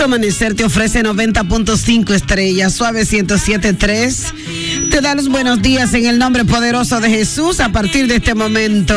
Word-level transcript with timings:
Qué 0.00 0.06
bonito 0.06 0.16
amanecer 0.16 0.54
te 0.54 0.64
ofrece 0.64 1.02
90.5 1.02 2.14
estrellas, 2.14 2.72
suave 2.72 3.02
107.3. 3.02 4.88
Te 4.88 5.02
da 5.02 5.14
los 5.14 5.28
buenos 5.28 5.60
días 5.60 5.92
en 5.92 6.06
el 6.06 6.18
nombre 6.18 6.46
poderoso 6.46 7.00
de 7.00 7.10
Jesús 7.10 7.60
a 7.60 7.68
partir 7.68 8.06
de 8.06 8.16
este 8.16 8.34
momento. 8.34 8.94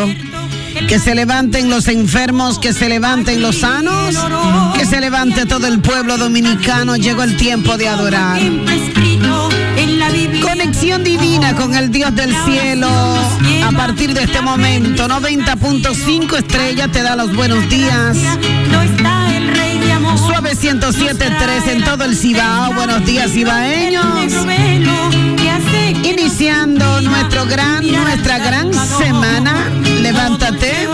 Que 0.87 0.99
se 0.99 1.13
levanten 1.13 1.69
los 1.69 1.89
enfermos, 1.89 2.57
que 2.57 2.71
se 2.71 2.87
levanten 2.87 3.41
los 3.41 3.57
sanos, 3.57 4.15
que 4.77 4.85
se 4.85 5.01
levante 5.01 5.45
todo 5.45 5.67
el 5.67 5.81
pueblo 5.81 6.17
dominicano. 6.17 6.95
Llegó 6.95 7.23
el 7.23 7.35
tiempo 7.35 7.75
de 7.75 7.89
adorar. 7.89 8.41
Conexión 10.41 11.03
divina 11.03 11.53
con 11.55 11.75
el 11.75 11.91
Dios 11.91 12.15
del 12.15 12.33
cielo. 12.45 12.87
A 12.87 13.71
partir 13.75 14.13
de 14.13 14.23
este 14.23 14.39
momento, 14.39 15.09
90.5 15.09 16.37
estrellas 16.37 16.89
te 16.93 17.01
da 17.01 17.17
los 17.17 17.35
buenos 17.35 17.67
días. 17.69 18.17
Suave 20.17 20.55
107.3 20.55 21.67
en 21.67 21.83
todo 21.83 22.05
el 22.05 22.15
Cibao. 22.15 22.73
Buenos 22.73 23.05
días, 23.05 23.31
cibaeños. 23.31 24.05
Iniciando 26.03 27.01
nuestro 27.01 27.45
gran, 27.45 27.89
nuestra 27.91 28.37
gran 28.39 28.73
semana. 28.73 29.69
Levántate 30.01 30.87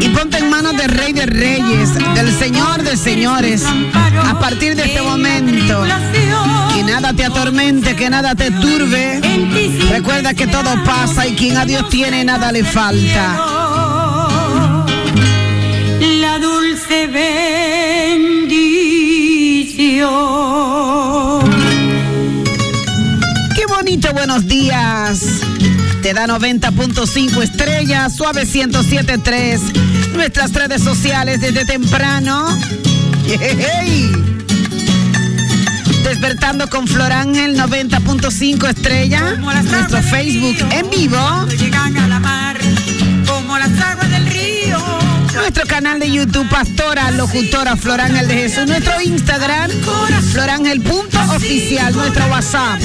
y 0.00 0.08
ponte 0.08 0.38
en 0.38 0.50
manos 0.50 0.76
del 0.76 0.90
Rey 0.90 1.12
de 1.12 1.26
Reyes, 1.26 1.94
del 2.14 2.32
Señor 2.38 2.82
de 2.82 2.96
Señores. 2.96 3.64
A 3.64 4.38
partir 4.38 4.74
de 4.76 4.84
este 4.84 5.02
momento, 5.02 5.84
que 6.74 6.82
nada 6.82 7.12
te 7.12 7.24
atormente, 7.24 7.94
que 7.96 8.10
nada 8.10 8.34
te 8.34 8.50
turbe. 8.50 9.20
Recuerda 9.90 10.34
que 10.34 10.46
todo 10.46 10.70
pasa 10.84 11.26
y 11.26 11.34
quien 11.34 11.56
a 11.56 11.64
Dios 11.64 11.88
tiene, 11.88 12.24
nada 12.24 12.52
le 12.52 12.64
falta. 12.64 13.38
La 16.00 16.38
dulce 16.38 17.06
Qué 19.96 20.02
bonito, 23.66 24.12
buenos 24.12 24.46
días. 24.46 25.40
Te 26.02 26.12
da 26.12 26.26
90.5 26.26 27.42
estrellas, 27.42 28.14
suave 28.14 28.42
107.3. 28.42 30.12
Nuestras 30.12 30.52
redes 30.52 30.82
sociales 30.82 31.40
desde 31.40 31.64
temprano. 31.64 32.46
Yey. 33.26 34.12
Despertando 36.04 36.68
con 36.68 36.86
Flor 36.86 37.12
Ángel 37.12 37.56
90.5 37.58 38.68
estrella. 38.68 39.36
Nuestro 39.36 40.02
Facebook 40.02 40.56
en 40.72 40.90
vivo. 40.90 41.46
Llegan 41.58 41.96
a 41.96 42.06
la 42.06 42.20
mar 42.20 42.58
como 43.26 43.56
las 43.58 43.70
aguas. 43.80 44.05
Nuestro 45.36 45.66
canal 45.66 46.00
de 46.00 46.10
YouTube, 46.10 46.48
Pastora 46.48 47.10
Locutora 47.10 47.76
Flor 47.76 48.00
Ángel 48.00 48.26
de 48.26 48.34
Jesús. 48.34 48.66
Nuestro 48.66 49.00
Instagram, 49.00 49.70
florángel.oficial. 50.32 51.94
Nuestro 51.94 52.26
WhatsApp, 52.26 52.80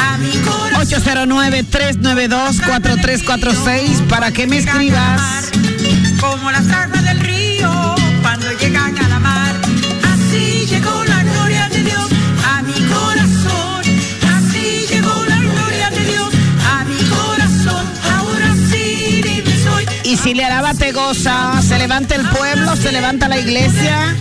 A 0.00 0.16
mi 0.18 0.32
corazón. 0.38 1.14
809-392-4346 1.14 4.06
para 4.08 4.32
que 4.32 4.46
me 4.46 4.58
escribas. 4.58 5.50
Y 20.14 20.16
si 20.16 20.32
le 20.32 20.44
alaba 20.44 20.72
te 20.74 20.92
goza, 20.92 21.60
se 21.60 21.76
levanta 21.76 22.14
el 22.14 22.24
pueblo, 22.28 22.76
se 22.76 22.92
levanta 22.92 23.26
la 23.26 23.36
iglesia. 23.36 24.16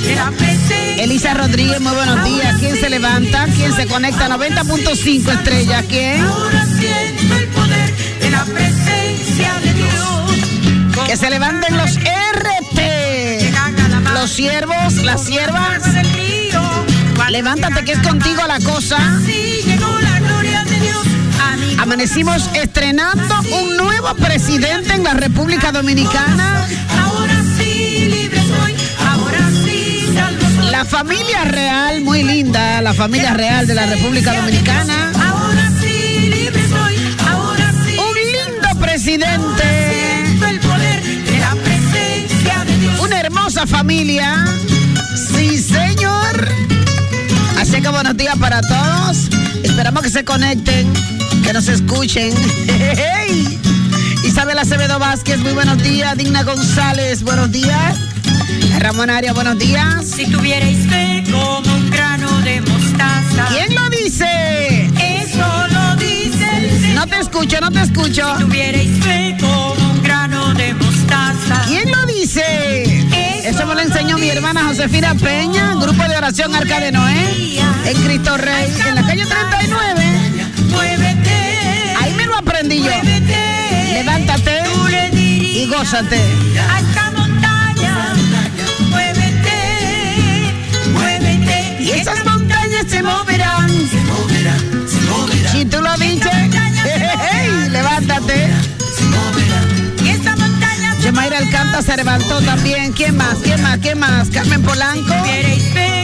Elisa 0.97 1.35
Rodríguez, 1.35 1.79
muy 1.81 1.93
buenos 1.93 2.25
días. 2.25 2.55
¿Quién 2.57 2.75
se 2.77 2.89
levanta? 2.89 3.45
¿Quién 3.55 3.71
se 3.75 3.85
conecta? 3.85 4.27
90.5 4.27 5.31
estrella. 5.31 5.83
¿Quién? 5.87 6.25
Que 11.05 11.15
se 11.15 11.29
levanten 11.29 11.77
los 11.77 11.95
RT. 11.95 12.81
Los 14.15 14.31
siervos, 14.31 14.95
las 14.95 15.23
siervas. 15.23 15.83
Levántate 17.29 17.85
que 17.85 17.91
es 17.91 17.99
contigo 17.99 18.41
la 18.47 18.59
cosa. 18.61 18.97
Amanecimos 21.83 22.49
estrenando 22.53 23.35
un 23.61 23.75
nuevo 23.75 24.15
presidente 24.15 24.93
en 24.93 25.03
la 25.03 25.15
República 25.15 25.73
Dominicana. 25.73 26.65
Ahora 26.97 27.43
sí 27.57 28.07
libre 28.09 28.39
soy, 28.39 28.73
ahora 29.05 29.49
sí 29.65 30.09
salvo. 30.15 30.71
La 30.71 30.85
familia 30.85 31.43
real, 31.43 31.99
muy 31.99 32.23
linda, 32.23 32.81
la 32.81 32.93
familia 32.93 33.33
real 33.33 33.67
de 33.67 33.75
la 33.75 33.85
República 33.85 34.33
Dominicana. 34.33 35.11
Ahora 35.27 35.69
sí 35.81 36.29
libre 36.33 36.63
soy, 36.69 36.95
ahora 37.29 37.73
sí 37.85 37.97
Un 37.97 38.15
lindo 38.15 38.79
presidente. 38.79 39.93
siento 40.23 40.45
el 40.47 40.59
poder 40.61 41.03
de 41.03 41.37
la 41.37 41.51
presencia 41.51 42.63
de 42.63 42.77
Dios. 42.77 42.99
Una 43.01 43.19
hermosa 43.19 43.67
familia. 43.67 44.45
Sí, 45.35 45.57
señor. 45.61 46.47
Así 47.59 47.81
que 47.81 47.89
buenos 47.89 48.15
días 48.15 48.37
para 48.37 48.61
todos. 48.61 49.27
Esperamos 49.63 50.01
que 50.01 50.09
se 50.09 50.23
conecten, 50.23 50.93
que 51.43 51.53
nos 51.53 51.67
escuchen. 51.67 52.33
Isabel 54.23 54.57
Acevedo 54.57 54.97
Vázquez, 54.99 55.39
muy 55.39 55.53
buenos 55.53 55.77
días. 55.83 56.17
Digna 56.17 56.43
González, 56.43 57.23
buenos 57.23 57.51
días. 57.51 57.95
Ramón 58.79 59.09
Aria, 59.09 59.33
buenos 59.33 59.57
días. 59.59 60.05
Si 60.05 60.25
tuvierais 60.31 60.87
fe 60.89 61.23
como 61.31 61.75
un 61.75 61.89
grano 61.89 62.29
de 62.41 62.61
mostaza. 62.61 63.47
¿Quién 63.49 63.75
lo 63.75 63.89
dice? 63.89 64.89
Eso 64.99 65.67
lo 65.71 65.95
dice 65.97 66.45
el 66.57 66.81
Señor. 66.81 66.95
No 66.95 67.07
te 67.07 67.19
escucho, 67.19 67.59
no 67.61 67.71
te 67.71 67.81
escucho. 67.81 68.37
Si 68.37 68.43
tuvierais 68.43 69.03
fe 69.03 69.37
como 69.39 69.91
un 69.91 70.03
grano 70.03 70.53
de 70.53 70.73
mostaza. 70.73 71.61
¿Quién 71.67 71.91
lo 71.91 72.05
dice? 72.05 73.05
Eso 73.43 73.65
me 73.65 73.75
lo 73.75 73.81
enseñó 73.81 74.17
mi 74.17 74.29
hermana 74.29 74.63
Josefina 74.63 75.13
Peña, 75.15 75.75
grupo 75.75 76.03
de 76.07 76.15
oración 76.15 76.55
Arca 76.55 76.79
de 76.79 76.93
Noé, 76.93 77.59
en 77.85 78.03
Cristo 78.03 78.37
Rey, 78.37 78.73
en 78.87 78.95
la 78.95 79.05
calle 79.05 79.25
39. 79.25 80.02
A 85.95 85.99
esta 85.99 87.11
montaña. 87.11 88.15
Muévete. 88.89 90.51
Muévete. 90.91 91.77
Y 91.83 91.91
esas 91.91 92.25
montañas 92.25 92.85
se 92.89 93.03
moverán. 93.03 93.69
Si 95.51 95.65
tú 95.65 95.81
lo 95.81 95.95
hey, 97.31 97.67
levántate. 97.69 98.49
Y 100.03 100.09
esta 100.09 100.35
montaña 100.35 100.95
se 100.99 101.09
Alcanta 101.09 101.83
se 101.83 101.95
levantó 101.95 102.41
también. 102.41 102.91
¿Quién 102.93 103.15
más? 103.15 103.37
¿Quién 103.43 103.61
más? 103.61 103.77
¿Quién 103.77 103.99
más? 103.99 104.29
Carmen 104.31 104.63
Polanco. 104.63 105.13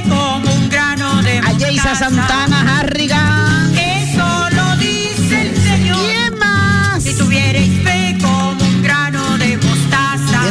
como 0.07 0.53
un 0.53 0.69
grano 0.69 1.19
Santana, 1.95 2.77
Harrigan. 2.77 3.58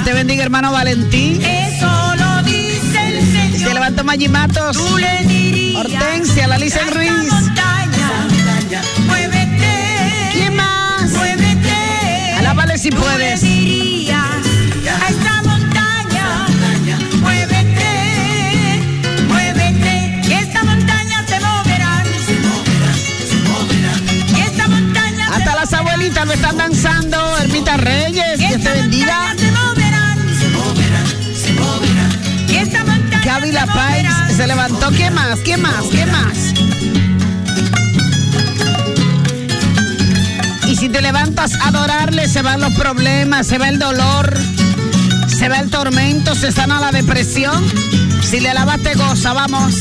Te 0.08 0.14
bendiga, 0.14 0.43
hermano 0.43 0.72
Valentín. 0.72 1.38
Eso 1.44 2.14
lo 2.16 2.43
dice 2.43 3.08
el 3.08 3.20
Se 3.26 3.50
Señor. 3.58 3.75
levantó 3.75 4.05
Maggi 4.05 4.26
Matos. 4.28 4.75
Tú 4.75 4.96
le 4.96 5.22
dirías. 5.25 5.84
Hortensia, 5.84 6.46
la 6.46 6.56
Lisa 6.56 6.81
Ruiz. 6.94 7.10
montaña, 7.31 8.10
Muévete. 9.06 10.31
¿Quién 10.32 10.56
más? 10.56 11.10
Muévete. 11.10 12.32
Alábale 12.38 12.78
si 12.78 12.88
Tú 12.88 12.96
puedes. 12.96 13.43
le 13.43 13.49
dirías 13.50 14.16
a 15.02 15.08
esta 15.10 15.43
montaña. 15.43 16.46
Muévete. 17.20 17.90
Muévete. 19.28 20.22
Y 20.26 20.32
esta 20.32 20.64
montaña 20.64 21.25
se 21.28 21.38
moverá. 21.38 22.02
Se 23.28 23.37
moverá. 23.46 24.38
Y 24.38 24.40
esta 24.40 24.69
montaña 24.69 25.26
se 25.28 25.34
Hasta 25.34 25.55
las 25.55 25.72
abuelitas 25.75 26.26
lo 26.26 26.32
están 26.32 26.56
danzando. 26.56 27.37
Ermita 27.43 27.76
Reyes, 27.76 28.38
Dios 28.38 28.62
te 28.62 28.70
bendiga. 28.70 29.34
Montaña 33.40 33.67
Gaby 33.67 34.02
La 34.02 34.29
se 34.37 34.46
levantó. 34.46 34.90
¿Qué 34.90 35.11
más? 35.11 35.40
¿Qué 35.40 35.56
más? 35.56 35.85
¿Qué 35.90 36.06
más? 36.06 36.55
Y 40.67 40.76
si 40.76 40.88
te 40.88 41.00
levantas 41.00 41.55
a 41.55 41.69
adorarle, 41.69 42.29
se 42.29 42.43
van 42.43 42.61
los 42.61 42.73
problemas, 42.75 43.46
se 43.46 43.58
va 43.58 43.69
el 43.69 43.79
dolor, 43.79 44.37
se 45.26 45.49
va 45.49 45.61
el 45.61 45.70
tormento, 45.70 46.35
se 46.35 46.52
sana 46.52 46.81
la 46.81 46.93
depresión. 46.93 47.64
Si 48.23 48.40
le 48.40 48.50
alabas, 48.50 48.81
te 48.82 48.94
goza, 48.94 49.32
vamos. 49.32 49.75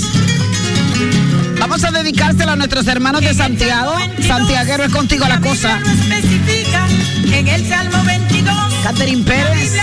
Vamos 1.60 1.84
a 1.84 1.92
dedicárselo 1.92 2.52
a 2.52 2.56
nuestros 2.56 2.88
hermanos 2.88 3.22
de 3.22 3.34
Santiago. 3.34 3.96
Santiaguero 4.26 4.84
es 4.84 4.94
contigo 4.94 5.28
la 5.28 5.40
cosa. 5.42 5.80
En 7.32 7.48
el 7.48 7.68
Salmo 7.68 8.04
22. 8.04 8.56
Catherine 8.84 9.24
Pérez. 9.24 9.74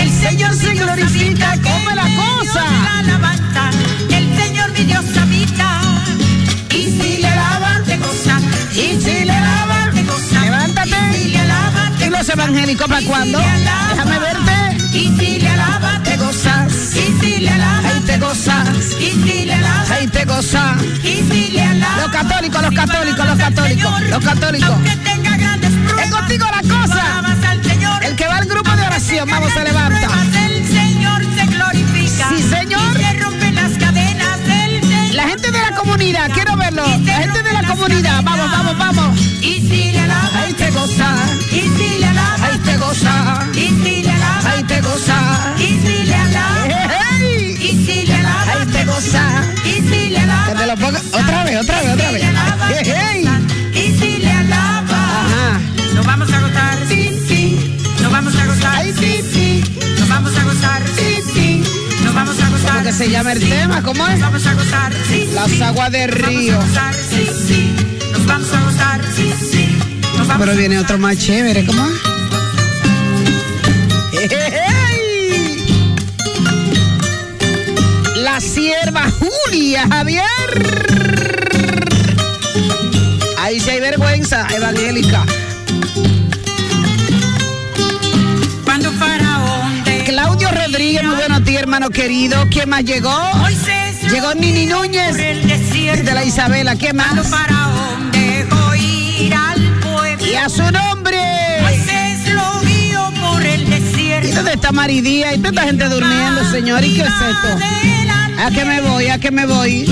El 0.00 0.10
Señor 0.10 0.54
se 0.54 0.74
glorifica. 0.74 1.52
habita, 1.52 1.52
que 1.54 1.60
¿Cómo 1.62 1.90
es 1.90 1.90
en 1.90 1.96
la 1.96 2.02
cosa? 2.24 2.64
el 4.10 4.36
Señor 4.36 4.70
mi 4.72 4.84
Dios 4.84 5.04
habita. 5.20 5.80
Y 6.70 6.82
si 6.84 7.18
le 7.22 7.28
alaban 7.28 7.84
te 7.84 7.96
gozas. 7.98 8.42
Y 8.74 9.00
si 9.00 9.24
le 9.24 9.32
alaban, 9.32 9.94
te 9.94 10.02
gozas. 10.04 10.42
levántate. 10.42 10.90
Y 10.90 11.22
si 11.22 11.28
le 11.30 11.40
alaban 11.40 11.92
¿Y 12.00 12.10
los 12.10 12.28
evangélicos 12.28 12.88
para 12.88 13.02
cuándo? 13.06 13.38
Déjame 13.90 14.18
verte. 14.18 14.96
Y 14.96 15.16
si 15.18 15.38
le 15.40 15.48
alaban 15.48 16.02
te 16.02 16.16
gozas. 16.16 16.72
Y 16.96 17.20
si 17.20 17.38
le 17.40 17.50
alaban 17.50 17.86
Ahí 17.86 18.00
te 18.06 18.18
gozas. 18.18 18.68
Y 19.00 19.10
si 19.10 19.44
le 19.46 19.54
alaban 19.54 19.92
Ahí 19.92 20.06
te 20.08 20.24
gozas. 20.24 20.82
y 21.04 21.22
si 21.30 21.50
le 21.52 21.62
alaban, 21.62 22.00
Los 22.00 22.10
católicos, 22.10 22.62
los 22.62 22.74
católicos, 22.74 23.26
los 23.26 23.38
católicos, 23.38 24.00
los 24.10 24.24
católicos. 24.24 24.70
Aunque 24.70 24.96
tenga 24.96 25.36
grandes 25.36 25.72
pruebas, 25.72 26.04
Es 26.06 26.10
contigo 26.14 26.46
la 26.46 26.62
cosa. 26.74 27.04
El 28.02 28.16
que 28.16 28.26
va 28.26 28.36
al 28.38 28.46
grupo 28.46 28.70
oración, 28.98 29.28
vamos, 29.30 29.52
se 29.52 29.62
levanta. 29.62 30.08
El 30.44 30.66
Señor 30.66 31.22
se 31.22 31.46
glorifica. 31.46 32.28
Sí, 32.30 32.42
señor. 32.42 33.00
Y 33.00 33.04
se 33.04 33.12
rompen 33.20 33.54
las 33.54 33.72
cadenas 33.78 34.40
del 34.40 34.82
Señor. 34.82 35.14
La 35.14 35.28
gente 35.28 35.52
de 35.52 35.58
la 35.60 35.70
comunidad, 35.76 36.30
quiero 36.34 36.56
verlo. 36.56 36.82
La 37.04 37.18
gente 37.18 37.42
de 37.44 37.52
la 37.52 37.62
comunidad, 37.62 38.22
vamos, 38.24 38.50
vamos, 38.50 38.76
vamos. 38.78 39.20
Y 39.40 39.60
si 39.68 39.92
le 39.92 40.00
alabas, 40.00 40.34
Ahí 40.34 40.52
te 40.52 40.70
gozas. 40.72 41.30
y 41.52 41.60
si 41.60 41.98
le 42.00 42.06
alabas, 42.06 42.42
Ahí 42.42 42.58
te 42.58 42.76
gozas. 42.76 43.37
Que 62.88 62.94
se 62.94 63.10
llama 63.10 63.32
el 63.32 63.46
tema? 63.46 63.82
¿Cómo 63.82 64.06
es? 64.06 64.18
Vamos 64.18 64.46
a 64.46 64.54
gozar. 64.54 64.92
Sí, 65.06 65.28
Las 65.34 65.60
aguas 65.60 65.92
a 65.92 66.06
río. 66.06 66.58
Nos 66.58 68.26
vamos 68.26 68.50
a 68.50 68.60
gozar. 68.64 69.00
Pero 70.38 70.56
viene 70.56 70.78
otro 70.78 70.96
más 70.96 71.18
chévere, 71.18 71.66
¿cómo. 71.66 71.86
La 78.16 78.40
sierva 78.40 79.10
Julia 79.10 79.86
Javier. 79.86 80.24
Ahí 83.38 83.60
sí 83.60 83.68
hay 83.68 83.80
vergüenza 83.80 84.46
evangélica. 84.48 85.26
Rodríguez, 90.78 91.02
muy 91.02 91.16
buenos 91.16 91.44
días, 91.44 91.62
hermano 91.62 91.90
querido. 91.90 92.46
¿Quién 92.52 92.68
más 92.68 92.84
llegó? 92.84 93.10
Llegó 94.12 94.32
Nini 94.34 94.66
Núñez. 94.66 95.16
De 96.04 96.12
la 96.14 96.22
Isabela, 96.24 96.76
¿quién 96.76 96.94
más? 96.94 97.14
Y 100.24 100.34
a 100.36 100.48
su 100.48 100.62
nombre. 100.70 101.18
¿Y 104.22 104.30
dónde 104.30 104.52
está 104.52 104.70
Maridía? 104.70 105.34
¿Y 105.34 105.38
toda 105.38 105.48
esta 105.50 105.62
gente 105.64 105.88
durmiendo, 105.88 106.48
señor? 106.48 106.84
¿Y 106.84 106.94
qué 106.94 107.00
es 107.00 107.08
esto? 107.08 107.58
¿A 108.40 108.50
qué 108.52 108.64
me 108.64 108.80
voy? 108.80 109.08
¿A 109.08 109.18
qué 109.18 109.32
me 109.32 109.46
voy? 109.46 109.84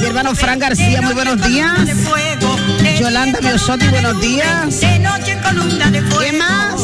Mi 0.00 0.06
hermano 0.06 0.34
Fran 0.34 0.58
García, 0.58 1.00
muy 1.00 1.14
buenos 1.14 1.40
días. 1.46 1.78
Yolanda 3.00 3.40
Miosotti, 3.40 3.88
buenos 3.88 4.20
días. 4.20 4.78
De 4.78 4.98
noche 4.98 5.32
en 5.32 5.38
columna 5.40 5.90
de 5.90 6.02
fuego. 6.02 6.20
¿Qué 6.20 6.32
más? 6.32 6.82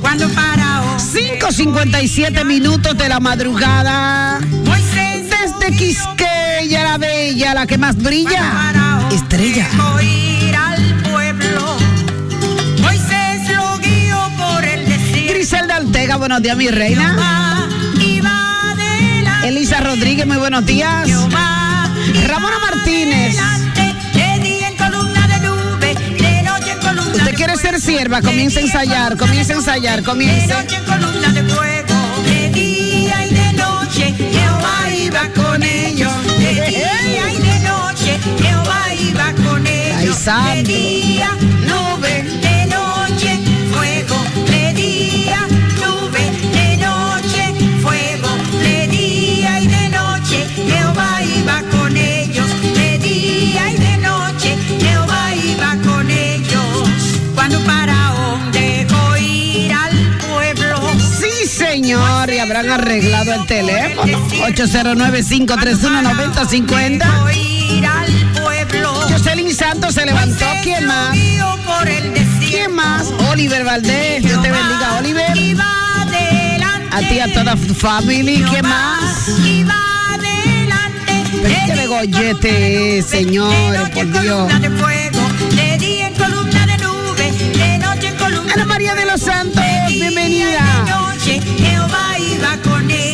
Cuando 0.00 0.28
Faraón 0.28 0.96
5.57 0.96 2.44
minutos 2.44 2.96
de 2.96 3.08
la 3.08 3.18
madrugada. 3.18 4.38
Desde 4.38 5.76
Quisqueya, 5.76 6.84
la 6.84 6.98
bella, 6.98 7.52
la 7.52 7.66
que 7.66 7.78
más 7.78 7.96
brilla. 7.96 9.10
Estrella. 9.10 9.66
Griselda 15.28 15.78
Ortega, 15.78 16.16
buenos 16.16 16.42
días, 16.42 16.56
mi 16.56 16.68
reina. 16.68 17.68
Elisa 19.42 19.80
Rodríguez, 19.80 20.28
muy 20.28 20.36
buenos 20.36 20.64
días. 20.64 21.08
Ramona 22.28 22.58
Martínez. 22.60 23.36
Quiere 27.36 27.56
ser 27.56 27.80
sierva, 27.80 28.20
de 28.20 28.26
comience 28.26 28.58
a 28.58 28.62
ensayar, 28.62 29.16
comience 29.16 29.52
a 29.52 29.56
ensayar, 29.56 29.98
nube, 29.98 30.06
comience. 30.10 30.46
De 30.46 30.54
noche 30.54 30.76
en 30.76 30.84
columna 30.84 31.28
de 31.32 31.42
fuego, 31.44 31.94
de 32.24 32.50
día 32.50 33.26
y 33.26 33.34
de 33.34 33.52
noche, 33.52 34.14
Jehová 34.16 34.94
iba 34.94 35.28
con 35.34 35.62
ellos. 35.62 36.12
De 36.38 36.54
día 36.70 37.32
y 37.32 37.36
de 37.36 37.60
noche, 37.60 38.18
Jehová 38.40 38.94
iba 38.94 39.32
con 39.44 39.66
ellos. 39.66 40.16
santo. 40.16 40.54
De 40.54 40.62
día, 40.62 41.30
arreglado 62.76 63.32
el 63.32 63.46
teléfono. 63.46 64.18
809-531-9050. 64.28 66.98
dejó 66.98 67.30
ir 67.30 67.86
al 67.86 68.12
pueblo. 68.40 68.92
Jocelyn 69.10 69.52
Santos 69.54 69.94
se 69.94 70.04
levantó. 70.06 70.44
Moisés 70.44 70.62
¿Quién 70.62 70.86
más? 70.86 71.16
¿Quién 72.48 72.72
más? 72.74 73.06
Oliver 73.30 73.64
Valdés. 73.64 74.22
Dios 74.22 74.40
te 74.42 74.50
bendiga, 74.50 74.96
Oliver. 74.98 75.32
A 76.92 76.98
ti, 77.00 77.18
a 77.20 77.32
toda 77.32 77.56
tu 77.56 77.74
family. 77.74 78.42
¿Quién 78.48 78.66
más? 78.66 79.26
Pero 81.42 81.54
es 81.54 81.64
que 81.66 81.74
de 81.76 81.86
gollete 81.86 82.98
es, 82.98 83.06
señores, 83.06 83.88
por 83.90 84.10
Dios. 84.20 84.48
De 84.60 84.70
fuego, 84.70 85.20
de 85.54 85.76
día 85.78 86.08
en 86.08 86.14
columna 86.14 86.66
de 86.66 86.76
nube, 86.78 87.30
de 87.30 87.78
noche 87.78 88.08
en 88.08 88.16
columna 88.16 88.52
Ana 88.54 88.64
María 88.64 88.94
de 88.94 89.04
los 89.04 89.20
Santos, 89.20 89.62
bienvenida. 89.88 90.64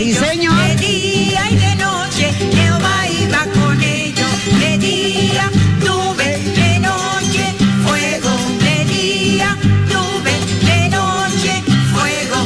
Sí. 0.05 0.09
De 0.11 0.77
día 0.77 1.43
y 1.49 1.57
de 1.57 1.75
noche, 1.77 2.33
Jehová 2.53 3.09
iba 3.09 3.45
con 3.55 3.81
ellos. 3.81 4.31
De 4.59 4.77
día 4.79 5.49
nube, 5.79 6.39
de 6.57 6.79
noche 6.81 7.45
fuego. 7.85 8.33
De 8.65 8.85
día 8.93 9.57
nube, 9.93 10.35
de 10.67 10.89
noche 10.89 11.63
fuego. 11.95 12.39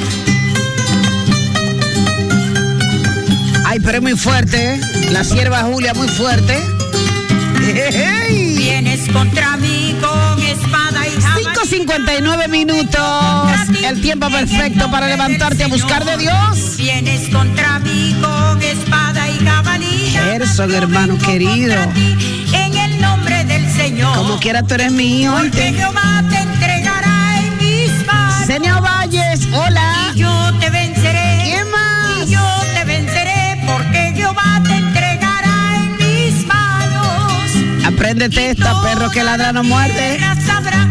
Ay, 3.64 3.80
pero 3.80 3.96
es 3.96 4.02
muy 4.02 4.16
fuerte, 4.16 4.74
¿eh? 4.74 4.80
La 5.10 5.24
sierva 5.24 5.62
Julia 5.62 5.94
muy 5.94 6.08
fuerte. 6.08 6.60
Vienes 8.58 9.08
contra 9.10 9.56
mí 9.56 9.75
59 11.66 12.48
minutos. 12.48 13.02
El 13.82 14.00
tiempo 14.00 14.30
perfecto 14.30 14.88
para 14.90 15.08
levantarte 15.08 15.64
a 15.64 15.66
buscar 15.66 16.04
de 16.04 16.16
Dios. 16.16 16.76
Vienes 16.76 17.28
contra 17.28 17.80
mí 17.80 18.14
con 18.20 18.62
espada 18.62 19.28
y 19.28 19.38
cabalilla. 19.38 20.22
Gerson, 20.22 20.72
hermano 20.72 21.18
querido. 21.18 21.74
En 22.52 22.76
el 22.76 23.00
nombre 23.00 23.44
del 23.44 23.68
Señor. 23.72 24.16
Como 24.16 24.38
quiera, 24.38 24.62
tú 24.62 24.74
eres 24.74 24.92
mi 24.92 25.22
hijo. 25.22 25.34
Porque 25.36 25.72
Jehová 25.72 26.22
te 26.30 26.38
entregará 26.38 27.40
en 27.40 27.56
mis 27.58 28.06
manos. 28.06 28.46
Señor 28.46 28.82
Valles, 28.82 29.48
hola. 29.52 30.12
Y 30.14 30.18
yo 30.20 30.52
te 30.60 30.70
venceré. 30.70 31.40
¿Quién 31.42 31.70
más? 31.70 32.28
Y 32.28 32.30
yo 32.32 32.40
te 32.74 32.84
venceré 32.84 33.60
porque 33.66 34.12
Jehová 34.14 34.62
te 34.64 34.76
entregará 34.76 35.76
en 35.76 35.96
mis 35.96 36.46
manos. 36.46 37.50
Apréndete 37.84 38.50
esta, 38.50 38.82
perro 38.82 39.10
que 39.10 39.24
ladra 39.24 39.52
no 39.52 39.64
muerde. 39.64 40.20
Sabrá 40.46 40.86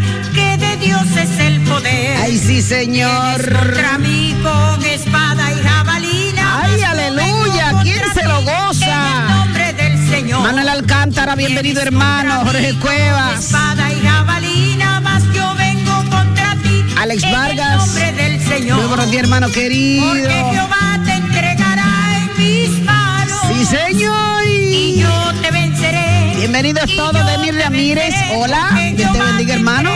Dios 0.86 1.01
es 1.18 1.39
el 1.39 1.62
poder. 1.63 2.18
Ay, 2.22 2.38
sí, 2.38 2.62
señor. 2.62 3.42
Contra 3.42 3.98
mí 3.98 4.36
con 4.44 4.86
espada 4.86 5.51
y 5.51 5.63
jabalina. 5.68 6.62
Ay, 6.62 6.80
yo 6.80 6.88
aleluya. 6.88 7.74
¿Quién 7.82 8.01
se 8.13 8.24
lo 8.24 8.42
goza? 8.44 8.86
En 8.86 9.22
el 9.24 9.36
nombre 9.36 9.74
del 9.74 10.10
Señor. 10.10 10.42
Manuel 10.44 10.70
Alcántara, 10.70 11.36
bienvenido 11.36 11.82
hermano. 11.82 12.42
Jorge 12.46 12.75
Cuevas. 12.80 13.46
Espada 13.46 13.92
y 13.92 14.00
jabalina, 14.06 15.00
mas 15.01 15.24
yo 15.34 15.56
vengo 15.56 15.96
contra 16.12 16.56
ti. 16.62 16.86
Alex 17.01 17.24
en 17.24 17.32
Vargas. 17.32 17.72
el 17.72 17.77
nombre 17.77 18.12
del 18.24 18.48
Señor. 18.48 18.77
Muy 18.77 18.88
buenos 18.88 19.10
días, 19.12 19.24
hermano 19.24 19.50
querido. 19.50 20.08
Porque 20.08 20.34
Jehová 20.51 21.00
te 21.04 21.13
entregará 21.13 22.18
en 22.18 22.38
mis 22.38 22.84
manos. 22.84 23.39
Sí, 23.48 23.65
señor. 23.65 24.44
Y 24.48 25.00
yo 25.00 25.34
te 25.42 25.50
venceré. 25.50 26.34
Bienvenidos 26.38 26.96
todos, 26.96 27.13
te 27.13 27.51
Ramírez. 27.51 28.04
venceré, 28.12 28.36
Hola, 28.36 28.70
Dios 28.96 29.12
te 29.12 29.20
bendiga, 29.20 29.56
hermano. 29.56 29.89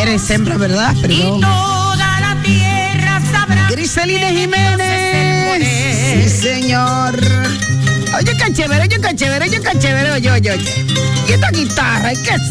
Eres 0.00 0.30
hembra, 0.30 0.56
¿verdad? 0.56 0.94
Perdón. 1.00 1.40
toda 1.40 2.20
la 2.20 2.36
tierra 2.42 3.20
sabrá. 3.32 3.68
Griselina 3.70 4.28
Jiménez. 4.28 5.58
Sí, 6.24 6.28
señor. 6.28 7.18
Oye, 8.16 8.36
qué 8.36 8.52
chévere, 8.52 8.82
oye, 8.82 8.98
qué 9.00 9.16
chévere, 9.16 9.44
oye, 9.44 9.60
qué 9.60 9.78
chévere, 9.78 10.12
oye, 10.12 10.30
oye, 10.30 10.50
oye. 10.50 10.84
Y 11.28 11.32
esta 11.32 11.50
guitarra, 11.50 12.12
¿y 12.12 12.16
qué 12.22 12.30
es? 12.30 12.42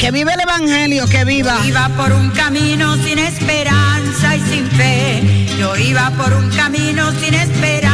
Que 0.00 0.10
vive 0.10 0.32
el 0.32 0.40
evangelio, 0.40 1.06
que 1.06 1.24
viva. 1.24 1.58
Iba 1.64 1.88
por 1.96 2.12
un 2.12 2.30
camino 2.30 2.96
sin 2.96 3.18
esperanza 3.18 4.36
y 4.36 4.40
sin 4.40 4.66
fe. 4.72 5.46
Yo 5.58 5.76
iba 5.76 6.10
por 6.10 6.32
un 6.34 6.50
camino 6.50 7.10
sin 7.20 7.34
esperanza 7.34 7.85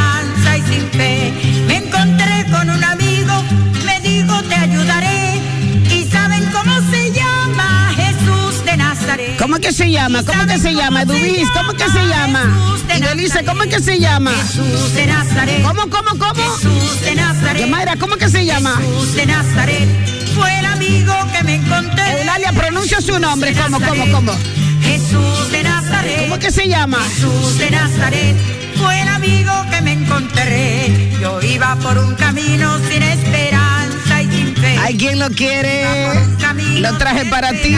Me 0.94 1.76
encontré 1.76 2.46
con 2.50 2.68
un 2.68 2.84
amigo, 2.84 3.44
me 3.84 4.00
dijo 4.00 4.42
te 4.42 4.54
ayudaré. 4.54 5.40
¿Y 5.90 6.04
saben 6.10 6.44
cómo 6.52 6.72
se 6.90 7.10
llama? 7.12 7.92
Jesús 7.96 8.64
de 8.64 8.76
Nazaret. 8.76 9.38
¿Cómo 9.38 9.56
que 9.58 9.72
se 9.72 9.90
llama? 9.90 10.22
¿Cómo 10.22 10.46
que 10.46 10.58
se 10.58 10.74
llama? 10.74 11.02
Edubis, 11.02 11.48
¿cómo 11.54 11.72
que 11.72 11.88
se 11.88 12.06
llama? 12.06 12.44
Nazaret. 13.00 13.46
¿cómo 13.46 13.62
que 13.62 13.80
se 13.80 13.98
llama? 13.98 14.30
Jesús 14.32 14.94
de 14.94 15.06
Nazaret. 15.06 15.62
¿Cómo, 15.62 15.82
cómo, 15.88 16.10
cómo? 16.18 16.34
Jesús 16.34 17.00
de 17.02 17.14
Nazaret. 17.14 17.60
Yamaira, 17.60 17.96
¿cómo 17.96 18.16
que 18.16 18.28
se 18.28 18.44
llama? 18.44 18.76
Jesús 18.76 19.14
de 19.14 19.26
Nazaret. 19.26 19.88
Fue 20.34 20.58
el 20.58 20.66
amigo 20.66 21.14
que 21.32 21.44
me 21.44 21.54
encontré. 21.54 22.20
Eulalia, 22.20 22.52
pronuncia 22.52 23.00
su 23.00 23.18
nombre. 23.18 23.54
¿Cómo, 23.54 23.80
cómo, 23.80 24.04
cómo? 24.12 24.32
Jesús 24.82 25.50
de 25.50 25.62
Nazaret. 25.62 26.20
¿Cómo 26.22 26.38
que 26.38 26.50
se 26.50 26.68
llama? 26.68 26.98
Jesús 27.02 27.58
de 27.58 27.70
Nazaret 27.70 28.61
fue 28.82 29.00
el 29.02 29.08
amigo 29.08 29.52
que 29.70 29.80
me 29.80 29.92
encontré. 29.92 31.10
Yo 31.20 31.40
iba 31.42 31.76
por 31.76 31.98
un 31.98 32.14
camino 32.14 32.78
sin 32.88 33.02
esperanza 33.02 34.22
y 34.22 34.30
sin 34.30 34.56
fe. 34.56 34.78
Hay 34.78 34.96
quien 34.96 35.18
lo 35.18 35.28
quiere. 35.30 35.84
Lo 36.80 36.96
traje 36.98 37.24
para 37.26 37.50
ti. 37.52 37.76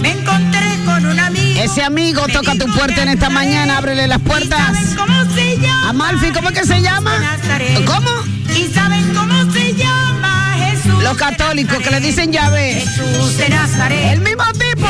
Me 0.00 0.10
encontré 0.12 0.78
con 0.84 1.06
un 1.06 1.18
amigo. 1.18 1.60
Ese 1.62 1.82
amigo 1.82 2.26
toca 2.28 2.52
tu 2.54 2.66
puerta 2.72 2.96
"Te 2.96 3.02
en 3.02 3.08
esta 3.08 3.26
ayudaré". 3.26 3.34
mañana. 3.48 3.78
Ábrele 3.78 4.06
las 4.06 4.18
¿Y 4.18 4.22
puertas. 4.22 4.78
cómo 4.96 5.24
se 5.34 5.56
llama? 5.58 5.88
Amalfi, 5.88 6.30
¿cómo 6.32 6.48
es 6.50 6.58
que 6.58 6.66
se 6.66 6.80
llama? 6.82 7.12
¿Cómo? 7.86 8.10
¿Y 8.54 8.72
saben 8.74 9.14
cómo 9.14 9.52
se 9.52 9.74
llama 9.74 10.54
Jesús? 10.58 11.02
Los 11.02 11.16
católicos 11.16 11.78
que 11.78 11.90
le 11.90 12.00
dicen 12.00 12.32
llave. 12.32 12.74
Jesús 12.84 13.38
de 13.38 13.48
Nazaret. 13.48 14.12
El 14.12 14.20
mismo 14.20 14.44
tipo. 14.52 14.88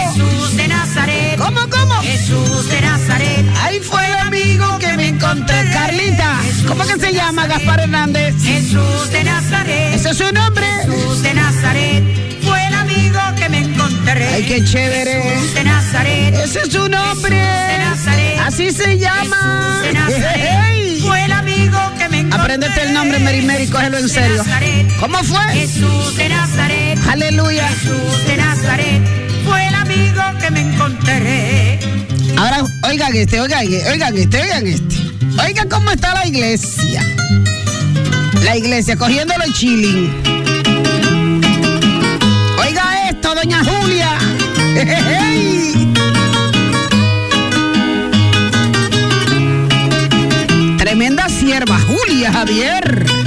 Jesús 0.63 0.69
de 0.69 0.69
Nazaret. 0.69 1.39
¿Cómo, 1.39 1.61
cómo? 1.69 1.95
Jesús 2.03 2.69
de 2.69 2.81
Nazaret. 2.81 3.47
Ahí 3.63 3.81
fue 3.81 4.07
el 4.07 4.15
amigo 4.15 4.79
que 4.79 4.97
me 4.97 5.09
encontré. 5.09 5.71
Carlita, 5.73 6.37
¿cómo 6.69 6.85
que 6.85 7.01
se 7.01 7.13
llama? 7.13 7.47
Gaspar 7.47 7.81
Hernández. 7.81 8.35
Jesús 8.43 9.11
de 9.11 9.25
Nazaret. 9.25 9.95
Ese 9.95 10.11
es 10.11 10.17
su 10.19 10.33
nombre. 10.33 10.67
Jesús 10.85 11.23
de 11.23 11.35
Nazaret. 11.35 12.05
Fue 12.43 12.67
el 12.67 12.75
amigo 12.75 13.21
que 13.37 13.49
me 13.49 13.59
encontré. 13.59 14.29
Ay, 14.29 14.45
qué 14.45 14.65
chévere. 14.65 15.23
Jesús 15.23 15.55
de 15.55 15.65
Nazaret. 15.65 16.35
Ese 16.35 16.61
es 16.61 16.73
su 16.73 16.89
nombre. 16.89 17.37
de 17.37 17.79
Nazaret. 17.79 18.39
Así 18.47 18.71
se 18.71 18.99
llama. 18.99 19.81
Jesús 19.83 19.83
de 19.83 19.93
Nazaret. 19.95 20.49
Ey. 20.71 21.01
Fue 21.01 21.25
el 21.25 21.33
amigo 21.33 21.79
que 21.99 22.09
me 22.09 22.19
encontré. 22.21 22.41
Apréndete 22.41 22.83
el 22.83 22.93
nombre, 22.93 23.19
Mary 23.19 23.43
Mary, 23.43 23.67
cógelo 23.67 23.97
en 23.99 24.05
Jesús 24.05 24.13
serio. 24.13 24.37
Nazaret. 24.45 24.87
¿Cómo 25.01 25.19
fue? 25.25 25.43
Jesús 25.55 26.17
de 26.17 26.29
Nazaret. 26.29 26.99
Aleluya. 27.11 27.67
Jesús 27.69 28.27
de 28.29 28.37
Nazaret. 28.37 29.32
Que 30.41 30.51
me 30.51 30.61
encontré. 30.61 31.79
Ahora, 32.37 32.65
oigan 32.89 33.15
este, 33.15 33.41
oigan, 33.41 33.67
oigan 33.67 34.17
este, 34.17 34.41
oigan 34.41 34.67
este. 34.67 34.97
Oigan 35.45 35.69
cómo 35.69 35.91
está 35.91 36.15
la 36.15 36.27
iglesia. 36.27 37.03
La 38.45 38.57
iglesia 38.57 38.97
cogiéndolo 38.97 39.45
chilling. 39.53 40.11
Oiga 42.59 43.09
esto, 43.09 43.35
doña 43.35 43.63
Julia. 43.65 44.19
Tremenda 50.79 51.29
sierva, 51.29 51.79
Julia 51.81 52.33
Javier. 52.33 53.22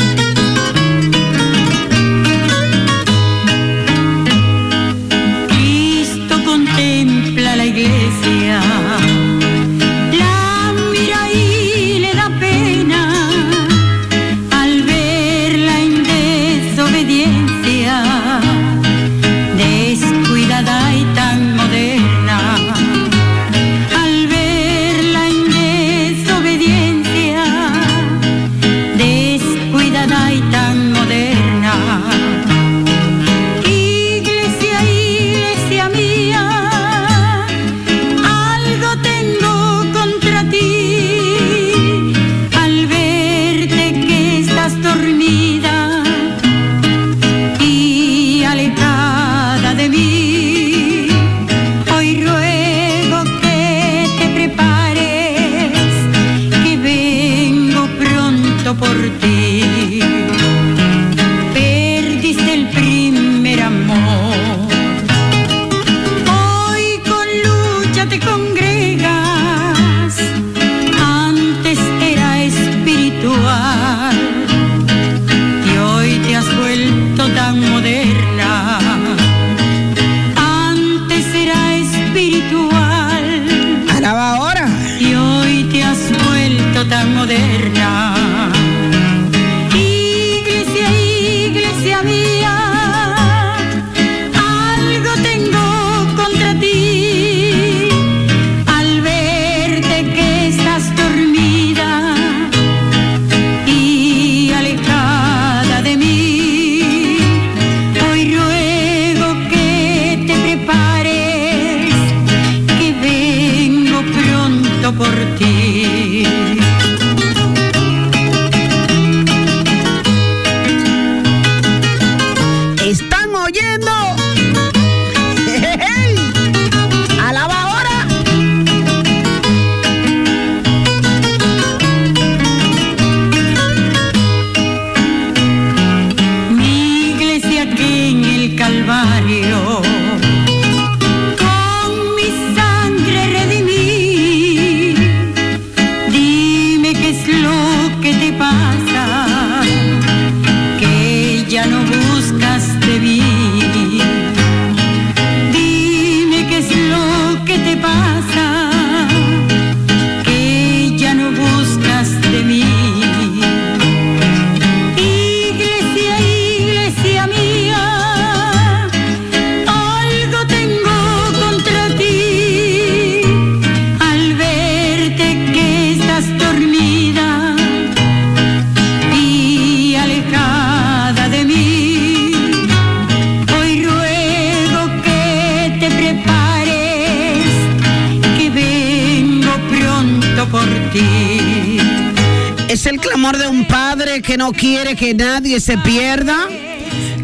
No 194.45 194.51
quiere 194.51 194.95
que 194.95 195.15
nadie 195.15 195.59
se 195.59 195.75
pierda, 195.79 196.47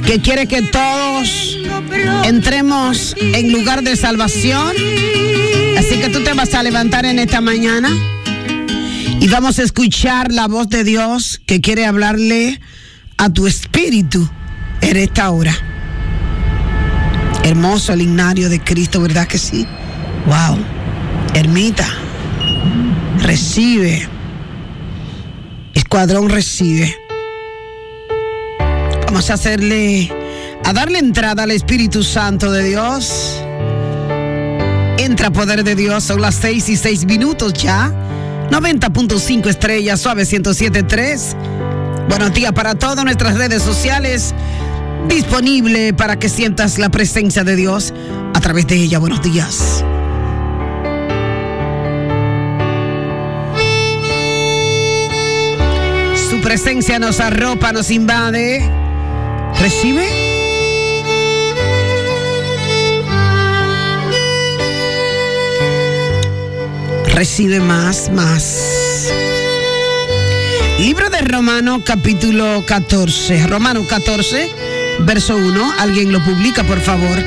que 0.08 0.20
quiere 0.22 0.48
que 0.48 0.64
todos 0.64 1.56
entremos 2.24 3.16
en 3.20 3.52
lugar 3.52 3.84
de 3.84 3.96
salvación. 3.96 4.72
Así 5.78 6.00
que 6.00 6.10
tú 6.12 6.24
te 6.24 6.34
vas 6.34 6.56
a 6.56 6.64
levantar 6.64 7.06
en 7.06 7.20
esta 7.20 7.40
mañana 7.40 7.92
y 9.20 9.28
vamos 9.28 9.60
a 9.60 9.64
escuchar 9.64 10.32
la 10.32 10.48
voz 10.48 10.68
de 10.70 10.84
Dios 10.84 11.40
que 11.46 11.62
quiere 11.62 11.86
hablarle 11.86 12.60
a 13.18 13.30
tu 13.30 13.46
espíritu 13.46 14.28
en 14.82 14.98
esta 14.98 15.30
hora. 15.30 15.56
Hermoso 17.44 17.94
el 17.94 18.02
ignario 18.02 18.50
de 18.50 18.62
Cristo, 18.62 19.00
¿verdad 19.00 19.28
que 19.28 19.38
sí? 19.38 19.68
Wow. 20.26 20.58
Ermita, 21.36 21.88
recibe. 23.20 24.10
Escuadrón 25.76 26.30
recibe. 26.30 27.01
Vamos 29.12 29.30
a 29.30 29.34
hacerle, 29.34 30.10
a 30.64 30.72
darle 30.72 30.98
entrada 30.98 31.44
al 31.44 31.52
Espíritu 31.52 32.02
Santo 32.02 32.50
de 32.50 32.64
Dios. 32.64 33.42
Entra 34.98 35.32
poder 35.32 35.66
de 35.66 35.76
Dios, 35.76 36.06
son 36.06 36.22
las 36.22 36.36
seis 36.36 36.70
y 36.70 36.78
seis 36.78 37.04
minutos 37.04 37.52
ya. 37.52 37.92
90.5 38.50 39.48
estrellas, 39.48 40.00
suave 40.00 40.24
107.3. 40.24 42.08
Buenos 42.08 42.34
días 42.34 42.54
para 42.54 42.76
todas 42.76 43.04
nuestras 43.04 43.38
redes 43.38 43.62
sociales. 43.62 44.34
Disponible 45.10 45.94
para 45.94 46.18
que 46.18 46.30
sientas 46.30 46.78
la 46.80 46.88
presencia 46.88 47.44
de 47.44 47.58
Dios 47.58 47.94
a 48.34 48.40
través 48.40 48.66
de 48.68 48.76
ella. 48.76 48.98
Buenos 49.00 49.22
días. 49.22 49.84
Su 56.30 56.40
presencia 56.40 56.98
nos 56.98 57.20
arropa, 57.20 57.74
nos 57.74 57.92
invade. 57.92 58.81
¿Recibe? 59.62 60.08
Recibe 67.14 67.60
más, 67.60 68.10
más. 68.12 69.12
Libro 70.80 71.12
de 71.12 71.22
Romano 71.22 71.84
capítulo 71.86 72.64
14. 72.66 73.46
Romano 73.46 73.86
14, 73.88 74.50
verso 75.02 75.38
1. 75.38 75.74
Alguien 75.78 76.12
lo 76.12 76.24
publica, 76.26 76.64
por 76.64 76.82
favor. 76.82 77.20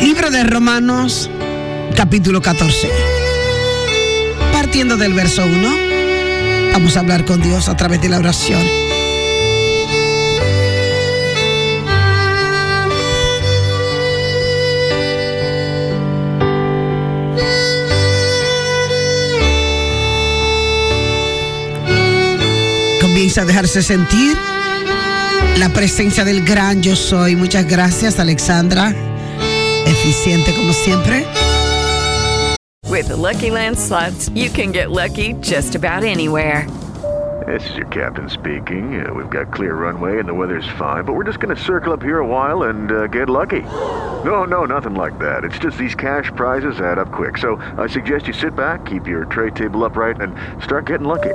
Libro 0.00 0.30
de 0.30 0.44
Romanos 0.44 1.28
capítulo 1.96 2.40
14. 2.40 2.88
Partiendo 4.52 4.96
del 4.96 5.12
verso 5.12 5.44
1, 5.44 6.72
vamos 6.72 6.96
a 6.96 7.00
hablar 7.00 7.24
con 7.24 7.42
Dios 7.42 7.68
a 7.68 7.76
través 7.76 8.00
de 8.00 8.10
la 8.10 8.18
oración. 8.18 8.81
Comienza 23.12 23.42
a 23.42 23.44
dejarse 23.44 23.82
sentir 23.82 24.38
la 25.58 25.68
presencia 25.68 26.24
del 26.24 26.46
gran 26.46 26.82
yo 26.82 26.96
soy. 26.96 27.36
Muchas 27.36 27.68
gracias, 27.68 28.18
Alexandra. 28.18 28.90
Eficiente 29.84 30.54
como 30.54 30.72
siempre. 30.72 31.26
With 32.88 33.08
the 33.08 33.16
Lucky 33.16 33.50
Land 33.50 33.76
slots, 33.76 34.30
you 34.34 34.48
can 34.48 34.72
get 34.72 34.90
lucky 34.90 35.34
just 35.42 35.74
about 35.74 36.04
anywhere. 36.04 36.66
This 37.46 37.68
is 37.68 37.76
your 37.76 37.86
captain 37.88 38.30
speaking. 38.30 39.04
Uh, 39.04 39.12
we've 39.12 39.28
got 39.28 39.52
clear 39.52 39.74
runway 39.74 40.18
and 40.18 40.26
the 40.26 40.32
weather's 40.32 40.66
fine, 40.78 41.04
but 41.04 41.12
we're 41.12 41.24
just 41.24 41.38
going 41.38 41.54
to 41.54 41.62
circle 41.62 41.92
up 41.92 42.02
here 42.02 42.20
a 42.20 42.26
while 42.26 42.62
and 42.62 42.90
uh, 42.90 43.08
get 43.08 43.28
lucky. 43.28 43.60
No, 44.24 44.44
no, 44.44 44.64
nothing 44.64 44.94
like 44.94 45.18
that. 45.18 45.44
It's 45.44 45.58
just 45.58 45.76
these 45.76 45.94
cash 45.94 46.30
prizes 46.34 46.80
add 46.80 46.98
up 46.98 47.12
quick. 47.12 47.36
So 47.36 47.56
I 47.76 47.88
suggest 47.88 48.26
you 48.26 48.32
sit 48.32 48.56
back, 48.56 48.86
keep 48.86 49.06
your 49.06 49.26
tray 49.26 49.50
table 49.50 49.84
upright, 49.84 50.18
and 50.22 50.34
start 50.62 50.86
getting 50.86 51.06
lucky. 51.06 51.34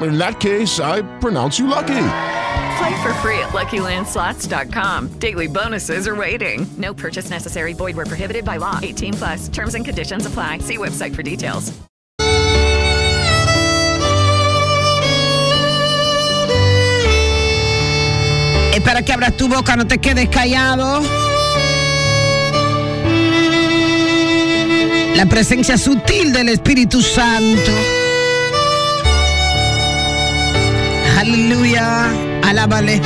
In 0.00 0.16
that 0.18 0.38
case, 0.38 0.78
I 0.80 1.02
pronounce 1.18 1.58
you 1.58 1.66
lucky. 1.66 2.04
Play 2.78 3.02
for 3.02 3.12
free 3.14 3.38
at 3.40 3.50
LuckyLandSlots.com. 3.50 5.18
Daily 5.18 5.48
bonuses 5.48 6.06
are 6.06 6.14
waiting. 6.14 6.66
No 6.76 6.94
purchase 6.94 7.30
necessary. 7.30 7.72
Void 7.72 7.96
where 7.96 8.06
prohibited 8.06 8.44
by 8.44 8.58
law. 8.58 8.78
18 8.80 9.14
plus. 9.14 9.48
Terms 9.48 9.74
and 9.74 9.84
conditions 9.84 10.26
apply. 10.26 10.58
See 10.58 10.76
website 10.76 11.14
for 11.14 11.22
details. 11.22 11.72
Espera 18.72 19.02
que 19.02 19.12
abras 19.12 19.36
tu 19.36 19.48
boca, 19.48 19.74
no 19.74 19.86
te 19.86 19.98
quedes 19.98 20.28
callado. 20.28 21.02
La 25.16 25.26
presencia 25.26 25.76
sutil 25.76 26.32
del 26.32 26.50
Espíritu 26.50 27.02
Santo. 27.02 27.97
Aleluya. 31.18 32.12
Alábale. 32.44 33.00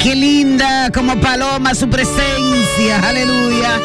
Qué 0.00 0.14
linda 0.14 0.92
como 0.94 1.20
paloma 1.20 1.74
su 1.74 1.90
presencia. 1.90 3.00
Aleluya. 3.02 3.80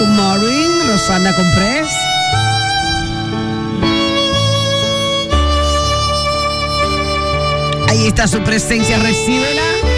Good 0.00 0.08
morning, 0.08 0.88
Rosana 0.88 1.32
Comprés. 1.36 1.88
Ahí 7.88 8.08
está 8.08 8.26
su 8.26 8.42
presencia, 8.42 8.98
recíbela. 8.98 9.95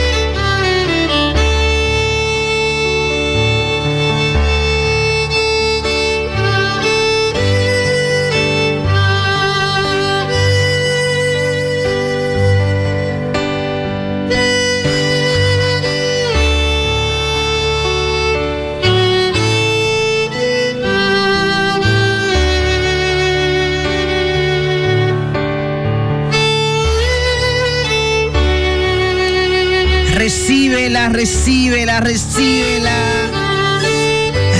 Recíbela, 31.19 31.99
recíbela. 31.99 32.95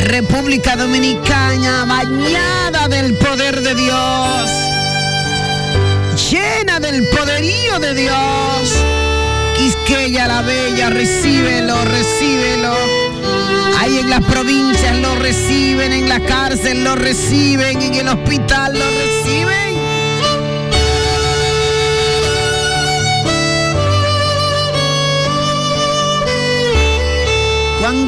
República 0.07 0.75
Dominicana, 0.75 1.85
bañada 1.85 2.89
del 2.89 3.15
poder 3.15 3.61
de 3.61 3.77
Dios, 3.77 4.51
llena 6.29 6.81
del 6.81 7.07
poderío 7.11 7.79
de 7.79 7.95
Dios. 7.95 8.75
Quisqueya 9.57 10.27
la 10.27 10.43
Bella, 10.43 10.91
recíbelo, 10.91 11.85
recíbelo. 11.85 12.75
Ahí 13.79 13.99
en 13.99 14.11
las 14.11 14.25
provincias 14.25 14.97
lo 14.97 15.15
reciben, 15.15 15.93
en 15.93 16.09
la 16.09 16.19
cárcel 16.19 16.83
lo 16.83 16.97
reciben, 16.97 17.81
en 17.81 17.95
el 17.95 18.09
hospital 18.09 18.77
lo 18.77 18.85
reciben. 18.85 19.68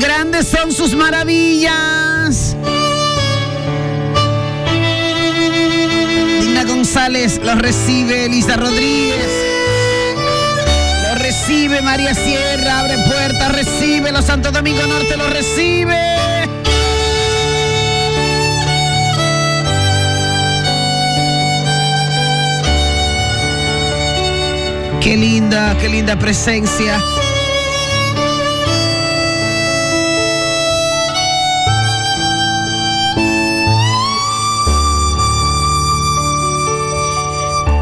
Grandes 0.00 0.48
son 0.48 0.72
sus 0.72 0.94
maravillas. 0.96 2.56
Dina 6.40 6.64
González 6.64 7.40
los 7.44 7.58
recibe, 7.58 8.24
Elisa 8.24 8.56
Rodríguez. 8.56 9.30
Lo 11.08 11.14
recibe. 11.16 11.82
María 11.82 12.14
Sierra, 12.14 12.80
abre 12.80 12.96
puertas, 13.06 13.52
recibe 13.52 14.10
los 14.10 14.24
Santo 14.24 14.50
Domingo 14.50 14.84
Norte, 14.86 15.16
lo 15.16 15.28
recibe. 15.28 15.96
Qué 25.00 25.16
linda, 25.16 25.76
qué 25.78 25.88
linda 25.88 26.18
presencia. 26.18 26.98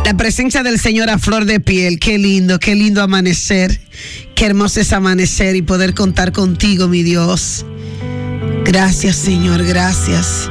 La 0.09 0.17
presencia 0.17 0.63
del 0.63 0.81
Señor 0.81 1.11
a 1.11 1.19
flor 1.19 1.45
de 1.45 1.61
piel, 1.61 1.99
qué 1.99 2.17
lindo, 2.17 2.59
qué 2.59 2.75
lindo 2.75 3.03
amanecer, 3.03 3.79
qué 4.35 4.47
hermoso 4.47 4.81
es 4.81 4.95
amanecer 4.95 5.55
y 5.55 5.61
poder 5.61 5.93
contar 5.93 6.33
contigo, 6.33 6.89
mi 6.89 7.03
Dios. 7.03 7.67
Gracias, 8.65 9.17
Señor, 9.17 9.63
gracias. 9.65 10.51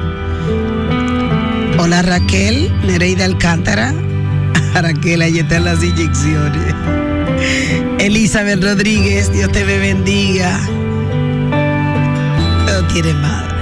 Hola 1.80 2.04
Raquel, 2.04 2.72
Nereida 2.86 3.26
Alcántara. 3.26 3.96
Raquel, 4.76 5.24
ahí 5.24 5.39
están 5.39 5.65
las 5.65 5.84
inyecciones. 5.84 6.76
Elizabeth 7.98 8.63
Rodríguez, 8.63 9.34
Dios 9.34 9.52
te 9.52 9.63
bendiga. 9.63 10.56
No 12.67 12.88
tiene 12.93 13.12
madre. 13.15 13.58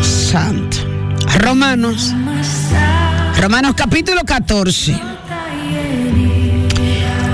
Santo. 0.00 0.76
Romanos. 1.40 2.14
Romanos 3.40 3.72
capítulo 3.74 4.22
14. 4.22 5.00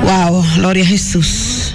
Wow, 0.05 0.45
gloria 0.55 0.85
a 0.85 0.87
Jesús. 0.87 1.75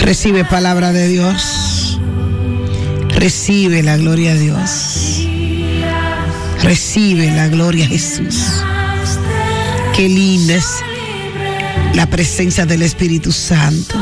Recibe 0.00 0.44
palabra 0.44 0.90
de 0.90 1.06
Dios. 1.06 2.00
Recibe 3.10 3.84
la 3.84 3.96
gloria 3.98 4.32
a 4.32 4.34
Dios. 4.34 5.28
Recibe 6.64 7.30
la 7.30 7.46
gloria 7.46 7.84
a 7.84 7.88
Jesús. 7.88 8.64
Qué 9.94 10.08
linda 10.08 10.56
es 10.56 10.82
la 11.94 12.06
presencia 12.06 12.66
del 12.66 12.82
Espíritu 12.82 13.30
Santo. 13.30 13.94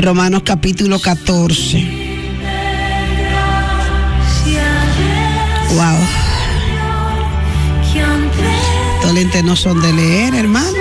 Romanos 0.00 0.42
capítulo 0.44 1.00
14. 1.00 2.01
Wow. 5.74 5.96
Estos 8.96 9.14
lentes 9.14 9.42
no 9.44 9.56
son 9.56 9.80
de 9.80 9.92
leer, 9.92 10.34
hermano. 10.34 10.78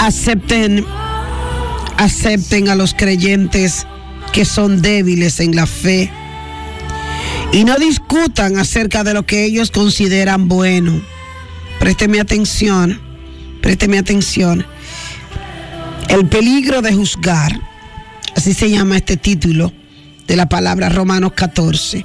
Acepten, 0.00 0.84
acepten 1.96 2.68
a 2.68 2.74
los 2.74 2.94
creyentes 2.94 3.86
que 4.32 4.44
son 4.44 4.82
débiles 4.82 5.40
en 5.40 5.54
la 5.54 5.66
fe 5.66 6.10
y 7.52 7.64
no 7.64 7.76
discutan 7.76 8.58
acerca 8.58 9.04
de 9.04 9.14
lo 9.14 9.24
que 9.24 9.44
ellos 9.44 9.70
consideran 9.70 10.48
bueno. 10.48 11.00
Présteme 11.78 12.20
atención, 12.20 13.00
présteme 13.62 13.98
atención. 13.98 14.66
El 16.08 16.26
peligro 16.26 16.82
de 16.82 16.92
juzgar, 16.92 17.58
así 18.36 18.52
se 18.52 18.70
llama 18.70 18.96
este 18.96 19.16
título 19.16 19.72
de 20.26 20.36
la 20.36 20.48
palabra 20.48 20.88
Romanos 20.88 21.32
14. 21.34 22.04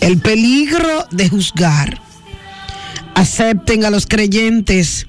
El 0.00 0.18
peligro 0.18 1.06
de 1.10 1.28
juzgar. 1.28 2.00
Acepten 3.14 3.84
a 3.84 3.90
los 3.90 4.06
creyentes 4.06 5.06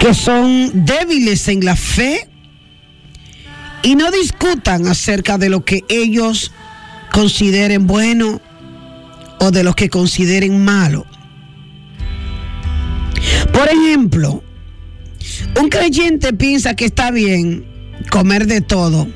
que 0.00 0.14
son 0.14 0.84
débiles 0.84 1.48
en 1.48 1.64
la 1.64 1.76
fe 1.76 2.28
y 3.82 3.96
no 3.96 4.10
discutan 4.10 4.86
acerca 4.86 5.38
de 5.38 5.48
lo 5.48 5.64
que 5.64 5.84
ellos 5.88 6.52
consideren 7.12 7.86
bueno 7.86 8.40
o 9.40 9.50
de 9.50 9.62
lo 9.62 9.74
que 9.74 9.88
consideren 9.88 10.64
malo. 10.64 11.06
Por 13.52 13.68
ejemplo, 13.68 14.42
un 15.60 15.68
creyente 15.68 16.32
piensa 16.32 16.74
que 16.74 16.84
está 16.84 17.10
bien 17.10 17.66
comer 18.10 18.46
de 18.46 18.60
todo, 18.60 19.08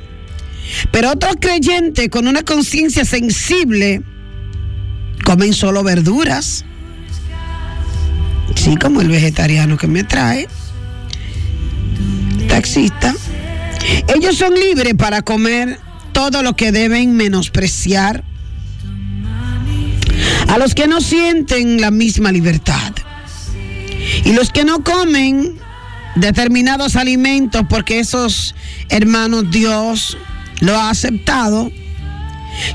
pero 0.91 1.11
otro 1.11 1.31
creyente 1.41 2.11
con 2.11 2.27
una 2.27 2.43
conciencia 2.43 3.05
sensible 3.05 4.03
comen 5.25 5.53
solo 5.53 5.83
verduras. 5.83 6.65
Sí, 8.55 8.77
como 8.77 9.01
el 9.01 9.09
vegetariano 9.09 9.77
que 9.77 9.87
me 9.87 10.05
trae, 10.05 10.49
taxista. 12.49 13.15
Ellos 14.15 14.37
son 14.37 14.55
libres 14.55 14.95
para 14.95 15.23
comer 15.23 15.79
todo 16.13 16.43
lo 16.43 16.55
que 16.55 16.71
deben 16.71 17.17
menospreciar 17.17 18.25
a 20.49 20.59
los 20.59 20.75
que 20.75 20.87
no 20.87 21.01
sienten 21.01 21.81
la 21.81 21.91
misma 21.91 22.31
libertad. 22.31 22.93
Y 24.25 24.33
los 24.33 24.51
que 24.51 24.65
no 24.65 24.85
comen 24.85 25.59
determinados 26.17 26.97
alimentos 26.97 27.63
porque 27.69 28.01
esos 28.01 28.55
hermanos 28.89 29.51
Dios 29.51 30.19
lo 30.63 30.79
ha 30.79 30.91
aceptado. 30.91 31.71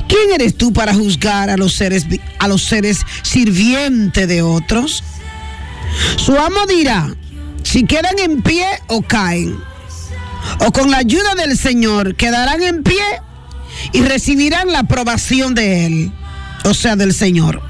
¿Quién 0.08 0.34
eres 0.34 0.58
tú 0.58 0.74
para 0.74 0.94
juzgar 0.94 1.50
a 1.50 1.58
los 1.58 1.74
seres 1.74 2.06
a 2.40 2.48
los 2.48 2.64
seres 2.64 3.02
sirvientes 3.24 4.28
de 4.28 4.42
otros? 4.42 5.04
Su 6.18 6.38
amo 6.38 6.66
dirá 6.68 7.16
si 7.64 7.86
quedan 7.86 8.20
en 8.20 8.42
pie 8.42 8.66
o 8.88 9.02
caen 9.02 9.58
o 10.60 10.72
con 10.72 10.92
la 10.92 10.98
ayuda 10.98 11.36
del 11.36 11.58
Señor 11.58 12.16
quedarán 12.16 12.62
en 12.62 12.84
pie 12.84 13.04
y 13.94 14.02
recibirán 14.02 14.72
la 14.72 14.80
aprobación 14.80 15.56
de 15.56 15.86
Él, 15.86 16.12
o 16.66 16.74
sea, 16.74 16.96
del 16.96 17.14
Señor. 17.14 17.62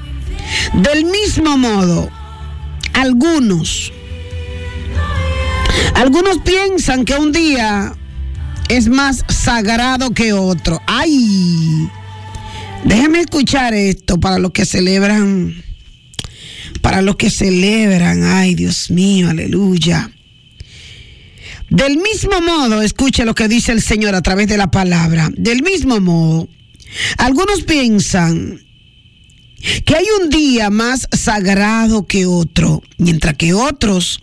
Del 0.72 1.04
mismo 1.04 1.58
modo, 1.58 2.08
algunos, 2.94 3.92
algunos 5.94 6.38
piensan 6.38 7.04
que 7.04 7.14
un 7.14 7.32
día 7.32 7.94
es 8.68 8.88
más 8.88 9.24
sagrado 9.28 10.10
que 10.10 10.32
otro. 10.32 10.80
¡Ay! 10.86 11.88
Déjenme 12.84 13.20
escuchar 13.20 13.74
esto 13.74 14.18
para 14.20 14.38
los 14.38 14.52
que 14.52 14.64
celebran, 14.64 15.62
para 16.80 17.02
los 17.02 17.16
que 17.16 17.28
celebran, 17.28 18.22
ay 18.22 18.54
Dios 18.54 18.90
mío, 18.90 19.30
aleluya. 19.30 20.10
Del 21.70 21.98
mismo 21.98 22.40
modo, 22.40 22.80
escuche 22.80 23.24
lo 23.24 23.34
que 23.34 23.48
dice 23.48 23.72
el 23.72 23.82
Señor 23.82 24.14
a 24.14 24.22
través 24.22 24.48
de 24.48 24.56
la 24.56 24.70
palabra. 24.70 25.28
Del 25.36 25.62
mismo 25.62 26.00
modo, 26.00 26.48
algunos 27.18 27.62
piensan 27.62 28.62
que 29.84 29.96
hay 29.96 30.06
un 30.22 30.30
día 30.30 30.70
más 30.70 31.08
sagrado 31.12 32.06
que 32.06 32.26
otro, 32.26 32.82
mientras 32.96 33.34
que 33.36 33.52
otros 33.52 34.22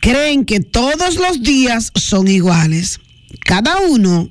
creen 0.00 0.44
que 0.44 0.60
todos 0.60 1.16
los 1.16 1.42
días 1.42 1.92
son 1.94 2.28
iguales. 2.28 3.00
Cada 3.46 3.78
uno 3.78 4.28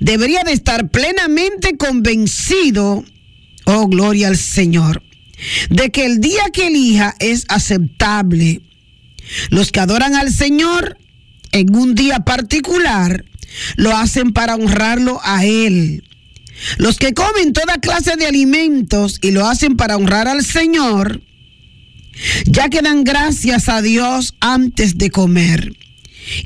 debería 0.00 0.42
de 0.42 0.52
estar 0.52 0.88
plenamente 0.90 1.76
convencido, 1.76 3.04
oh 3.66 3.86
gloria 3.88 4.28
al 4.28 4.38
Señor, 4.38 5.02
de 5.68 5.90
que 5.90 6.06
el 6.06 6.20
día 6.20 6.44
que 6.52 6.68
elija 6.68 7.14
es 7.20 7.44
aceptable. 7.48 8.62
Los 9.50 9.70
que 9.70 9.80
adoran 9.80 10.14
al 10.14 10.32
Señor 10.32 10.96
en 11.52 11.76
un 11.76 11.94
día 11.94 12.20
particular, 12.20 13.26
lo 13.76 13.94
hacen 13.94 14.32
para 14.32 14.54
honrarlo 14.54 15.20
a 15.22 15.44
Él. 15.44 16.04
Los 16.78 16.96
que 16.96 17.12
comen 17.12 17.52
toda 17.52 17.80
clase 17.80 18.16
de 18.16 18.26
alimentos 18.26 19.18
y 19.20 19.30
lo 19.30 19.46
hacen 19.46 19.76
para 19.76 19.96
honrar 19.96 20.26
al 20.26 20.42
Señor, 20.42 21.20
ya 22.46 22.70
que 22.70 22.80
dan 22.80 23.04
gracias 23.04 23.68
a 23.68 23.82
Dios 23.82 24.34
antes 24.40 24.96
de 24.96 25.10
comer. 25.10 25.76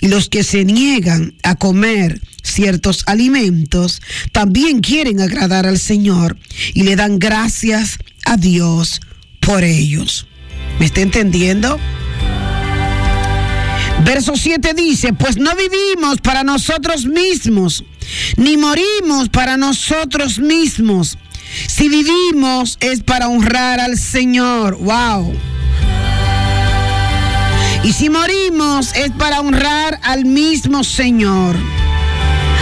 Y 0.01 0.09
los 0.09 0.29
que 0.29 0.45
se 0.45 0.64
niegan 0.64 1.35
a 1.42 1.55
comer 1.55 2.21
ciertos 2.42 3.05
alimentos 3.07 4.01
también 4.33 4.81
quieren 4.81 5.21
agradar 5.21 5.66
al 5.66 5.79
Señor 5.79 6.37
y 6.75 6.83
le 6.83 6.97
dan 6.97 7.18
gracias 7.18 7.99
a 8.25 8.37
Dios 8.37 9.01
por 9.40 9.64
ellos. 9.64 10.27
¿Me 10.79 10.87
está 10.87 11.01
entendiendo? 11.01 11.79
Verso 14.05 14.37
7 14.37 14.75
dice, 14.75 15.12
pues 15.12 15.37
no 15.37 15.53
vivimos 15.55 16.21
para 16.21 16.42
nosotros 16.42 17.07
mismos, 17.07 17.85
ni 18.37 18.57
morimos 18.57 19.29
para 19.29 19.57
nosotros 19.57 20.38
mismos. 20.40 21.18
Si 21.68 21.88
vivimos 21.88 22.79
es 22.81 23.03
para 23.03 23.29
honrar 23.29 23.79
al 23.79 23.99
Señor. 23.99 24.79
Wow. 24.79 25.35
Y 27.85 27.92
si 27.92 28.09
morimos 28.11 28.95
es 28.95 29.11
para 29.12 29.40
honrar 29.40 29.99
al 30.03 30.25
mismo 30.25 30.85
Señor. 30.85 31.57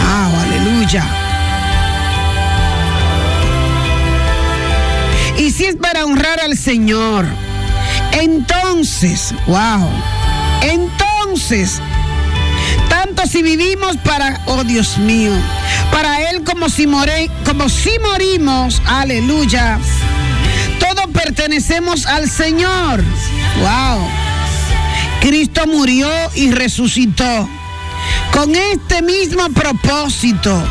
Oh, 0.03 0.39
aleluya. 0.41 1.21
y 5.41 5.49
si 5.49 5.65
es 5.65 5.75
para 5.75 6.05
honrar 6.05 6.39
al 6.39 6.55
Señor, 6.55 7.25
entonces, 8.11 9.33
wow, 9.47 9.89
entonces, 10.61 11.81
tanto 12.89 13.25
si 13.25 13.41
vivimos 13.41 13.97
para, 13.97 14.39
oh 14.45 14.63
Dios 14.63 14.99
mío, 14.99 15.31
para 15.91 16.29
Él 16.29 16.43
como 16.43 16.69
si, 16.69 16.85
more, 16.85 17.29
como 17.43 17.69
si 17.69 17.89
morimos, 18.03 18.81
aleluya, 18.85 19.79
todos 20.79 21.07
pertenecemos 21.11 22.05
al 22.05 22.29
Señor, 22.29 23.03
wow. 23.61 24.30
Cristo 25.21 25.67
murió 25.67 26.09
y 26.35 26.51
resucitó 26.51 27.47
con 28.33 28.55
este 28.55 29.01
mismo 29.03 29.49
propósito 29.49 30.61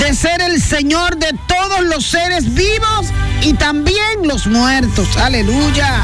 de 0.00 0.14
ser 0.14 0.42
el 0.42 0.60
Señor 0.60 1.16
de 1.16 1.32
todos 1.46 1.84
los 1.84 2.04
seres 2.04 2.52
vivos 2.52 3.06
y 3.42 3.54
también 3.54 4.24
los 4.24 4.46
muertos. 4.46 5.16
Aleluya. 5.16 6.02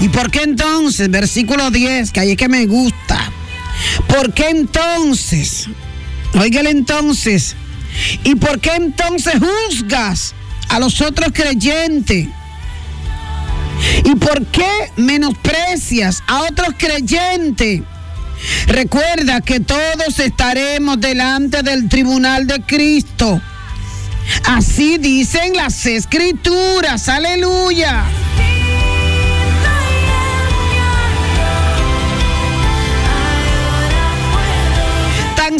¿Y 0.00 0.08
por 0.10 0.30
qué 0.30 0.42
entonces, 0.42 1.10
versículo 1.10 1.70
10, 1.70 2.12
que 2.12 2.20
ahí 2.20 2.30
es 2.32 2.36
que 2.36 2.48
me 2.48 2.66
gusta? 2.66 3.32
¿Por 4.06 4.32
qué 4.32 4.50
entonces? 4.50 5.66
Óigale 6.34 6.70
entonces. 6.70 7.56
¿Y 8.22 8.34
por 8.36 8.60
qué 8.60 8.72
entonces 8.76 9.34
juzgas 9.40 10.34
a 10.68 10.78
los 10.78 11.00
otros 11.00 11.30
creyentes? 11.32 12.28
¿Y 14.04 14.14
por 14.16 14.46
qué 14.46 14.90
menosprecias 14.96 16.22
a 16.26 16.42
otros 16.42 16.68
creyentes? 16.76 17.82
Recuerda 18.66 19.40
que 19.40 19.60
todos 19.60 20.18
estaremos 20.18 21.00
delante 21.00 21.62
del 21.62 21.88
tribunal 21.88 22.46
de 22.46 22.60
Cristo. 22.62 23.40
Así 24.44 24.98
dicen 24.98 25.54
las 25.56 25.86
escrituras. 25.86 27.08
Aleluya. 27.08 28.04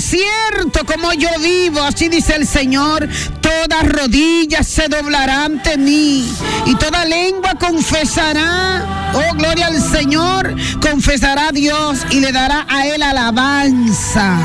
Cierto 0.08 0.84
como 0.86 1.12
yo 1.12 1.28
vivo, 1.40 1.82
así 1.82 2.08
dice 2.08 2.34
el 2.36 2.46
Señor, 2.46 3.08
todas 3.40 3.86
rodillas 3.86 4.66
se 4.66 4.88
doblarán 4.88 5.38
ante 5.38 5.76
mí 5.76 6.30
y 6.66 6.74
toda 6.76 7.04
lengua 7.04 7.54
confesará, 7.54 9.12
oh 9.14 9.34
gloria 9.36 9.66
al 9.66 9.80
Señor, 9.80 10.54
confesará 10.80 11.48
a 11.48 11.52
Dios 11.52 12.06
y 12.10 12.20
le 12.20 12.32
dará 12.32 12.66
a 12.68 12.86
él 12.86 13.02
alabanza. 13.02 14.38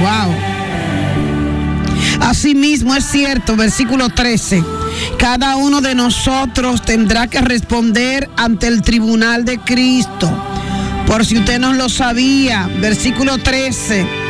Wow. 0.00 0.34
Asimismo 2.20 2.94
es 2.94 3.04
cierto, 3.04 3.56
versículo 3.56 4.08
13. 4.08 4.62
Cada 5.18 5.56
uno 5.56 5.80
de 5.80 5.94
nosotros 5.94 6.82
tendrá 6.82 7.26
que 7.26 7.40
responder 7.40 8.30
ante 8.36 8.68
el 8.68 8.82
tribunal 8.82 9.44
de 9.44 9.58
Cristo. 9.58 10.30
Por 11.06 11.26
si 11.26 11.38
usted 11.38 11.58
no 11.58 11.74
lo 11.74 11.88
sabía, 11.88 12.68
versículo 12.80 13.38
13. 13.38 14.21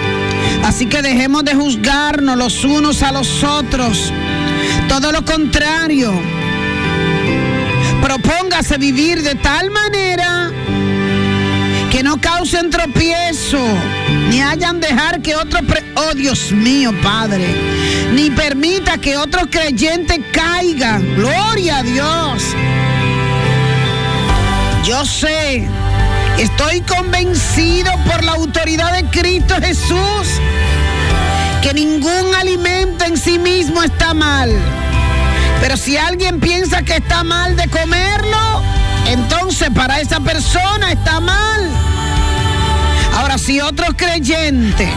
Así 0.64 0.86
que 0.86 1.02
dejemos 1.02 1.44
de 1.44 1.54
juzgarnos 1.54 2.36
los 2.36 2.64
unos 2.64 3.02
a 3.02 3.12
los 3.12 3.42
otros. 3.42 4.12
Todo 4.88 5.12
lo 5.12 5.24
contrario. 5.24 6.12
Propóngase 8.02 8.78
vivir 8.78 9.22
de 9.22 9.34
tal 9.36 9.70
manera 9.70 10.50
que 11.92 12.02
no 12.02 12.18
causen 12.20 12.70
tropiezo, 12.70 13.62
ni 14.30 14.40
hayan 14.40 14.80
dejar 14.80 15.20
que 15.20 15.36
otros, 15.36 15.62
oh 15.94 16.14
Dios 16.14 16.50
mío, 16.50 16.90
Padre, 17.02 17.46
ni 18.14 18.30
permita 18.30 18.96
que 18.96 19.18
otros 19.18 19.44
creyentes 19.50 20.18
caigan. 20.32 21.14
Gloria 21.14 21.78
a 21.78 21.82
Dios. 21.82 22.42
Yo 24.84 25.04
sé, 25.04 25.68
estoy 26.38 26.80
convencido 26.82 27.92
por 28.06 28.24
la 28.24 28.32
autoridad 28.32 28.92
de 28.92 29.04
Cristo 29.06 29.56
Jesús 29.60 30.40
que 31.62 31.72
ningún 31.74 32.34
alimento 32.34 33.04
en 33.04 33.16
sí 33.16 33.38
mismo 33.38 33.82
está 33.82 34.14
mal. 34.14 34.50
Pero 35.60 35.76
si 35.76 35.96
alguien 35.96 36.40
piensa 36.40 36.82
que 36.82 36.96
está 36.96 37.22
mal 37.22 37.56
de 37.56 37.68
comerlo, 37.68 38.62
entonces 39.06 39.70
para 39.70 40.00
esa 40.00 40.18
persona 40.20 40.90
está 40.90 41.20
mal. 41.20 41.70
Ahora, 43.14 43.38
si 43.38 43.60
otro 43.60 43.94
creyente, 43.96 44.88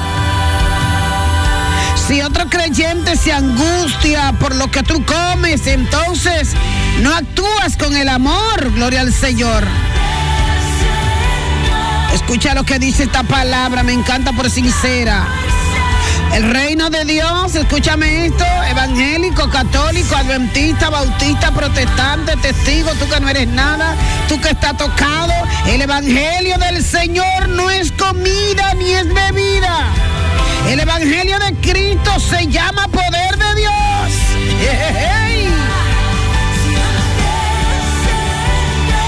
si 2.08 2.22
otro 2.22 2.50
creyente 2.50 3.16
se 3.16 3.32
angustia 3.32 4.34
por 4.40 4.56
lo 4.56 4.72
que 4.72 4.82
tú 4.82 5.06
comes, 5.06 5.68
entonces 5.68 6.54
no 7.02 7.14
actúas 7.14 7.78
con 7.78 7.96
el 7.96 8.10
amor, 8.10 8.72
gloria 8.74 9.02
al 9.02 9.14
Señor. 9.14 9.64
Escucha 12.16 12.56
lo 12.56 12.64
que 12.64 12.80
dice 12.80 13.04
esta 13.04 13.24
palabra, 13.24 13.84
me 13.84 13.92
encanta 13.92 14.32
por 14.32 14.50
sincera. 14.50 15.28
El 16.34 16.50
reino 16.50 16.90
de 16.90 17.04
Dios, 17.04 17.54
escúchame 17.56 18.28
esto, 18.28 18.46
evangélico, 18.70 19.50
católico, 19.50 20.16
adventista, 20.16 20.90
bautista, 20.90 21.52
protestante, 21.52 22.38
testigo, 22.38 22.92
tú 22.94 23.08
que 23.10 23.20
no 23.20 23.28
eres 23.28 23.50
nada, 23.50 23.96
tú 24.30 24.40
que 24.40 24.50
estás 24.50 24.78
tocado, 24.78 25.34
el 25.68 25.82
evangelio 25.82 26.58
del 26.58 26.82
Señor 26.84 27.50
no 27.50 27.70
es 27.70 27.92
comida 27.92 28.74
ni 28.76 28.92
es 28.92 29.14
bebida. 29.14 29.88
El 30.70 30.80
evangelio 30.80 31.38
de 31.40 31.54
Cristo 31.56 32.12
se 32.20 32.48
llama 32.48 32.88
poder 32.88 33.38
de 33.38 33.56
Dios. 33.56 33.74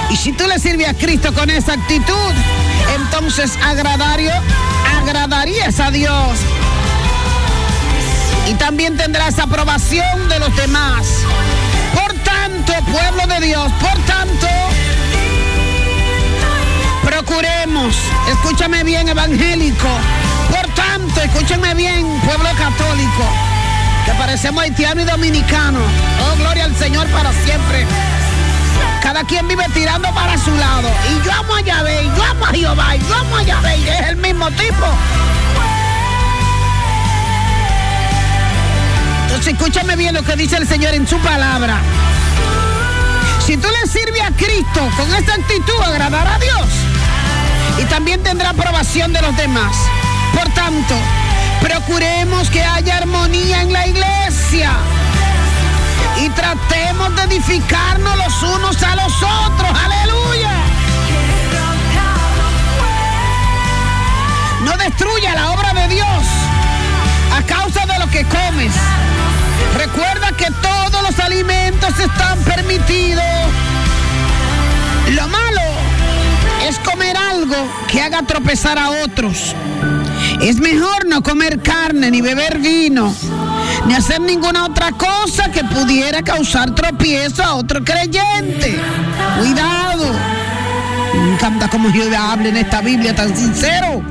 Y 0.09 0.15
si 0.17 0.33
tú 0.33 0.45
le 0.45 0.59
sirves 0.59 0.89
a 0.89 0.93
Cristo 0.93 1.33
con 1.33 1.49
esa 1.49 1.73
actitud, 1.73 2.33
entonces 2.97 3.57
agradario, 3.63 4.31
agradarías 5.01 5.79
a 5.79 5.91
Dios 5.91 6.39
y 8.49 8.53
también 8.55 8.97
tendrás 8.97 9.37
aprobación 9.39 10.29
de 10.29 10.39
los 10.39 10.55
demás. 10.55 11.07
Por 11.93 12.13
tanto, 12.23 12.73
pueblo 12.91 13.27
de 13.27 13.47
Dios, 13.47 13.71
por 13.73 13.97
tanto, 14.05 14.47
procuremos, 17.03 17.95
escúchame 18.29 18.83
bien, 18.83 19.09
evangélico, 19.09 19.89
por 20.49 20.67
tanto, 20.73 21.21
escúchame 21.21 21.73
bien, 21.73 22.05
pueblo 22.21 22.49
católico, 22.57 23.23
que 24.05 24.11
parecemos 24.13 24.63
haitiano 24.63 25.01
y 25.01 25.05
dominicano. 25.05 25.79
Oh, 25.79 26.37
gloria 26.37 26.65
al 26.65 26.75
Señor 26.75 27.07
para 27.09 27.31
siempre. 27.33 27.85
Cada 29.07 29.23
quien 29.23 29.47
vive 29.47 29.63
tirando 29.73 30.13
para 30.13 30.37
su 30.37 30.53
lado. 30.57 30.89
Y 31.09 31.25
yo 31.25 31.31
amo 31.31 31.55
a 31.55 31.61
Yahvé, 31.61 32.03
y 32.03 32.07
yo 32.07 32.23
amo 32.25 32.45
a 32.45 32.49
Jehová, 32.49 32.93
y 32.93 32.99
yo 32.99 33.15
amo 33.15 33.37
a 33.37 33.41
Yahvé, 33.41 33.77
y 33.77 33.87
es 33.87 34.07
el 34.09 34.17
mismo 34.17 34.51
tipo. 34.51 34.85
Entonces 39.23 39.53
escúchame 39.53 39.95
bien 39.95 40.13
lo 40.13 40.23
que 40.23 40.35
dice 40.35 40.57
el 40.57 40.67
Señor 40.67 40.93
en 40.93 41.07
su 41.07 41.17
palabra. 41.19 41.77
Si 43.45 43.55
tú 43.55 43.69
le 43.69 43.89
sirves 43.89 44.23
a 44.23 44.31
Cristo 44.31 44.89
con 44.97 45.15
esta 45.15 45.35
actitud, 45.35 45.81
agradará 45.85 46.35
a 46.35 46.39
Dios. 46.39 46.67
Y 47.81 47.85
también 47.85 48.21
tendrá 48.23 48.49
aprobación 48.49 49.13
de 49.13 49.21
los 49.21 49.37
demás. 49.37 49.73
Por 50.33 50.49
tanto, 50.53 50.95
procuremos 51.61 52.49
que 52.49 52.61
haya 52.61 52.97
armonía 52.97 53.61
en 53.61 53.71
la 53.71 53.87
iglesia. 53.87 54.73
Y 56.23 56.29
tratemos 56.29 57.15
de 57.15 57.21
edificarnos 57.23 58.17
los 58.17 58.43
unos 58.43 58.81
a 58.83 58.95
los 58.95 59.13
otros. 59.23 59.69
Aleluya. 59.85 60.51
No 64.63 64.75
destruya 64.77 65.33
la 65.35 65.51
obra 65.51 65.73
de 65.73 65.87
Dios 65.87 66.25
a 67.37 67.41
causa 67.43 67.85
de 67.85 67.99
lo 67.99 68.09
que 68.09 68.25
comes. 68.25 68.73
Recuerda 69.77 70.31
que 70.31 70.47
todos 70.61 71.03
los 71.03 71.19
alimentos 71.19 71.99
están 71.99 72.39
permitidos. 72.39 73.23
Lo 75.11 75.27
malo 75.27 75.61
es 76.67 76.79
comer 76.79 77.15
algo 77.15 77.55
que 77.87 78.01
haga 78.01 78.23
tropezar 78.23 78.77
a 78.77 78.89
otros. 78.89 79.55
Es 80.41 80.59
mejor 80.59 81.05
no 81.05 81.23
comer 81.23 81.61
carne, 81.61 82.11
ni 82.11 82.21
beber 82.21 82.59
vino, 82.59 83.13
ni 83.85 83.93
hacer 83.93 84.19
ninguna 84.21 84.65
cosa 84.91 85.51
que 85.51 85.63
pudiera 85.63 86.21
causar 86.21 86.73
tropiezo 86.73 87.43
a 87.43 87.55
otro 87.55 87.83
creyente. 87.83 88.79
Cuidado. 89.39 90.05
Me 91.13 91.33
encanta 91.33 91.69
como 91.69 91.91
Jehová 91.91 92.33
habla 92.33 92.49
en 92.49 92.57
esta 92.57 92.81
Biblia 92.81 93.15
tan 93.15 93.35
sincero. 93.35 94.03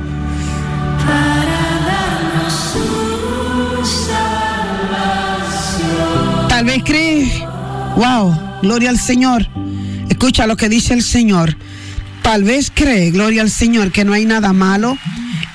Tal 6.49 6.65
vez 6.65 6.81
crees, 6.83 7.43
wow, 7.95 8.59
gloria 8.63 8.89
al 8.89 8.99
Señor. 8.99 9.47
Escucha 10.09 10.47
lo 10.47 10.57
que 10.57 10.69
dice 10.69 10.93
el 10.93 11.03
Señor. 11.03 11.55
Tal 12.23 12.43
vez 12.43 12.71
cree, 12.73 13.11
gloria 13.11 13.41
al 13.41 13.51
Señor, 13.51 13.91
que 13.91 14.03
no 14.03 14.13
hay 14.13 14.25
nada 14.25 14.53
malo 14.53 14.97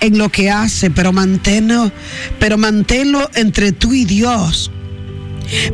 en 0.00 0.16
lo 0.16 0.30
que 0.30 0.50
hace, 0.50 0.90
pero 0.90 1.12
manténlo, 1.12 1.90
pero 2.38 2.56
manténlo 2.58 3.28
entre 3.35 3.72
tú 3.72 3.92
y 3.92 4.04
Dios. 4.04 4.70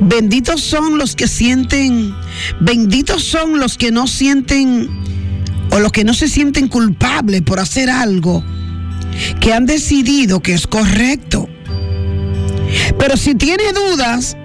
Benditos 0.00 0.62
son 0.62 0.98
los 0.98 1.14
que 1.14 1.28
sienten, 1.28 2.14
benditos 2.60 3.22
son 3.24 3.60
los 3.60 3.78
que 3.78 3.90
no 3.90 4.06
sienten 4.06 4.88
o 5.70 5.78
los 5.78 5.92
que 5.92 6.04
no 6.04 6.14
se 6.14 6.28
sienten 6.28 6.68
culpables 6.68 7.42
por 7.42 7.60
hacer 7.60 7.90
algo 7.90 8.44
que 9.40 9.52
han 9.52 9.66
decidido 9.66 10.40
que 10.40 10.54
es 10.54 10.66
correcto. 10.66 11.48
Pero 12.98 13.16
si 13.16 13.34
tiene 13.34 13.64
dudas, 13.72 14.36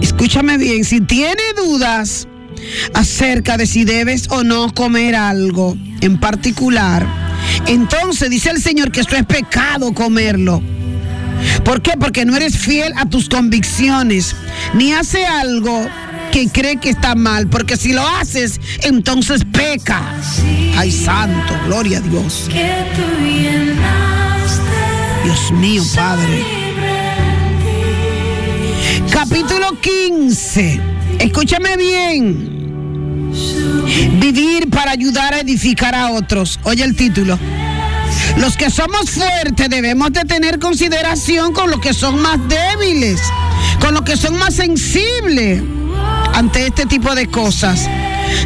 escúchame 0.00 0.58
bien, 0.58 0.84
si 0.84 1.00
tiene 1.00 1.42
dudas 1.56 2.26
acerca 2.94 3.56
de 3.56 3.66
si 3.66 3.84
debes 3.84 4.30
o 4.30 4.44
no 4.44 4.72
comer 4.72 5.14
algo 5.14 5.76
en 6.00 6.18
particular, 6.18 7.06
entonces 7.66 8.30
dice 8.30 8.50
el 8.50 8.60
Señor 8.60 8.90
que 8.90 9.00
esto 9.00 9.16
es 9.16 9.24
pecado 9.24 9.92
comerlo. 9.92 10.62
¿Por 11.64 11.82
qué? 11.82 11.92
Porque 11.98 12.24
no 12.24 12.36
eres 12.36 12.58
fiel 12.58 12.92
a 12.96 13.06
tus 13.06 13.28
convicciones, 13.28 14.34
ni 14.74 14.92
hace 14.92 15.24
algo 15.26 15.88
que 16.32 16.48
cree 16.48 16.76
que 16.78 16.90
está 16.90 17.14
mal, 17.14 17.46
porque 17.46 17.76
si 17.76 17.92
lo 17.92 18.06
haces, 18.06 18.60
entonces 18.82 19.42
peca. 19.44 20.02
Ay, 20.76 20.90
santo, 20.90 21.54
gloria 21.66 21.98
a 21.98 22.00
Dios. 22.00 22.48
Dios 25.24 25.52
mío, 25.52 25.82
Padre. 25.94 26.44
Capítulo 29.10 29.80
15. 29.80 30.80
Escúchame 31.20 31.76
bien. 31.76 32.54
Vivir 34.20 34.68
para 34.70 34.90
ayudar 34.90 35.34
a 35.34 35.40
edificar 35.40 35.94
a 35.94 36.10
otros. 36.10 36.58
Oye 36.64 36.84
el 36.84 36.94
título. 36.94 37.38
Los 38.36 38.56
que 38.56 38.68
somos 38.68 39.10
fuertes 39.10 39.68
debemos 39.70 40.12
de 40.12 40.24
tener 40.24 40.58
consideración 40.58 41.52
con 41.52 41.70
los 41.70 41.80
que 41.80 41.94
son 41.94 42.20
más 42.20 42.38
débiles, 42.48 43.20
con 43.80 43.94
los 43.94 44.02
que 44.02 44.16
son 44.16 44.36
más 44.36 44.54
sensibles 44.54 45.62
ante 46.34 46.66
este 46.66 46.86
tipo 46.86 47.14
de 47.14 47.28
cosas. 47.28 47.88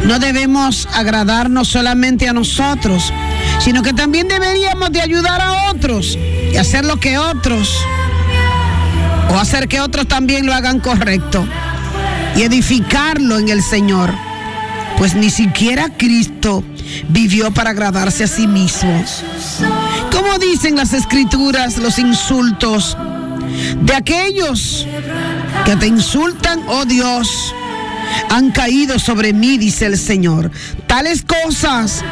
No 0.05 0.19
debemos 0.19 0.87
agradarnos 0.93 1.67
solamente 1.67 2.29
a 2.29 2.33
nosotros, 2.33 3.11
sino 3.59 3.81
que 3.81 3.93
también 3.93 4.27
deberíamos 4.27 4.91
de 4.91 5.01
ayudar 5.01 5.41
a 5.41 5.71
otros 5.71 6.17
y 6.51 6.55
hacer 6.57 6.85
lo 6.85 6.97
que 6.97 7.17
otros, 7.17 7.75
o 9.29 9.37
hacer 9.37 9.67
que 9.67 9.81
otros 9.81 10.07
también 10.07 10.45
lo 10.45 10.53
hagan 10.53 10.79
correcto 10.79 11.45
y 12.35 12.43
edificarlo 12.43 13.39
en 13.39 13.49
el 13.49 13.63
Señor. 13.63 14.13
Pues 14.97 15.15
ni 15.15 15.29
siquiera 15.29 15.89
Cristo 15.97 16.63
vivió 17.07 17.51
para 17.51 17.71
agradarse 17.71 18.25
a 18.25 18.27
sí 18.27 18.47
mismo. 18.47 19.03
Como 20.11 20.37
dicen 20.39 20.75
las 20.75 20.93
escrituras, 20.93 21.77
los 21.77 21.99
insultos 21.99 22.97
de 23.81 23.93
aquellos 23.93 24.87
que 25.65 25.75
te 25.75 25.87
insultan, 25.87 26.61
oh 26.67 26.85
Dios, 26.85 27.53
han 28.29 28.51
caído 28.51 28.99
sobre 28.99 29.33
mí, 29.33 29.57
dice 29.57 29.85
el 29.85 29.97
Señor. 29.97 30.51
Tales 30.87 31.23
cosas 31.23 32.03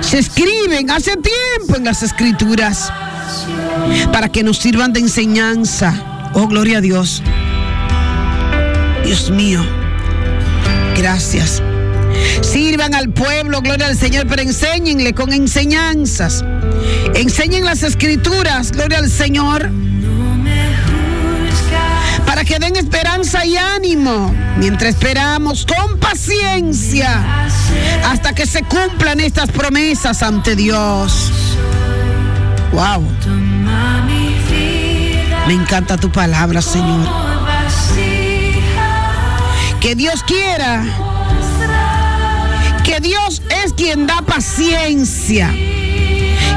se 0.00 0.18
escriben 0.18 0.90
hace 0.90 1.12
tiempo 1.16 1.76
en 1.76 1.84
las 1.84 2.02
escrituras 2.02 2.92
para 4.12 4.28
que 4.28 4.42
nos 4.42 4.58
sirvan 4.58 4.92
de 4.92 5.00
enseñanza. 5.00 6.30
Oh, 6.34 6.46
gloria 6.46 6.78
a 6.78 6.80
Dios. 6.80 7.22
Dios 9.04 9.30
mío, 9.30 9.64
gracias. 10.96 11.62
Sirvan 12.42 12.94
al 12.94 13.10
pueblo, 13.10 13.60
gloria 13.60 13.86
al 13.86 13.96
Señor, 13.96 14.26
pero 14.28 14.42
enséñenle 14.42 15.14
con 15.14 15.32
enseñanzas. 15.32 16.44
Enseñen 17.14 17.64
las 17.64 17.82
escrituras, 17.82 18.72
gloria 18.72 18.98
al 18.98 19.10
Señor 19.10 19.70
para 22.34 22.44
que 22.44 22.58
den 22.58 22.74
esperanza 22.74 23.44
y 23.46 23.56
ánimo 23.56 24.34
mientras 24.56 24.94
esperamos 24.94 25.64
con 25.64 25.98
paciencia 25.98 27.46
hasta 28.04 28.34
que 28.34 28.44
se 28.44 28.62
cumplan 28.64 29.20
estas 29.20 29.50
promesas 29.50 30.22
ante 30.22 30.56
Dios. 30.56 31.32
Wow. 32.72 33.04
Me 35.46 35.54
encanta 35.54 35.96
tu 35.96 36.10
palabra, 36.10 36.60
Señor. 36.60 37.08
Que 39.80 39.94
Dios 39.94 40.22
quiera. 40.24 40.84
Que 42.82 42.98
Dios 42.98 43.42
es 43.64 43.72
quien 43.74 44.06
da 44.06 44.22
paciencia. 44.22 45.54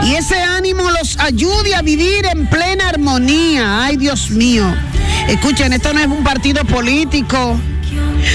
Y 0.04 0.16
ese 0.16 0.42
ánimo 0.42 0.90
los 0.90 1.18
ayude 1.20 1.76
a 1.76 1.82
vivir 1.82 2.26
en 2.26 2.48
plena 2.48 2.90
armonía. 2.90 3.84
Ay, 3.84 3.98
Dios 3.98 4.30
mío. 4.30 4.66
Escuchen, 5.28 5.74
esto 5.74 5.94
no 5.94 6.00
es 6.00 6.08
un 6.08 6.24
partido 6.24 6.64
político. 6.66 7.60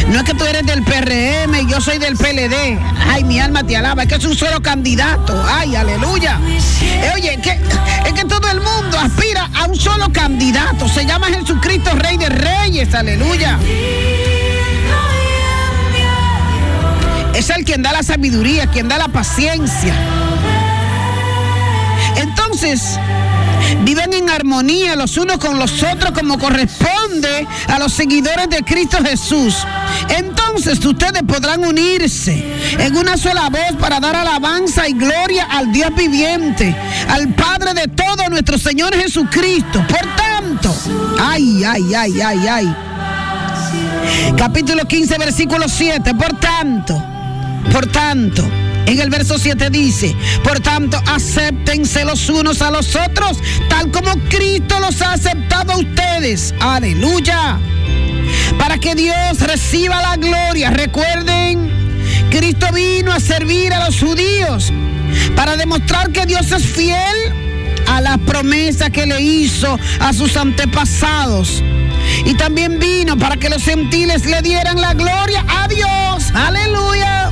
No 0.09 0.19
es 0.19 0.25
que 0.25 0.35
tú 0.35 0.45
eres 0.45 0.65
del 0.67 0.83
PRM 0.83 1.69
yo 1.69 1.81
soy 1.81 1.99
del 1.99 2.17
PLD. 2.17 2.79
Ay, 3.11 3.25
mi 3.25 3.41
alma 3.41 3.65
te 3.65 3.77
alaba. 3.77 4.03
Es 4.03 4.09
que 4.09 4.17
es 4.17 4.25
un 4.25 4.35
solo 4.35 4.61
candidato. 4.61 5.43
Ay, 5.49 5.75
aleluya. 5.75 6.39
Eh, 6.83 7.11
oye, 7.15 7.39
que, 7.43 7.59
es 8.07 8.13
que 8.13 8.25
todo 8.25 8.51
el 8.51 8.61
mundo 8.61 8.99
aspira 8.99 9.49
a 9.55 9.67
un 9.67 9.77
solo 9.77 10.13
candidato. 10.13 10.89
Se 10.89 11.07
llama 11.07 11.29
Jesucristo, 11.29 11.91
Rey 11.95 12.17
de 12.17 12.29
Reyes. 12.29 12.95
Aleluya. 12.95 13.59
Es 17.35 17.49
el 17.51 17.65
quien 17.65 17.83
da 17.83 17.93
la 17.93 18.03
sabiduría, 18.03 18.67
quien 18.67 18.89
da 18.89 18.99
la 18.99 19.09
paciencia. 19.09 19.95
Entonces, 22.63 22.97
viven 23.83 24.13
en 24.13 24.31
armonía 24.31 24.95
los 24.95 25.17
unos 25.17 25.39
con 25.39 25.59
los 25.59 25.83
otros 25.83 26.13
como 26.13 26.39
corresponde 26.39 27.45
a 27.67 27.77
los 27.81 27.93
seguidores 27.93 28.49
de 28.51 28.63
Cristo 28.63 28.99
Jesús. 29.03 29.67
Entonces 30.17 30.85
ustedes 30.85 31.25
podrán 31.25 31.65
unirse 31.65 32.45
en 32.79 32.97
una 32.97 33.17
sola 33.17 33.49
voz 33.49 33.77
para 33.81 33.99
dar 33.99 34.15
alabanza 34.15 34.89
y 34.89 34.93
gloria 34.93 35.49
al 35.51 35.73
Dios 35.73 35.91
viviente, 35.97 36.73
al 37.09 37.35
Padre 37.35 37.75
de 37.75 37.89
todo 37.89 38.29
nuestro 38.29 38.57
Señor 38.59 38.95
Jesucristo. 38.95 39.85
Por 39.89 40.07
tanto, 40.15 40.73
ay, 41.21 41.65
ay, 41.65 41.95
ay, 41.95 42.21
ay, 42.21 42.47
ay. 42.49 42.77
Capítulo 44.37 44.87
15, 44.87 45.19
versículo 45.19 45.69
7. 45.69 46.15
Por 46.15 46.39
tanto, 46.39 47.03
por 47.73 47.87
tanto. 47.87 48.62
En 48.87 49.01
el 49.01 49.11
verso 49.11 49.39
7 49.39 49.71
dice, 49.71 50.15
por 50.43 50.61
tanto, 50.61 51.01
acéptense 51.07 52.05
los 52.05 52.29
unos 52.29 52.63
a 52.63 52.71
los 52.71 52.95
otros, 52.97 53.39
tal 53.69 53.91
como 53.91 54.13
Cristo 54.29 54.79
los 54.81 55.01
ha 55.03 55.13
aceptado 55.13 55.73
a 55.73 55.79
ustedes. 55.79 56.55
Aleluya. 56.61 57.59
Para 58.59 58.79
que 58.79 58.95
Dios 58.95 59.41
reciba 59.41 60.01
la 60.03 60.17
gloria. 60.17 60.71
Recuerden, 60.71 61.71
Cristo 62.31 62.67
vino 62.73 63.13
a 63.13 63.21
servir 63.21 63.73
a 63.73 63.87
los 63.87 63.99
judíos 64.01 64.73
para 65.37 65.57
demostrar 65.57 66.11
que 66.11 66.27
Dios 66.27 66.51
es 66.53 66.65
fiel 66.65 67.33
a 67.87 68.01
la 68.01 68.19
promesa 68.19 68.91
que 68.91 69.07
le 69.07 69.21
hizo 69.21 69.79
a 70.01 70.13
sus 70.13 70.37
antepasados. 70.37 71.63
Y 72.25 72.35
también 72.35 72.79
vino 72.79 73.17
para 73.17 73.37
que 73.37 73.49
los 73.49 73.63
gentiles 73.63 74.27
le 74.27 74.43
dieran 74.43 74.81
la 74.81 74.95
gloria 74.95 75.45
a 75.49 75.69
Dios. 75.69 76.33
Aleluya 76.35 77.32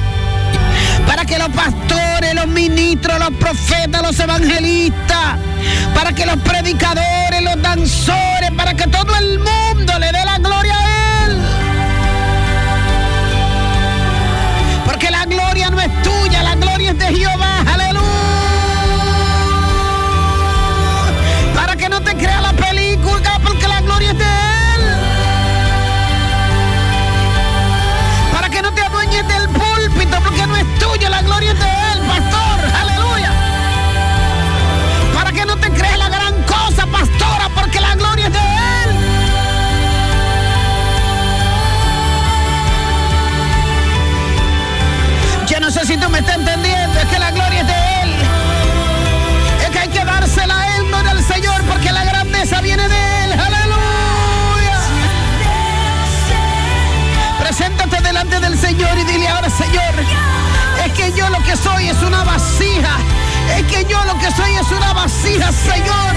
que 1.30 1.38
los 1.38 1.48
pastores, 1.50 2.34
los 2.34 2.48
ministros, 2.48 3.16
los 3.20 3.30
profetas, 3.38 4.02
los 4.02 4.18
evangelistas, 4.18 5.38
para 5.94 6.12
que 6.12 6.26
los 6.26 6.36
predicadores, 6.38 7.40
los 7.42 7.62
danzores, 7.62 8.50
para 8.56 8.74
que 8.74 8.88
todo 8.88 9.14
el 9.16 9.38
mundo 9.38 9.96
le 10.00 10.06
dé 10.06 10.24
la 10.24 10.38
gloria 10.38 10.76
a 10.76 11.24
Él. 11.26 11.38
Porque 14.84 15.08
la 15.08 15.24
gloria 15.24 15.70
no 15.70 15.80
es 15.80 16.02
tuya, 16.02 16.42
la 16.42 16.56
gloria 16.56 16.90
es 16.90 16.98
de 16.98 17.06
Jehová. 17.06 17.59
Estás 46.20 46.36
entendiendo, 46.36 47.00
es 47.00 47.06
que 47.06 47.18
la 47.18 47.30
gloria 47.30 47.60
es 47.60 47.66
de 47.66 48.02
Él. 48.02 48.14
Es 49.62 49.70
que 49.70 49.78
hay 49.78 49.88
que 49.88 50.04
dársela 50.04 50.60
a 50.60 50.76
Él, 50.76 50.90
no 50.90 50.98
al 50.98 51.24
Señor, 51.24 51.62
porque 51.64 51.90
la 51.92 52.04
grandeza 52.04 52.60
viene 52.60 52.86
de 52.88 53.24
Él. 53.24 53.32
Aleluya. 53.32 54.78
Preséntate 57.40 58.00
delante 58.02 58.38
del 58.38 58.58
Señor 58.58 58.98
y 58.98 59.04
dile 59.04 59.28
ahora, 59.28 59.48
Señor, 59.48 59.94
es 60.84 60.92
que 60.92 61.12
yo 61.16 61.28
lo 61.30 61.42
que 61.42 61.56
soy 61.56 61.88
es 61.88 62.02
una 62.02 62.22
vasija. 62.24 62.96
Es 63.56 63.64
que 63.64 63.84
yo 63.90 64.02
lo 64.04 64.16
que 64.18 64.30
soy 64.30 64.54
es 64.54 64.70
una 64.70 64.92
vasija, 64.92 65.50
Señor. 65.52 66.14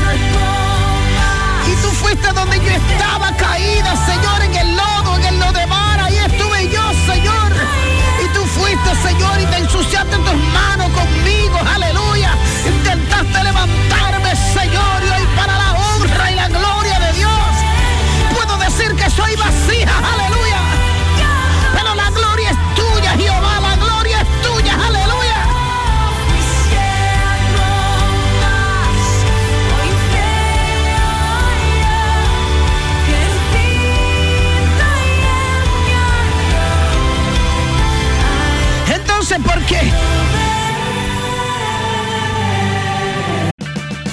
Y 1.66 1.76
tú 1.82 1.88
fuiste 1.89 2.32
donde 2.34 2.58
yo 2.58 2.72
estaba 2.72 3.32
caída, 3.38 3.95
Señor, 4.06 4.41
en 4.43 4.56
el 4.56 4.76
lodo. 4.76 4.93
Señor, 9.04 9.41
y 9.41 9.45
te 9.45 9.58
ensuciaste 9.58 10.16
en 10.16 10.24
tus 10.24 10.36
manos 10.54 10.89
conmigo, 10.91 11.60
aleluya. 11.76 12.32
Intentaste 12.66 13.43
levantar 13.43 13.93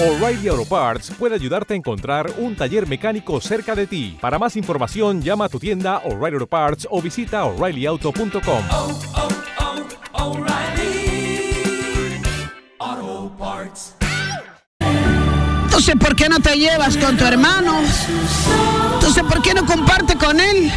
O'Reilly 0.00 0.48
Auto 0.48 0.64
Parts 0.64 1.10
puede 1.18 1.34
ayudarte 1.34 1.74
a 1.74 1.76
encontrar 1.76 2.32
un 2.38 2.56
taller 2.56 2.88
mecánico 2.88 3.38
cerca 3.40 3.74
de 3.74 3.86
ti. 3.86 4.16
Para 4.18 4.38
más 4.38 4.56
información, 4.56 5.20
llama 5.20 5.44
a 5.44 5.48
tu 5.50 5.58
tienda 5.58 5.98
O'Reilly 5.98 6.36
Auto 6.36 6.46
Parts 6.46 6.88
o 6.90 7.02
visita 7.02 7.44
oreillyauto.com. 7.44 8.64
Oh, 8.70 9.00
oh, 9.16 9.28
Entonces, 15.64 15.96
¿por 15.96 16.14
qué 16.16 16.28
no 16.28 16.40
te 16.40 16.56
llevas 16.56 16.96
con 16.96 17.16
tu 17.16 17.24
hermano? 17.24 17.80
Entonces, 18.94 19.22
¿por 19.24 19.40
qué 19.40 19.54
no 19.54 19.64
comparte 19.64 20.14
con 20.16 20.38
él? 20.38 20.70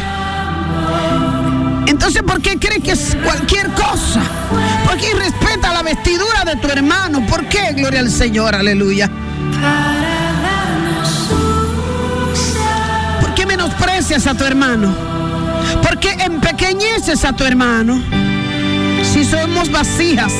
Entonces, 1.86 2.22
¿por 2.22 2.40
qué 2.40 2.58
cree 2.58 2.80
que 2.80 2.92
es 2.92 3.16
cualquier 3.22 3.68
cosa? 3.68 4.22
¿Por 4.86 4.96
qué 4.96 5.14
respeta 5.14 5.72
la 5.72 5.82
vestidura 5.82 6.44
de 6.44 6.56
tu 6.56 6.68
hermano? 6.68 7.24
¿Por 7.26 7.46
qué? 7.46 7.72
Gloria 7.74 8.00
al 8.00 8.10
Señor, 8.10 8.54
aleluya. 8.54 9.10
¿Por 13.20 13.34
qué 13.34 13.46
menosprecias 13.46 14.26
a 14.26 14.34
tu 14.34 14.44
hermano? 14.44 14.94
¿Por 15.82 15.98
qué 15.98 16.12
empequeñeces 16.12 17.24
a 17.24 17.32
tu 17.32 17.44
hermano? 17.44 18.00
Si 19.12 19.24
somos 19.24 19.70
vasijas, 19.70 20.32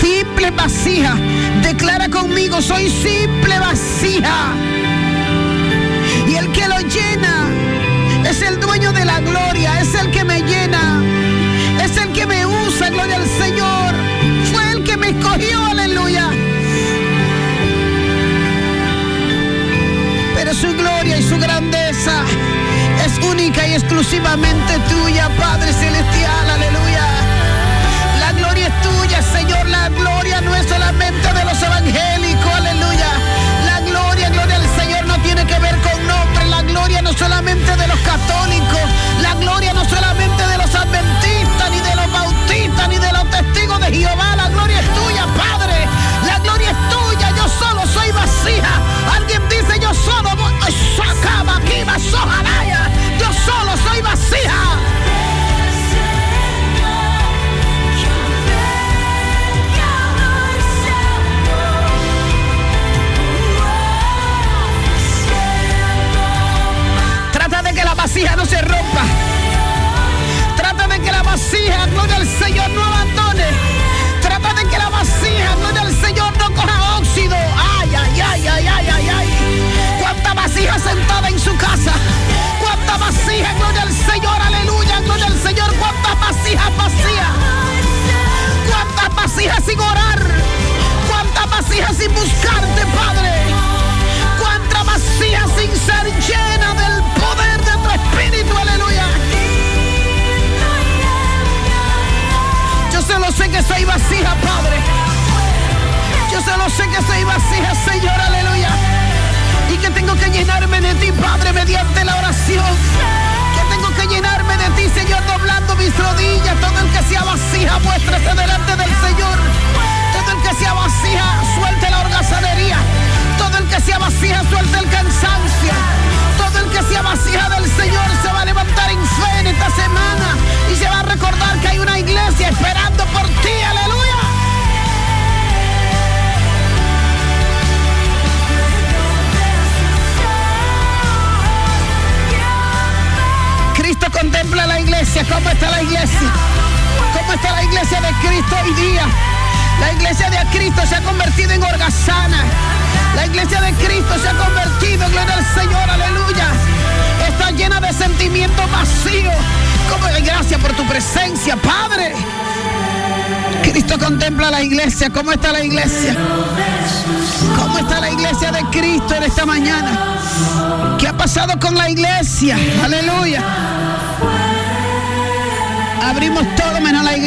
simple 0.00 0.50
vasija, 0.50 1.16
declara 1.62 2.08
conmigo, 2.08 2.60
soy 2.60 2.88
simple 2.88 3.58
vasija. 3.58 4.52
Y 6.28 6.34
el 6.34 6.52
que 6.52 6.68
lo 6.68 6.78
llena 6.80 7.46
es 8.32 8.40
el 8.40 8.58
dueño 8.60 8.92
de 8.92 9.04
la 9.04 9.20
gloria, 9.20 9.80
es 9.80 9.94
el 9.94 10.10
que 10.10 10.24
me 10.24 10.40
llena, 10.40 11.02
es 11.84 11.94
el 11.98 12.12
que 12.12 12.26
me 12.26 12.46
usa, 12.46 12.88
gloria 12.88 13.16
al 13.16 13.26
Señor. 13.26 13.94
Fue 14.50 14.72
el 14.72 14.84
que 14.84 14.96
me 14.96 15.08
escogió, 15.10 15.66
aleluya. 15.66 16.30
Pero 20.34 20.54
su 20.54 20.72
gloria 20.74 21.18
y 21.18 21.22
su 21.22 21.36
grandeza 21.38 22.24
es 23.04 23.18
única 23.22 23.66
y 23.66 23.74
exclusivamente 23.74 24.78
tuya, 24.88 25.28
Padre 25.38 25.70
Celestial, 25.70 26.50
aleluya. 26.56 27.06
La 28.18 28.32
gloria 28.32 28.68
es 28.68 28.82
tuya, 28.88 29.22
Señor, 29.22 29.68
la 29.68 29.90
gloria 29.90 30.40
no 30.40 30.54
es 30.56 30.66
solamente 30.66 31.32
de 31.34 31.41
no 37.12 37.18
solamente 37.18 37.76
de 37.76 37.86
los 37.88 37.98
católicos, 38.00 38.80
la 39.20 39.34
gloria 39.34 39.74
no 39.74 39.84
solamente 39.84 40.46
de 40.46 40.51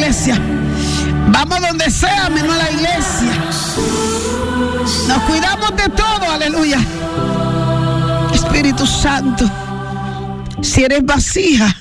Vamos 0.08 1.62
donde 1.62 1.90
sea 1.90 2.30
menos 2.30 2.56
la 2.56 2.72
iglesia. 2.72 3.34
Nos 5.08 5.18
cuidamos 5.24 5.76
de 5.76 5.90
todo, 5.90 6.30
aleluya. 6.32 6.80
Espíritu 8.32 8.86
Santo, 8.86 9.50
si 10.62 10.84
eres 10.84 11.04
vasija, 11.04 11.76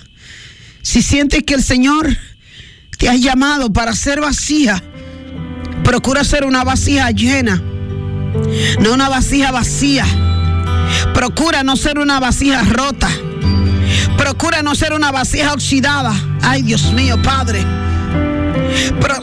si 0.80 1.02
sientes 1.02 1.42
que 1.42 1.52
el 1.52 1.62
Señor 1.62 2.16
te 2.96 3.10
ha 3.10 3.14
llamado 3.14 3.70
para 3.70 3.94
ser 3.94 4.22
vasija, 4.22 4.82
procura 5.82 6.24
ser 6.24 6.46
una 6.46 6.64
vasija 6.64 7.10
llena, 7.10 7.62
no 8.80 8.94
una 8.94 9.10
vasija 9.10 9.50
vacía. 9.50 10.06
Procura 11.12 11.62
no 11.62 11.76
ser 11.76 11.98
una 11.98 12.20
vasija 12.20 12.62
rota. 12.62 13.10
Procura 14.16 14.62
no 14.62 14.74
ser 14.74 14.94
una 14.94 15.10
vasija 15.10 15.52
oxidada. 15.52 16.14
Ay, 16.40 16.62
Dios 16.62 16.92
mío, 16.92 17.20
Padre. 17.22 17.64
Pero 19.00 19.14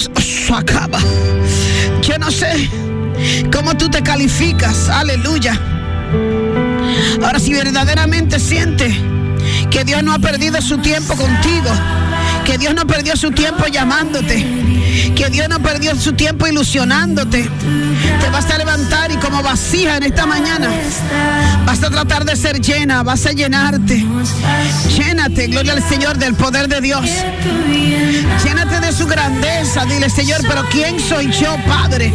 acaba. 0.55 0.99
Yo 2.01 2.18
no 2.18 2.32
sé 2.32 2.70
cómo 3.51 3.76
tú 3.76 3.89
te 3.89 4.01
calificas. 4.01 4.89
Aleluya. 4.89 5.59
Ahora, 7.24 7.39
si 7.39 7.53
verdaderamente 7.53 8.39
sientes 8.39 8.95
que 9.70 9.84
Dios 9.84 10.03
no 10.03 10.14
ha 10.14 10.20
perdido 10.20 10.62
su 10.62 10.78
tiempo 10.80 11.16
contigo, 11.16 11.70
que 12.46 12.58
Dios 12.58 12.74
no 12.74 12.86
perdió 12.86 13.16
su 13.16 13.32
tiempo 13.32 13.66
llamándote, 13.68 14.46
que 15.16 15.30
Dios 15.30 15.48
no 15.50 15.60
perdió 15.62 15.96
su 15.96 16.14
tiempo 16.14 16.48
ilusionándote, 16.48 17.50
te 18.20 18.30
vas 18.30 18.50
a 18.50 18.58
levantar 18.58 19.12
y 19.12 19.18
como 19.18 19.42
vasija 19.44 19.98
en 19.98 20.04
esta 20.04 20.26
mañana, 20.26 20.70
vas 21.66 21.84
a 21.84 21.89
tratar 21.89 22.26
de 22.26 22.36
ser 22.36 22.60
llena, 22.60 23.04
vas 23.04 23.26
a 23.26 23.32
llenarte. 23.32 24.06
Llénate, 24.98 25.48
gloria 25.48 25.74
al 25.74 25.88
Señor, 25.88 26.18
del 26.18 26.36
poder 26.36 26.68
de 26.68 26.82
Dios. 26.82 27.06
Llénate 28.44 28.80
de 28.80 28.92
su 28.92 29.08
grandeza. 29.08 29.86
Dile, 29.86 30.10
Señor, 30.10 30.42
pero 30.48 30.64
¿quién 30.72 31.00
soy 31.00 31.32
yo, 31.32 31.56
Padre? 31.68 32.12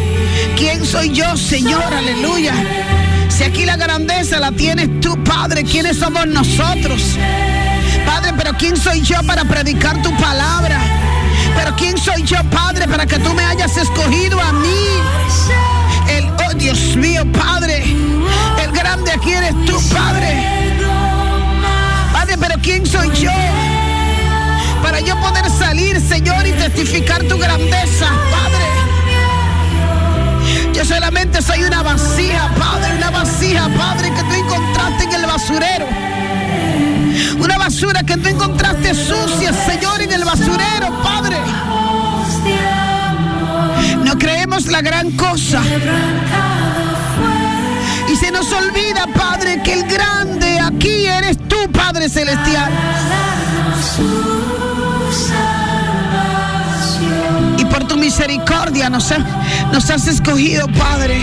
¿Quién 0.57 0.85
soy 0.85 1.11
yo, 1.11 1.37
Señor? 1.37 1.93
Aleluya. 1.93 2.53
Si 3.29 3.43
aquí 3.43 3.65
la 3.65 3.77
grandeza 3.77 4.39
la 4.39 4.51
tienes 4.51 4.99
tú, 4.99 5.21
Padre, 5.23 5.63
¿quiénes 5.63 5.97
somos 5.97 6.27
nosotros? 6.27 7.17
Padre, 8.07 8.33
pero 8.37 8.53
¿quién 8.57 8.77
soy 8.77 9.01
yo 9.01 9.21
para 9.27 9.43
predicar 9.43 10.01
tu 10.01 10.15
palabra? 10.15 10.79
Pero 11.55 11.75
¿quién 11.75 11.97
soy 11.97 12.23
yo, 12.23 12.37
Padre, 12.49 12.87
para 12.87 13.05
que 13.05 13.19
tú 13.19 13.33
me 13.33 13.43
hayas 13.43 13.75
escogido 13.75 14.41
a 14.41 14.53
mí? 14.53 14.87
El, 16.07 16.25
oh 16.47 16.53
Dios 16.55 16.95
mío, 16.95 17.23
Padre, 17.33 17.83
el 18.63 18.71
grande 18.71 19.11
aquí 19.11 19.33
eres 19.33 19.53
tú, 19.65 19.77
Padre. 19.93 20.77
Padre, 22.13 22.37
pero 22.39 22.55
¿quién 22.61 22.85
soy 22.85 23.11
yo? 23.11 23.31
Para 24.81 25.01
yo 25.01 25.19
poder 25.19 25.49
salir, 25.51 25.99
Señor, 25.99 26.47
y 26.47 26.53
testificar 26.53 27.23
tu 27.23 27.37
grandeza, 27.37 28.07
Padre. 28.31 28.67
Yo 30.73 30.85
solamente 30.85 31.41
soy 31.41 31.63
una 31.63 31.83
vasija, 31.83 32.49
Padre, 32.57 32.95
una 32.95 33.09
vasija, 33.09 33.67
Padre, 33.77 34.13
que 34.13 34.23
tú 34.23 34.33
encontraste 34.33 35.03
en 35.03 35.13
el 35.13 35.25
basurero. 35.25 35.87
Una 37.39 37.57
basura 37.57 38.03
que 38.03 38.17
tú 38.17 38.29
encontraste 38.29 38.93
sucia, 38.93 39.53
Señor, 39.53 40.01
en 40.01 40.11
el 40.11 40.23
basurero, 40.23 41.01
Padre. 41.03 41.37
No 44.03 44.17
creemos 44.17 44.67
la 44.67 44.81
gran 44.81 45.11
cosa. 45.11 45.61
Y 48.11 48.15
se 48.15 48.31
nos 48.31 48.51
olvida, 48.51 49.05
Padre, 49.13 49.61
que 49.63 49.73
el 49.73 49.83
grande 49.83 50.59
aquí 50.59 51.05
eres 51.05 51.37
tú, 51.47 51.57
Padre 51.71 52.09
Celestial. 52.09 52.71
Y 57.57 57.65
por 57.65 57.87
tu 57.87 57.97
misericordia 57.97 58.89
nos, 58.89 59.11
nos 59.73 59.89
has 59.89 60.07
escogido, 60.07 60.67
Padre. 60.69 61.21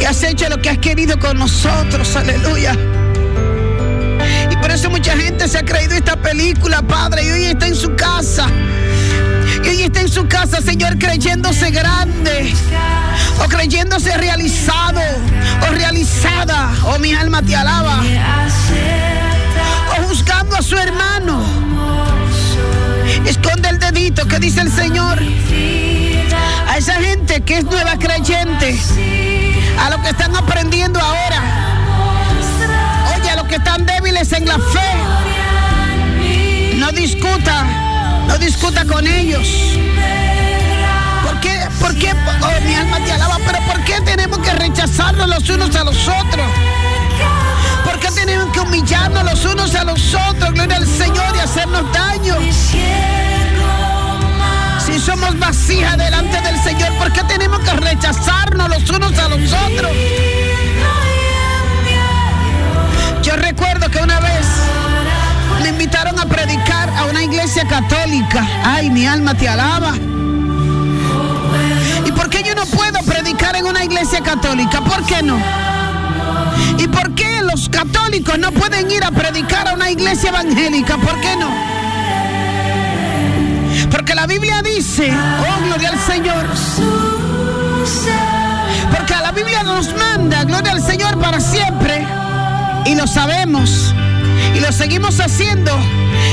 Y 0.00 0.04
has 0.04 0.22
hecho 0.22 0.48
lo 0.48 0.60
que 0.60 0.70
has 0.70 0.78
querido 0.78 1.18
con 1.18 1.38
nosotros. 1.38 2.16
Aleluya. 2.16 2.76
Eso 4.74 4.90
mucha 4.90 5.16
gente 5.16 5.46
se 5.46 5.58
ha 5.58 5.64
creído 5.64 5.94
esta 5.94 6.16
película, 6.16 6.82
Padre, 6.82 7.22
y 7.22 7.30
hoy 7.30 7.44
está 7.44 7.68
en 7.68 7.76
su 7.76 7.94
casa. 7.94 8.48
Y 9.62 9.68
hoy 9.68 9.82
está 9.82 10.00
en 10.00 10.08
su 10.08 10.26
casa, 10.26 10.60
Señor, 10.60 10.98
creyéndose 10.98 11.70
grande. 11.70 12.52
O 13.38 13.48
creyéndose 13.48 14.16
realizado. 14.16 15.00
O 15.62 15.72
realizada. 15.72 16.72
Oh, 16.86 16.98
mi 16.98 17.14
alma 17.14 17.40
te 17.40 17.54
alaba. 17.54 18.02
O 19.92 20.08
juzgando 20.08 20.56
a 20.56 20.62
su 20.62 20.76
hermano. 20.76 21.40
Esconde 23.24 23.68
el 23.68 23.78
dedito 23.78 24.26
que 24.26 24.40
dice 24.40 24.60
el 24.60 24.72
Señor. 24.72 25.22
A 26.68 26.78
esa 26.78 26.94
gente 26.94 27.42
que 27.42 27.58
es 27.58 27.64
nueva 27.64 27.96
creyente. 27.96 28.76
A 29.78 29.90
los 29.90 30.00
que 30.00 30.08
están 30.08 30.34
aprendiendo 30.34 30.98
ahora. 30.98 31.63
Que 33.48 33.56
están 33.56 33.84
débiles 33.84 34.32
en 34.32 34.46
la 34.46 34.58
fe. 34.58 34.90
No 36.76 36.90
discuta. 36.92 37.64
No 38.26 38.38
discuta 38.38 38.84
con 38.84 39.06
ellos. 39.06 39.46
¿Por 41.22 41.40
qué? 41.40 41.60
¿Por? 41.80 41.90
Oh, 41.90 42.60
mi 42.64 42.74
alma 42.74 42.98
te 43.04 43.12
alaba. 43.12 43.38
Pero 43.46 43.58
¿por 43.66 43.84
qué 43.84 44.00
tenemos 44.00 44.38
que 44.38 44.52
rechazarnos 44.52 45.28
los 45.28 45.48
unos 45.50 45.76
a 45.76 45.84
los 45.84 46.08
otros? 46.08 46.46
¿Por 47.84 47.98
qué 48.00 48.08
tenemos 48.12 48.50
que 48.52 48.60
humillarnos 48.60 49.24
los 49.24 49.44
unos 49.44 49.74
a 49.74 49.84
los 49.84 50.14
otros? 50.14 50.52
Gloria 50.52 50.76
al 50.76 50.86
Señor 50.86 51.36
y 51.36 51.38
hacernos 51.40 51.92
daño. 51.92 52.36
Si 54.84 54.98
somos 54.98 55.38
vasijas 55.38 55.96
delante 55.98 56.40
del 56.40 56.62
Señor, 56.62 56.92
¿por 56.98 57.12
qué 57.12 57.22
tenemos 57.24 57.60
que 57.60 57.72
rechazarnos 57.72 58.68
los 58.68 58.90
unos 58.90 59.18
a 59.18 59.28
los 59.28 59.52
otros? 59.52 59.90
Recuerdo 63.36 63.90
que 63.90 63.98
una 63.98 64.20
vez 64.20 64.46
me 65.62 65.68
invitaron 65.68 66.18
a 66.18 66.26
predicar 66.26 66.88
a 66.90 67.04
una 67.06 67.22
iglesia 67.22 67.66
católica. 67.66 68.46
Ay, 68.64 68.90
mi 68.90 69.06
alma 69.06 69.34
te 69.34 69.48
alaba. 69.48 69.94
¿Y 72.04 72.12
por 72.12 72.28
qué 72.30 72.42
yo 72.42 72.54
no 72.54 72.66
puedo 72.66 73.00
predicar 73.00 73.56
en 73.56 73.66
una 73.66 73.84
iglesia 73.84 74.20
católica? 74.20 74.80
¿Por 74.80 75.04
qué 75.04 75.22
no? 75.22 75.38
¿Y 76.78 76.88
por 76.88 77.14
qué 77.14 77.42
los 77.42 77.68
católicos 77.68 78.38
no 78.38 78.52
pueden 78.52 78.90
ir 78.90 79.04
a 79.04 79.10
predicar 79.10 79.68
a 79.68 79.74
una 79.74 79.90
iglesia 79.90 80.30
evangélica? 80.30 80.96
¿Por 80.96 81.20
qué 81.20 81.36
no? 81.36 81.50
Porque 83.90 84.14
la 84.14 84.26
Biblia 84.26 84.62
dice, 84.62 85.12
oh 85.12 85.64
gloria 85.64 85.90
al 85.90 85.98
Señor. 86.00 86.46
Porque 88.90 89.14
la 89.14 89.32
Biblia 89.32 89.62
nos 89.62 89.94
manda, 89.94 90.44
gloria 90.44 90.72
al 90.72 90.82
Señor 90.82 91.18
para 91.18 91.40
siempre. 91.40 92.03
Y 92.86 92.94
lo 92.94 93.06
sabemos. 93.06 93.94
Y 94.54 94.60
lo 94.60 94.70
seguimos 94.72 95.18
haciendo. 95.20 95.72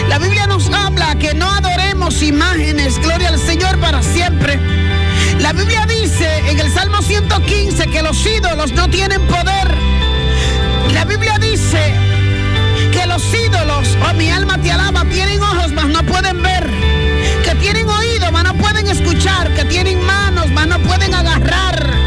La 0.09 0.19
Biblia 0.19 0.47
nos 0.47 0.69
habla 0.69 1.15
que 1.15 1.33
no 1.33 1.49
adoremos 1.49 2.21
imágenes, 2.21 2.99
gloria 2.99 3.29
al 3.29 3.39
Señor 3.39 3.79
para 3.79 4.03
siempre. 4.03 4.59
La 5.39 5.53
Biblia 5.53 5.85
dice 5.87 6.27
en 6.49 6.59
el 6.59 6.71
Salmo 6.71 7.01
115 7.01 7.87
que 7.87 8.01
los 8.01 8.25
ídolos 8.25 8.73
no 8.73 8.89
tienen 8.89 9.25
poder. 9.27 9.75
La 10.93 11.05
Biblia 11.05 11.37
dice 11.39 11.93
que 12.91 13.05
los 13.07 13.23
ídolos, 13.33 13.97
oh 14.09 14.13
mi 14.13 14.29
alma 14.29 14.57
te 14.57 14.71
alaba, 14.71 15.05
tienen 15.05 15.41
ojos, 15.41 15.71
mas 15.71 15.87
no 15.87 16.03
pueden 16.03 16.41
ver. 16.43 16.69
Que 17.43 17.55
tienen 17.55 17.87
oído, 17.87 18.31
mas 18.31 18.43
no 18.43 18.53
pueden 18.55 18.87
escuchar. 18.87 19.53
Que 19.55 19.65
tienen 19.65 20.03
manos, 20.05 20.47
mas 20.51 20.67
no 20.67 20.79
pueden 20.79 21.13
agarrar. 21.15 22.00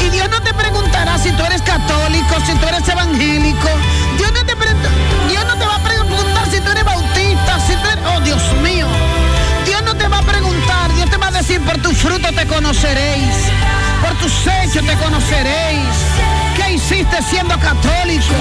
Y 0.00 0.08
Dios 0.10 0.28
no 0.30 0.40
te 0.40 0.54
preguntará 0.54 1.18
si 1.18 1.30
tú 1.32 1.44
eres 1.44 1.60
católico, 1.60 2.34
si 2.46 2.54
tú 2.54 2.66
eres 2.66 2.88
evangélico. 2.88 3.68
Dios 4.16 4.32
no 4.32 4.44
te, 4.44 5.64
va 5.66 5.74
a 5.74 5.78
preguntar 5.82 6.50
si 6.50 6.60
tú 6.60 6.70
eres 6.70 6.84
bautista, 6.84 7.60
si 7.66 7.74
tú 7.74 7.88
eres... 7.92 8.04
Oh, 8.06 8.20
Dios 8.20 8.42
mío. 8.62 8.86
Dios 9.66 9.82
no 9.82 9.94
te 9.94 10.08
va 10.08 10.18
a 10.18 10.22
preguntar, 10.22 10.92
Dios 10.94 11.10
te 11.10 11.18
va 11.18 11.26
a 11.26 11.30
decir, 11.30 11.60
por 11.60 11.76
tu 11.82 11.92
fruto 11.92 12.32
te 12.32 12.46
conoceréis, 12.46 13.34
por 14.00 14.14
tus 14.16 14.32
hechos 14.46 14.86
te 14.86 14.96
conoceréis. 14.96 15.94
¿Qué 16.56 16.72
hiciste 16.72 17.22
siendo 17.28 17.58
católico? 17.60 18.34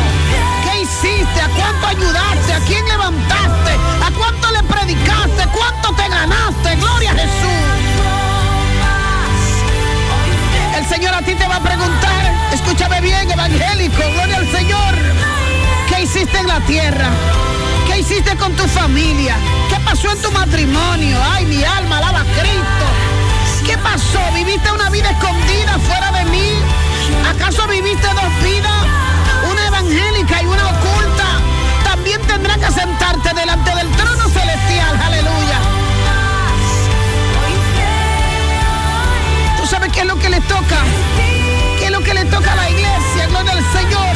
¿Qué 0.64 0.82
hiciste? 0.82 1.42
¿A 1.42 1.50
cuánto 1.50 1.88
ayudaste? 1.88 2.54
¿A 2.54 2.60
quién 2.66 2.88
levantaste? 2.88 3.72
¿A 4.06 4.12
cuánto 4.18 4.52
le 4.52 4.64
predicaste? 4.64 5.48
¿Cuánto 5.52 5.94
te 6.02 6.08
ganaste? 6.08 6.76
Gloria 6.78 7.12
a 7.12 7.16
Jesús. 7.16 7.87
Señor 10.90 11.14
a 11.14 11.22
ti 11.22 11.36
te 11.36 11.46
va 11.48 11.58
a 11.58 11.60
preguntar, 11.60 12.34
escúchame 12.54 13.02
bien, 13.02 13.30
evangélico, 13.30 14.02
gloria 14.14 14.38
al 14.38 14.52
Señor. 14.52 14.96
¿Qué 15.90 16.04
hiciste 16.04 16.38
en 16.40 16.48
la 16.48 16.60
tierra? 16.62 17.10
¿Qué 17.86 18.00
hiciste 18.00 18.36
con 18.38 18.54
tu 18.54 18.68
familia? 18.68 19.36
¿Qué 19.70 19.76
pasó 19.82 20.12
en 20.12 20.22
tu 20.22 20.32
matrimonio? 20.32 21.18
Ay, 21.34 21.46
mi 21.46 21.64
alma 21.64 21.98
alaba 21.98 22.22
a 22.22 22.24
Cristo. 22.24 22.86
¿Qué 23.66 23.78
pasó? 23.80 24.20
¿Viviste 24.34 24.72
una 24.72 24.90
vida 24.90 25.10
escondida 25.12 25.78
fuera 25.88 26.12
de 26.12 26.26
mí? 26.26 26.52
¿Acaso 27.30 27.68
viviste 27.68 28.08
dos 28.08 28.44
vidas? 28.44 28.86
Una 29.52 29.68
evangélica 29.68 30.42
y 30.42 30.46
una 30.46 30.68
oculta. 30.68 31.26
También 31.84 32.22
tendrás 32.22 32.58
que 32.58 32.72
sentarte 32.72 33.07
qué 39.98 40.02
es 40.02 40.08
lo 40.08 40.20
que 40.20 40.30
le 40.30 40.40
toca? 40.42 40.80
¿Qué 41.80 41.86
es 41.86 41.92
lo 41.92 42.02
que 42.02 42.14
le 42.14 42.24
toca 42.26 42.54
a 42.54 42.56
la 42.56 42.70
iglesia? 42.70 43.26
Gloria 43.30 43.54
al 43.54 43.64
Señor. 43.74 44.16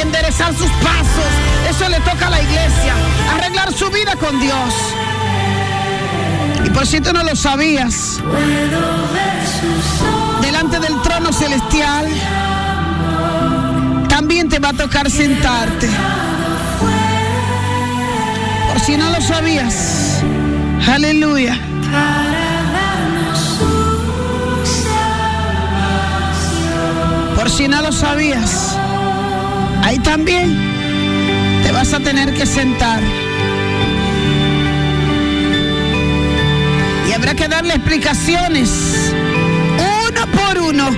Enderezar 0.00 0.54
sus 0.54 0.70
pasos. 0.70 1.30
Eso 1.68 1.88
le 1.88 1.98
toca 2.00 2.28
a 2.28 2.30
la 2.30 2.40
iglesia. 2.40 2.94
Arreglar 3.34 3.72
su 3.72 3.90
vida 3.90 4.14
con 4.14 4.38
Dios. 4.38 4.74
Y 6.64 6.70
por 6.70 6.86
si 6.86 7.00
tú 7.00 7.12
no 7.12 7.24
lo 7.24 7.34
sabías, 7.34 8.20
delante 10.40 10.78
del 10.78 11.02
trono 11.02 11.32
celestial, 11.32 12.06
también 14.08 14.48
te 14.48 14.60
va 14.60 14.68
a 14.68 14.74
tocar 14.74 15.10
sentarte. 15.10 15.88
Por 18.68 18.80
si 18.80 18.96
no 18.96 19.10
lo 19.10 19.20
sabías. 19.20 20.22
Aleluya. 20.86 21.58
Si 27.56 27.66
no 27.66 27.82
lo 27.82 27.90
sabías, 27.90 28.76
ahí 29.82 29.98
también 29.98 30.56
te 31.64 31.72
vas 31.72 31.92
a 31.92 31.98
tener 31.98 32.32
que 32.34 32.46
sentar. 32.46 33.00
Y 37.08 37.12
habrá 37.12 37.34
que 37.34 37.48
darle 37.48 37.74
explicaciones, 37.74 39.12
uno 39.78 40.26
por 40.28 40.58
uno, 40.58 40.88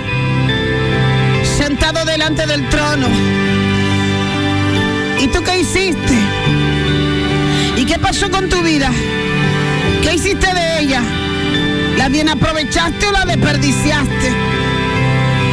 sentado 1.56 2.04
delante 2.04 2.46
del 2.46 2.68
trono. 2.68 3.06
¿Y 5.20 5.28
tú 5.28 5.42
qué 5.42 5.60
hiciste? 5.60 6.14
¿Y 7.76 7.84
qué 7.86 7.98
pasó 7.98 8.30
con 8.30 8.48
tu 8.48 8.60
vida? 8.62 8.90
¿Qué 10.02 10.14
hiciste 10.14 10.52
de 10.52 10.80
ella? 10.80 11.02
¿La 11.96 12.08
bien 12.08 12.28
aprovechaste 12.28 13.06
o 13.06 13.12
la 13.12 13.24
desperdiciaste? 13.24 14.32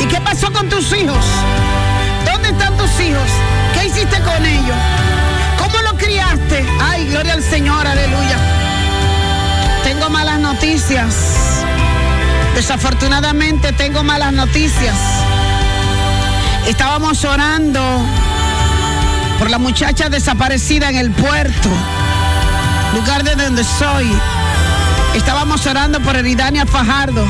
¿Y 0.02 0.06
qué 0.06 0.22
pasó 0.22 0.52
con 0.52 0.57
tus 0.78 0.94
hijos? 0.94 1.26
¿Dónde 2.24 2.50
están 2.50 2.78
tus 2.78 3.00
hijos? 3.00 3.28
¿Qué 3.74 3.88
hiciste 3.88 4.22
con 4.22 4.46
ellos? 4.46 4.76
¿Cómo 5.58 5.82
lo 5.82 5.98
criaste? 5.98 6.64
Ay, 6.80 7.08
gloria 7.08 7.34
al 7.34 7.42
Señor, 7.42 7.88
aleluya. 7.88 8.38
Tengo 9.84 10.08
malas 10.12 10.40
noticias. 10.40 11.16
Desafortunadamente 12.54 13.74
tengo 13.74 14.04
malas 14.04 14.34
noticias. 14.34 14.96
Estábamos 16.68 17.26
orando 17.26 17.82
por 19.40 19.50
la 19.50 19.58
muchacha 19.58 20.10
desaparecida 20.10 20.90
en 20.92 20.98
el 20.98 21.10
puerto, 21.10 21.70
lugar 22.94 23.24
de 23.24 23.36
donde 23.36 23.64
soy. 23.64 24.12
Estábamos 25.16 25.66
orando 25.66 26.00
por 26.02 26.16
Eridania 26.16 26.68
Fajardo. 26.68 27.26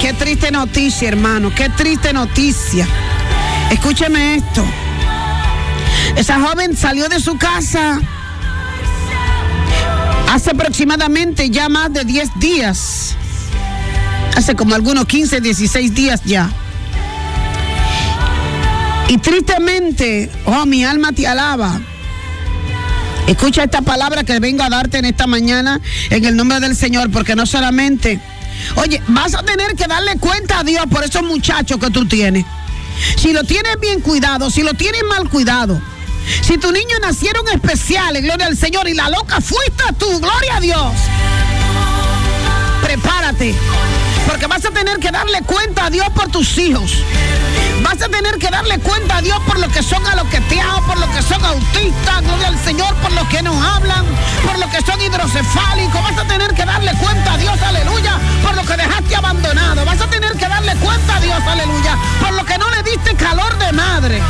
Qué 0.00 0.14
triste 0.14 0.50
noticia, 0.50 1.08
hermano, 1.08 1.52
qué 1.54 1.68
triste 1.68 2.12
noticia. 2.12 2.86
Escúcheme 3.70 4.36
esto. 4.36 4.64
Esa 6.16 6.40
joven 6.40 6.76
salió 6.76 7.08
de 7.08 7.20
su 7.20 7.36
casa 7.36 8.00
hace 10.30 10.50
aproximadamente 10.50 11.50
ya 11.50 11.68
más 11.68 11.92
de 11.92 12.04
10 12.04 12.30
días. 12.38 13.14
Hace 14.36 14.54
como 14.54 14.74
algunos 14.74 15.06
15, 15.06 15.40
16 15.40 15.94
días 15.94 16.20
ya. 16.24 16.48
Y 19.08 19.18
tristemente, 19.18 20.30
oh, 20.44 20.66
mi 20.66 20.84
alma 20.84 21.12
te 21.12 21.26
alaba. 21.26 21.80
Escucha 23.26 23.64
esta 23.64 23.82
palabra 23.82 24.22
que 24.22 24.38
vengo 24.38 24.62
a 24.62 24.70
darte 24.70 24.98
en 24.98 25.04
esta 25.04 25.26
mañana 25.26 25.80
en 26.10 26.24
el 26.24 26.36
nombre 26.36 26.60
del 26.60 26.76
Señor, 26.76 27.10
porque 27.10 27.34
no 27.34 27.44
solamente, 27.44 28.20
oye, 28.76 29.02
vas 29.08 29.34
a 29.34 29.42
tener 29.42 29.74
que 29.74 29.86
darle 29.86 30.16
cuenta 30.18 30.60
a 30.60 30.64
Dios 30.64 30.84
por 30.90 31.04
esos 31.04 31.22
muchachos 31.22 31.78
que 31.78 31.90
tú 31.90 32.06
tienes. 32.06 32.44
Si 33.16 33.32
lo 33.32 33.44
tienes 33.44 33.78
bien 33.80 34.00
cuidado, 34.00 34.50
si 34.50 34.62
lo 34.62 34.74
tienes 34.74 35.02
mal 35.04 35.28
cuidado, 35.28 35.80
si 36.42 36.58
tus 36.58 36.72
niños 36.72 37.00
nacieron 37.00 37.46
especiales, 37.48 38.22
gloria 38.22 38.46
al 38.46 38.56
Señor, 38.56 38.88
y 38.88 38.94
la 38.94 39.08
loca 39.08 39.40
fuiste 39.40 39.84
tú, 39.98 40.20
gloria 40.20 40.56
a 40.56 40.60
Dios. 40.60 40.92
Prepárate, 42.82 43.54
porque 44.30 44.46
vas 44.46 44.64
a 44.64 44.70
tener 44.70 45.00
que 45.00 45.10
darle 45.10 45.42
cuenta 45.42 45.86
a 45.86 45.90
Dios 45.90 46.08
por 46.10 46.28
tus 46.28 46.56
hijos. 46.56 47.02
Vas 47.82 48.00
a 48.00 48.08
tener 48.08 48.38
que 48.38 48.48
darle 48.48 48.78
cuenta 48.78 49.16
a 49.16 49.22
Dios 49.22 49.36
por 49.44 49.58
lo 49.58 49.68
que 49.68 49.82
son 49.82 50.06
aloqueteados, 50.06 50.82
por 50.82 51.00
lo 51.00 51.10
que 51.10 51.20
son 51.20 51.44
autistas, 51.44 52.22
gloria 52.22 52.46
al 52.46 52.58
Señor, 52.64 52.94
por 52.96 53.10
lo 53.10 53.28
que 53.28 53.42
no 53.42 53.50
hablan, 53.60 54.04
por 54.46 54.56
lo 54.60 54.70
que 54.70 54.82
son 54.82 55.00
hidrocefálicos. 55.00 56.00
Vas 56.00 56.16
a 56.16 56.28
tener 56.28 56.54
que 56.54 56.64
darle 56.64 56.92
cuenta 57.00 57.32
a 57.32 57.38
Dios, 57.38 57.60
aleluya, 57.60 58.18
por 58.40 58.54
lo 58.54 58.62
que 58.62 58.76
dejaste 58.76 59.16
abandonado. 59.16 59.84
Vas 59.84 60.00
a 60.00 60.06
tener 60.06 60.32
que 60.34 60.46
darle 60.46 60.76
cuenta 60.76 61.16
a 61.16 61.20
Dios, 61.20 61.42
aleluya, 61.44 61.98
por 62.20 62.32
lo 62.32 62.44
que 62.44 62.56
no 62.56 62.70
le 62.70 62.82
diste 62.84 63.16
calor 63.16 63.58
de 63.58 63.72
madre. 63.72 64.22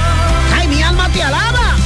Ay, 0.59 0.66
mi 0.66 0.82
alma 0.82 1.11
te 1.11 1.22
alaba. 1.22 1.76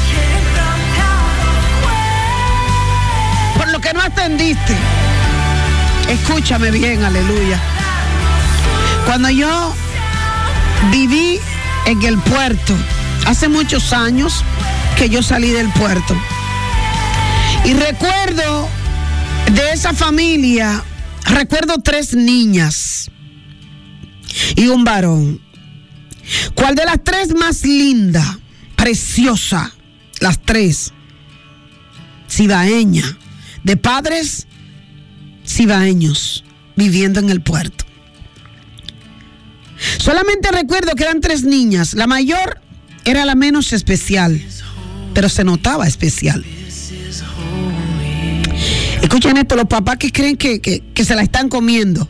Por 3.57 3.69
lo 3.71 3.81
que 3.81 3.93
no 3.93 4.03
atendiste. 4.03 4.77
Escúchame 6.09 6.71
bien, 6.71 7.03
aleluya. 7.03 7.74
Cuando 9.07 9.31
yo 9.31 9.75
viví 10.91 11.39
en 11.87 12.03
el 12.03 12.19
puerto, 12.19 12.75
hace 13.27 13.49
muchos 13.49 13.93
años 13.93 14.43
que 14.97 15.09
yo 15.09 15.23
salí 15.23 15.51
del 15.51 15.69
puerto. 15.73 16.17
Y 17.65 17.75
recuerdo 17.75 18.69
de 19.53 19.73
esa 19.73 19.93
familia, 19.93 20.83
recuerdo 21.25 21.79
tres 21.83 22.15
niñas 22.15 23.11
y 24.57 24.69
un 24.69 24.85
varón. 24.85 25.41
¿Cuál 26.55 26.75
de 26.75 26.85
las 26.85 27.03
tres 27.05 27.35
más 27.35 27.65
linda, 27.65 28.39
preciosa? 28.77 29.73
Las 30.21 30.41
tres. 30.41 30.93
Cibaeña, 32.29 33.05
de 33.63 33.77
padres 33.77 34.47
cibaeños, 35.47 36.45
viviendo 36.77 37.21
en 37.21 37.31
el 37.31 37.43
puerto. 37.43 37.84
Solamente 40.05 40.51
recuerdo 40.53 40.95
que 40.97 41.05
eran 41.05 41.23
tres 41.23 41.45
niñas. 41.45 41.95
La 41.95 42.07
mayor 42.07 42.61
era 43.07 43.25
la 43.25 43.35
menos 43.35 43.73
especial, 43.73 44.39
pero 45.15 45.31
se 45.31 45.45
notaba 45.45 45.87
especial. 45.87 46.45
Escuchen 49.01 49.39
esto, 49.39 49.57
los 49.57 49.65
papás 49.65 49.97
que 49.97 50.13
creen 50.13 50.37
que, 50.37 50.61
que- 50.61 50.83
que 50.93 51.05
se 51.07 51.15
la 51.15 51.23
están 51.23 51.49
comiendo. 51.49 52.07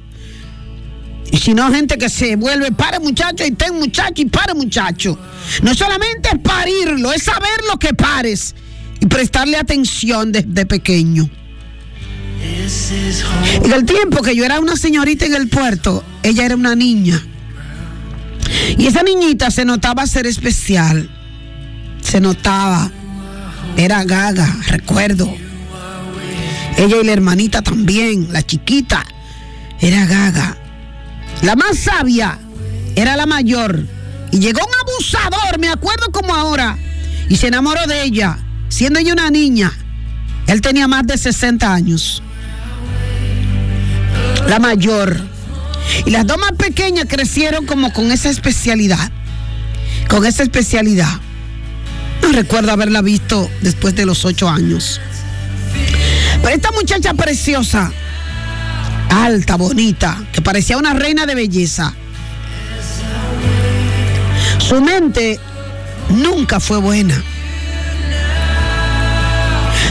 Y 1.31 1.37
si 1.39 1.55
no, 1.55 1.71
gente 1.73 1.97
que 1.97 2.09
se 2.09 2.35
vuelve, 2.35 2.73
pare 2.73 2.99
muchacho 2.99 3.47
y 3.47 3.53
ten 3.53 3.77
muchacho 3.77 4.23
y 4.23 4.25
pare 4.25 4.55
muchacho. 4.55 5.17
No 5.63 5.73
solamente 5.73 6.31
es 6.33 6.39
parirlo, 6.41 7.13
es 7.13 7.23
saber 7.23 7.61
lo 7.71 7.79
que 7.79 7.95
pares 7.95 8.57
y 9.01 9.07
prestarle 9.07 9.57
atención 9.57 10.33
desde 10.33 10.67
pequeño. 10.67 11.31
En 13.63 13.73
el 13.73 13.85
tiempo 13.85 14.21
que 14.21 14.35
yo 14.35 14.45
era 14.45 14.59
una 14.59 14.75
señorita 14.77 15.27
en 15.27 15.35
el 15.37 15.49
puerto, 15.49 16.03
ella 16.25 16.45
era 16.45 16.57
una 16.57 16.75
niña. 16.75 17.25
Y 18.79 18.87
esa 18.87 19.03
niñita 19.03 19.51
se 19.51 19.65
notaba 19.65 20.07
ser 20.07 20.27
especial. 20.27 21.11
Se 22.03 22.21
notaba. 22.21 22.91
Era 23.77 24.05
gaga, 24.05 24.57
recuerdo. 24.69 25.35
Ella 26.77 26.97
y 27.01 27.05
la 27.05 27.13
hermanita 27.13 27.63
también, 27.63 28.33
la 28.33 28.43
chiquita, 28.43 29.05
era 29.81 30.07
gaga. 30.07 30.57
La 31.43 31.57
más 31.57 31.79
sabia 31.79 32.39
era 32.97 33.17
la 33.17 33.27
mayor. 33.27 33.87
Y 34.33 34.39
llegó 34.39 34.61
un 34.61 34.89
abusador, 34.89 35.59
me 35.59 35.69
acuerdo 35.69 36.11
como 36.11 36.35
ahora, 36.35 36.77
y 37.29 37.37
se 37.37 37.49
enamoró 37.49 37.87
de 37.87 38.03
ella, 38.03 38.39
siendo 38.69 38.99
ella 38.99 39.13
una 39.13 39.31
niña. 39.31 39.73
Él 40.47 40.61
tenía 40.61 40.89
más 40.89 41.07
de 41.07 41.17
60 41.17 41.73
años. 41.73 42.23
La 44.49 44.59
mayor. 44.59 45.34
Y 46.07 46.11
las 46.11 46.27
dos 46.27 46.39
más 46.39 46.53
pequeñas 46.53 47.07
crecieron 47.09 47.67
como 47.67 47.93
con 47.93 48.13
esa 48.13 48.31
especialidad. 48.31 49.11
Con 50.09 50.27
esa 50.27 50.43
especialidad. 50.43 51.21
No 52.23 52.33
recuerdo 52.33 52.73
haberla 52.73 53.03
visto 53.03 53.51
después 53.61 53.95
de 53.95 54.07
los 54.07 54.25
ocho 54.25 54.49
años. 54.49 55.01
Pero 56.43 56.55
esta 56.55 56.71
muchacha 56.73 57.15
preciosa, 57.15 57.93
alta, 59.11 59.57
bonita, 59.57 60.23
que 60.33 60.43
parecía 60.43 60.77
una 60.77 60.95
reina 60.95 61.27
de 61.27 61.35
belleza. 61.35 61.95
Su 64.59 64.81
mente 64.81 65.39
nunca 66.11 66.61
fue 66.61 66.79
buena. 66.79 67.23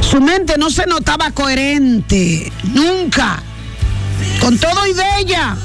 Su 0.02 0.22
mente 0.22 0.56
no 0.58 0.70
se 0.70 0.86
notaba 0.86 1.32
coherente, 1.32 2.52
nunca. 2.74 3.42
Con 4.40 4.58
todo 4.58 4.86
y 4.86 4.94
bella. 4.94 5.56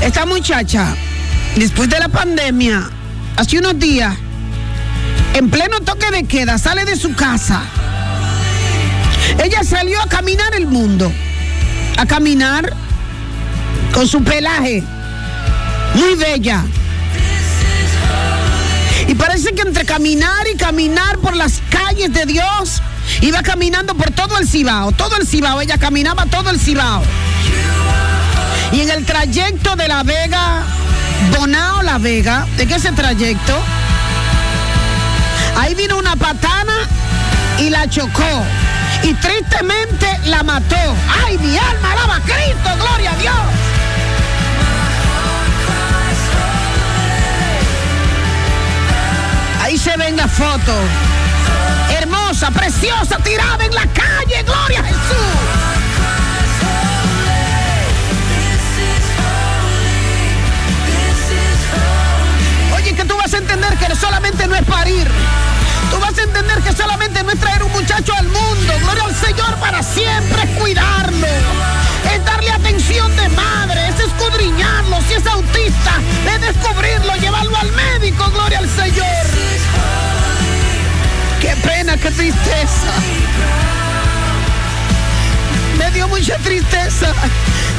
Esta 0.00 0.24
muchacha, 0.24 0.96
después 1.56 1.88
de 1.90 1.98
la 1.98 2.08
pandemia, 2.08 2.88
hace 3.36 3.58
unos 3.58 3.78
días, 3.78 4.16
en 5.34 5.50
pleno 5.50 5.80
toque 5.80 6.10
de 6.10 6.24
queda, 6.24 6.56
sale 6.56 6.84
de 6.84 6.96
su 6.96 7.14
casa. 7.14 7.62
Ella 9.42 9.62
salió 9.62 10.00
a 10.00 10.06
caminar 10.06 10.54
el 10.54 10.66
mundo, 10.66 11.12
a 11.98 12.06
caminar 12.06 12.72
con 13.92 14.08
su 14.08 14.24
pelaje, 14.24 14.82
muy 15.94 16.14
bella. 16.14 16.64
Y 19.06 19.14
parece 19.14 19.52
que 19.52 19.62
entre 19.62 19.84
caminar 19.84 20.46
y 20.52 20.56
caminar 20.56 21.18
por 21.18 21.36
las 21.36 21.60
calles 21.68 22.12
de 22.12 22.24
Dios, 22.24 22.80
iba 23.20 23.42
caminando 23.42 23.94
por 23.94 24.10
todo 24.12 24.38
el 24.38 24.48
Cibao, 24.48 24.92
todo 24.92 25.16
el 25.16 25.26
Cibao, 25.26 25.60
ella 25.60 25.76
caminaba 25.76 26.24
todo 26.26 26.48
el 26.50 26.58
Cibao. 26.58 27.02
Y 28.72 28.80
en 28.80 28.90
el 28.90 29.04
trayecto 29.04 29.74
de 29.74 29.88
La 29.88 30.02
Vega, 30.04 30.62
Bonao 31.36 31.82
La 31.82 31.98
Vega, 31.98 32.46
¿de 32.56 32.62
es 32.62 32.70
ese 32.70 32.92
trayecto? 32.92 33.54
Ahí 35.58 35.74
vino 35.74 35.98
una 35.98 36.14
patana 36.14 36.88
y 37.58 37.68
la 37.68 37.88
chocó. 37.88 38.44
Y 39.02 39.14
tristemente 39.14 40.20
la 40.26 40.42
mató. 40.42 40.76
¡Ay, 41.24 41.36
mi 41.38 41.56
alma 41.58 41.92
alaba 41.92 42.16
a 42.16 42.20
Cristo! 42.20 42.70
¡Gloria 42.78 43.10
a 43.10 43.16
Dios! 43.16 43.34
Ahí 49.62 49.78
se 49.78 49.96
ven 49.96 50.16
las 50.16 50.30
fotos. 50.30 50.84
Hermosa, 51.98 52.50
preciosa, 52.50 53.16
tirada 53.18 53.64
en 53.64 53.74
la 53.74 53.86
calle. 53.86 54.42
¡Gloria 54.44 54.80
a 54.80 54.84
Jesús! 54.84 55.59
vas 63.30 63.40
entender 63.40 63.76
que 63.76 63.94
solamente 63.94 64.46
no 64.48 64.56
es 64.56 64.64
parir. 64.64 65.06
Tú 65.90 65.98
vas 66.00 66.18
a 66.18 66.22
entender 66.22 66.58
que 66.62 66.72
solamente 66.72 67.22
no 67.22 67.30
es 67.30 67.38
traer 67.38 67.62
un 67.62 67.70
muchacho 67.70 68.12
al 68.14 68.26
mundo. 68.26 68.72
Gloria 68.82 69.04
al 69.04 69.14
Señor 69.14 69.54
para 69.60 69.82
siempre, 69.82 70.42
es 70.42 70.50
cuidarlo. 70.58 71.26
Es 72.12 72.24
darle 72.24 72.50
atención 72.50 73.14
de 73.14 73.28
madre, 73.28 73.88
es 73.88 74.00
escudriñarlo. 74.00 74.98
Si 75.06 75.14
es 75.14 75.26
autista, 75.26 75.92
es 76.34 76.40
descubrirlo, 76.40 77.14
llevarlo 77.16 77.56
al 77.56 77.70
médico. 77.72 78.28
Gloria 78.30 78.58
al 78.58 78.68
Señor. 78.68 79.26
Qué 81.40 81.54
pena, 81.62 81.96
qué 81.98 82.10
tristeza. 82.10 82.92
Me 85.78 85.90
dio 85.92 86.08
mucha 86.08 86.36
tristeza 86.38 87.12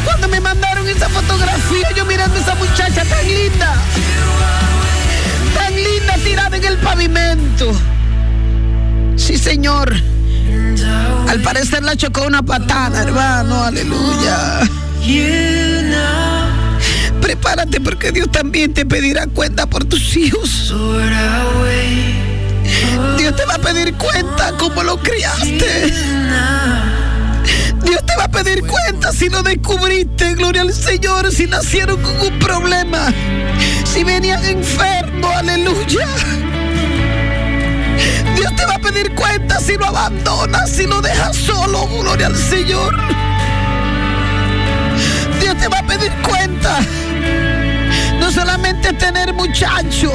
cuando 0.06 0.30
me 0.30 0.39
mandaron 0.39 0.88
esa 0.88 1.10
fotografía, 1.10 1.91
yo 1.95 2.06
mirando 2.06 2.39
esa 2.39 2.56
muchacha 2.56 3.04
tan 3.04 3.28
linda 3.28 3.76
linda 5.84 6.15
tirada 6.23 6.57
en 6.57 6.63
el 6.65 6.77
pavimento. 6.77 7.71
Sí, 9.15 9.38
Señor. 9.38 9.93
Al 11.27 11.39
parecer 11.41 11.84
la 11.84 11.95
chocó 11.95 12.25
una 12.25 12.43
patada, 12.43 13.03
hermano, 13.03 13.63
aleluya. 13.63 14.59
Prepárate 17.21 17.79
porque 17.79 18.11
Dios 18.11 18.32
también 18.32 18.73
te 18.73 18.86
pedirá 18.86 19.27
cuenta 19.27 19.67
por 19.67 19.86
tus 19.86 20.17
hijos. 20.17 20.73
Dios 23.17 23.36
te 23.36 23.45
va 23.45 23.55
a 23.55 23.59
pedir 23.59 23.93
cuenta 23.93 24.51
como 24.57 24.84
lo 24.84 24.97
criaste. 24.97 25.93
Dios 27.91 28.05
te 28.05 28.15
va 28.15 28.23
a 28.23 28.29
pedir 28.29 28.65
cuenta 28.65 29.11
si 29.11 29.27
lo 29.27 29.43
descubriste, 29.43 30.35
gloria 30.35 30.61
al 30.61 30.71
Señor, 30.71 31.29
si 31.29 31.45
nacieron 31.45 32.01
con 32.01 32.21
un 32.21 32.39
problema, 32.39 33.13
si 33.83 34.05
venían 34.05 34.41
enfermos, 34.45 35.29
aleluya. 35.35 36.07
Dios 38.37 38.55
te 38.55 38.65
va 38.65 38.75
a 38.75 38.79
pedir 38.79 39.13
cuenta 39.13 39.59
si 39.59 39.75
lo 39.75 39.87
abandonas, 39.87 40.69
si 40.69 40.87
lo 40.87 41.01
dejas 41.01 41.35
solo, 41.35 41.85
gloria 42.01 42.27
al 42.27 42.37
Señor. 42.37 42.95
Dios 45.41 45.57
te 45.57 45.67
va 45.67 45.79
a 45.79 45.85
pedir 45.85 46.13
cuenta. 46.25 46.79
No 48.21 48.31
solamente 48.31 48.93
tener 48.93 49.33
muchacho, 49.33 50.13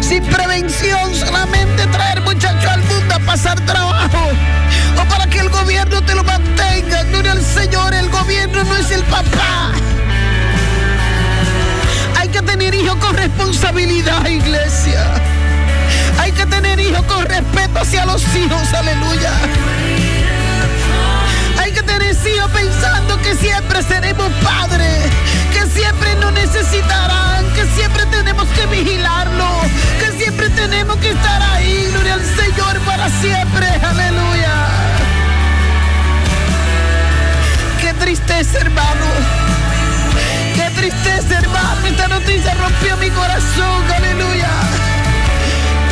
sin 0.00 0.24
prevención, 0.24 1.14
solamente 1.14 1.86
traer 1.86 2.20
muchacho 2.22 2.68
al 2.68 2.82
mundo 2.82 3.14
a 3.14 3.20
pasar 3.20 3.60
trabajo 3.60 4.32
que 5.36 5.42
el 5.42 5.50
gobierno 5.50 6.02
te 6.02 6.14
lo 6.14 6.24
mantenga. 6.24 7.02
Gloria 7.04 7.32
al 7.32 7.44
Señor, 7.44 7.94
el 7.94 8.08
gobierno 8.08 8.64
no 8.64 8.76
es 8.76 8.90
el 8.90 9.02
papá. 9.04 9.72
Hay 12.18 12.28
que 12.28 12.40
tener 12.42 12.74
hijos 12.74 12.96
con 12.96 13.14
responsabilidad, 13.14 14.26
iglesia. 14.26 15.04
Hay 16.18 16.32
que 16.32 16.46
tener 16.46 16.80
hijos 16.80 17.04
con 17.04 17.24
respeto 17.26 17.80
hacia 17.80 18.06
los 18.06 18.22
hijos, 18.34 18.72
aleluya. 18.72 19.32
Hay 21.60 21.72
que 21.72 21.82
tener 21.82 22.12
hijos 22.12 22.50
pensando 22.50 23.20
que 23.20 23.34
siempre 23.34 23.82
seremos 23.82 24.30
padres, 24.42 25.10
que 25.52 25.66
siempre 25.78 26.14
nos 26.16 26.32
necesitarán, 26.32 27.44
que 27.54 27.66
siempre 27.76 28.06
tenemos 28.06 28.48
que 28.48 28.66
vigilarlo, 28.66 29.50
que 30.00 30.18
siempre 30.18 30.48
tenemos 30.50 30.96
que 30.96 31.10
estar 31.10 31.42
ahí, 31.42 31.88
gloria 31.92 32.14
al 32.14 32.24
Señor 32.24 32.80
para 32.80 33.08
siempre, 33.10 33.66
aleluya. 33.82 34.75
Tristeza, 37.98 38.58
hermano. 38.58 39.06
Qué 40.54 40.70
tristeza, 40.80 41.38
hermano. 41.38 41.86
Esta 41.86 42.08
noticia 42.08 42.54
rompió 42.54 42.96
mi 42.96 43.10
corazón, 43.10 43.92
aleluya 43.94 44.48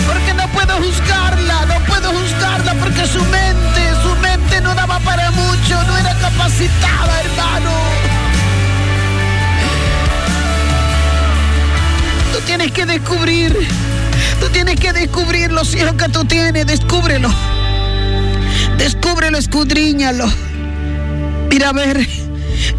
porque 0.07 0.34
no 0.34 0.48
puedo 0.48 0.76
juzgarla, 0.76 1.66
no 1.66 1.84
puedo 1.86 2.12
juzgarla 2.12 2.74
porque 2.74 3.07
su 3.07 3.22
mente, 3.24 3.80
su 4.02 4.14
mente 4.16 4.61
no 4.61 4.74
daba 4.74 4.98
para 5.00 5.30
mucho, 5.30 5.82
no 5.84 5.96
era 5.98 6.14
capacitada, 6.18 7.20
hermano. 7.20 7.70
Tú 12.32 12.40
tienes 12.46 12.72
que 12.72 12.86
descubrir, 12.86 13.68
tú 14.40 14.48
tienes 14.50 14.78
que 14.78 14.92
descubrir 14.92 15.50
los 15.52 15.74
hijos 15.74 15.94
que 15.94 16.09
tú 16.09 16.24
tienes, 16.24 16.66
descúbrelo. 16.66 17.30
Descúbrelo, 18.76 19.38
escudriñalo. 19.38 20.26
Mira 21.55 21.68
a 21.68 21.72
ver, 21.72 22.05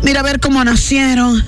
mira 0.03 0.19
a 0.19 0.23
ver 0.23 0.41
cómo 0.41 0.61
nacieron. 0.61 1.41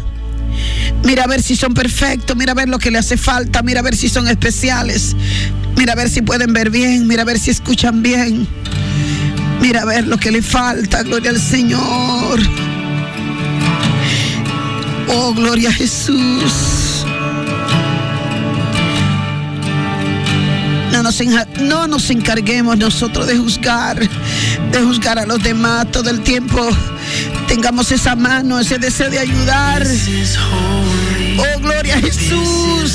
Mira 1.03 1.25
a 1.25 1.27
ver 1.27 1.43
si 1.43 1.57
son 1.57 1.73
perfectos, 1.73 2.37
mira 2.37 2.53
a 2.53 2.55
ver 2.55 2.69
lo 2.69 2.79
que 2.79 2.89
le 2.89 2.99
hace 2.99 3.17
falta, 3.17 3.61
mira 3.63 3.81
a 3.81 3.83
ver 3.83 3.97
si 3.97 4.07
son 4.07 4.29
especiales, 4.29 5.13
mira 5.75 5.91
a 5.91 5.95
ver 5.97 6.09
si 6.09 6.21
pueden 6.21 6.53
ver 6.53 6.69
bien, 6.69 7.05
mira 7.05 7.23
a 7.23 7.25
ver 7.25 7.37
si 7.37 7.51
escuchan 7.51 8.01
bien, 8.01 8.47
mira 9.61 9.81
a 9.81 9.85
ver 9.85 10.07
lo 10.07 10.17
que 10.17 10.31
le 10.31 10.41
falta, 10.41 11.03
gloria 11.03 11.31
al 11.31 11.41
Señor. 11.41 12.39
Oh, 15.09 15.33
gloria 15.33 15.67
a 15.67 15.73
Jesús. 15.73 17.03
No 20.93 21.03
nos, 21.03 21.21
no 21.59 21.87
nos 21.87 22.09
encarguemos 22.09 22.77
nosotros 22.77 23.27
de 23.27 23.37
juzgar, 23.37 23.99
de 23.99 24.79
juzgar 24.81 25.19
a 25.19 25.25
los 25.25 25.43
demás 25.43 25.91
todo 25.91 26.09
el 26.09 26.21
tiempo. 26.21 26.69
Tengamos 27.47 27.91
esa 27.91 28.15
mano, 28.15 28.59
ese 28.59 28.77
deseo 28.77 29.09
de 29.09 29.19
ayudar. 29.19 29.85
Oh, 31.37 31.59
gloria 31.59 31.95
a 31.95 31.99
Jesús. 31.99 32.93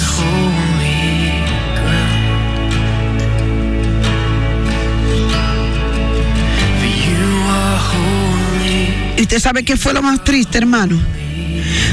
Y 9.17 9.23
usted 9.23 9.39
sabe 9.39 9.65
qué 9.65 9.77
fue 9.77 9.93
lo 9.93 10.03
más 10.03 10.25
triste, 10.25 10.59
hermano. 10.59 11.01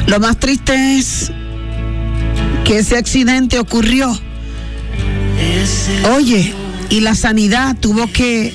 Lo 0.08 0.20
más 0.20 0.38
triste 0.38 0.98
es 0.98 1.32
que 2.66 2.80
ese 2.80 2.98
accidente 2.98 3.60
ocurrió. 3.60 4.20
Oye, 6.16 6.54
y 6.90 7.02
la 7.02 7.16
sanidad 7.16 7.78
tuvo 7.80 8.12
que 8.12 8.54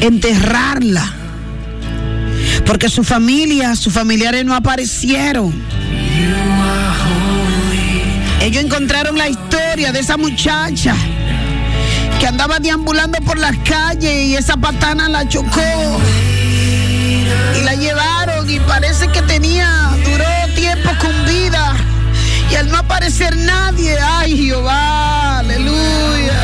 enterrarla. 0.00 1.23
Porque 2.66 2.88
su 2.88 3.04
familia, 3.04 3.76
sus 3.76 3.92
familiares 3.92 4.44
no 4.44 4.54
aparecieron. 4.54 5.52
Ellos 8.40 8.64
encontraron 8.64 9.16
la 9.16 9.28
historia 9.28 9.92
de 9.92 10.00
esa 10.00 10.16
muchacha 10.16 10.94
que 12.18 12.26
andaba 12.26 12.58
deambulando 12.58 13.18
por 13.20 13.38
las 13.38 13.56
calles 13.58 14.26
y 14.26 14.36
esa 14.36 14.56
patana 14.56 15.08
la 15.08 15.28
chocó. 15.28 15.60
Y 17.58 17.64
la 17.64 17.74
llevaron 17.74 18.48
y 18.50 18.60
parece 18.60 19.08
que 19.08 19.22
tenía, 19.22 19.90
duró 20.04 20.54
tiempo 20.54 20.90
con 21.00 21.24
vida. 21.26 21.74
Y 22.50 22.54
al 22.56 22.70
no 22.70 22.78
aparecer 22.78 23.36
nadie, 23.36 23.96
ay 24.00 24.36
Jehová, 24.36 25.38
aleluya. 25.38 26.40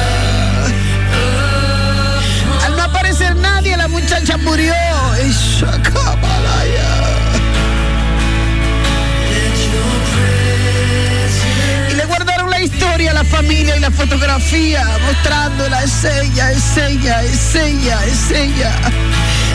Al 2.64 2.76
no 2.76 2.82
aparecer 2.82 3.36
nadie, 3.36 3.76
la 3.76 3.88
muchacha 3.88 4.36
murió. 4.38 4.74
Y 11.90 11.94
le 11.94 12.04
guardaron 12.04 12.50
la 12.50 12.60
historia 12.60 13.12
la 13.12 13.24
familia 13.24 13.76
y 13.76 13.80
la 13.80 13.90
fotografía, 13.90 14.84
mostrándola, 15.06 15.82
es 15.82 16.04
ella, 16.04 16.52
es 16.52 16.76
ella, 16.76 17.22
es 17.22 17.54
ella, 17.54 18.04
es 18.04 18.30
ella. 18.30 18.72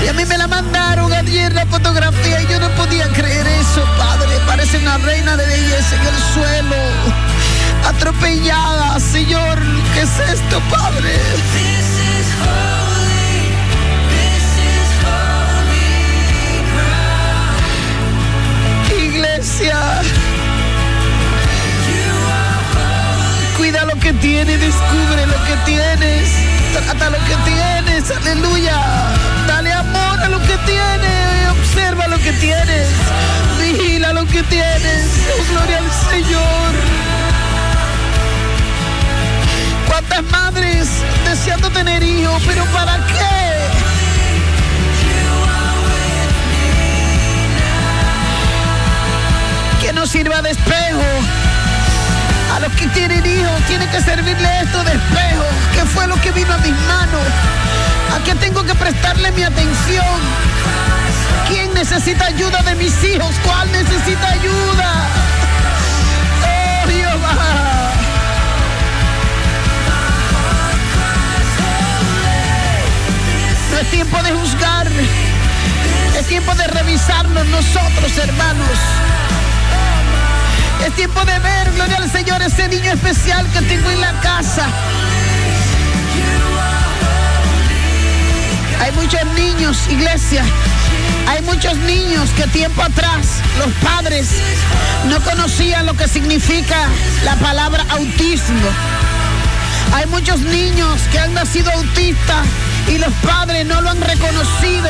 Y 0.03 0.07
a 0.07 0.13
mí 0.13 0.25
me 0.25 0.38
la 0.38 0.47
mandaron 0.47 1.11
ayer 1.13 1.53
la 1.53 1.65
fotografía 1.67 2.41
y 2.41 2.47
yo 2.47 2.59
no 2.59 2.69
podía 2.75 3.07
creer 3.09 3.47
eso, 3.47 3.83
padre. 3.97 4.39
Parece 4.45 4.77
una 4.79 4.97
reina 4.97 5.38
de 5.38 5.45
belleza 5.45 5.95
en 5.95 6.07
el 6.07 6.21
suelo, 6.33 6.75
atropellada, 7.88 8.99
Señor. 8.99 9.59
¿Qué 9.93 10.01
es 10.01 10.29
esto, 10.33 10.59
padre? 10.69 11.13
Pero 42.45 42.65
para 42.65 42.97
qué? 43.07 43.69
Que 49.81 49.93
nos 49.93 50.09
sirva 50.09 50.41
de 50.41 50.51
espejo. 50.51 51.03
A 52.55 52.59
los 52.59 52.71
que 52.73 52.88
tienen 52.88 53.25
hijos, 53.25 53.61
tiene 53.67 53.88
que 53.89 54.01
servirle 54.01 54.49
esto 54.61 54.83
de 54.83 54.91
espejo. 54.93 55.45
¿Qué 55.73 55.86
fue 55.86 56.07
lo 56.07 56.19
que 56.21 56.31
vino 56.31 56.53
a 56.53 56.57
mis 56.57 56.75
manos? 56.88 57.21
¿A 58.15 58.23
qué 58.23 58.33
tengo 58.36 58.63
que 58.63 58.73
prestarle 58.75 59.31
mi 59.31 59.43
atención? 59.43 60.19
¿Quién 61.47 61.73
necesita 61.73 62.25
ayuda 62.25 62.61
de 62.63 62.75
mis 62.75 63.03
hijos? 63.03 63.36
¿Cuál 63.43 63.71
necesita 63.71 64.27
ayuda? 64.29 64.93
Oh, 66.43 66.88
Jehová. 66.88 67.64
Es 73.86 73.91
tiempo 73.91 74.21
de 74.23 74.31
juzgar. 74.31 74.88
Es 76.17 76.27
tiempo 76.27 76.53
de 76.55 76.67
revisarnos 76.67 77.45
nosotros, 77.47 78.17
hermanos. 78.17 78.77
Es 80.86 80.93
tiempo 80.93 81.23
de 81.25 81.39
ver, 81.39 81.71
gloria 81.73 81.97
al 81.97 82.11
Señor, 82.11 82.41
ese 82.41 82.67
niño 82.67 82.91
especial 82.91 83.45
que 83.51 83.61
tengo 83.61 83.89
en 83.89 84.01
la 84.01 84.11
casa. 84.21 84.67
Hay 88.81 88.91
muchos 88.93 89.25
niños, 89.36 89.77
iglesia. 89.89 90.43
Hay 91.27 91.41
muchos 91.41 91.75
niños 91.77 92.29
que 92.36 92.43
tiempo 92.47 92.83
atrás 92.83 93.41
los 93.57 93.71
padres 93.83 94.29
no 95.09 95.19
conocían 95.21 95.86
lo 95.86 95.95
que 95.95 96.07
significa 96.07 96.88
la 97.23 97.36
palabra 97.36 97.86
autismo. 97.89 98.69
Hay 99.93 100.05
muchos 100.07 100.39
niños 100.39 101.01
que 101.11 101.19
han 101.19 101.33
nacido 101.33 101.71
autistas 101.71 102.45
y 102.88 102.97
los 102.97 103.13
padres 103.23 103.65
no 103.65 103.81
lo 103.81 103.89
han 103.89 104.01
reconocido. 104.01 104.89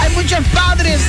Hay 0.00 0.14
muchos 0.14 0.40
padres 0.52 1.00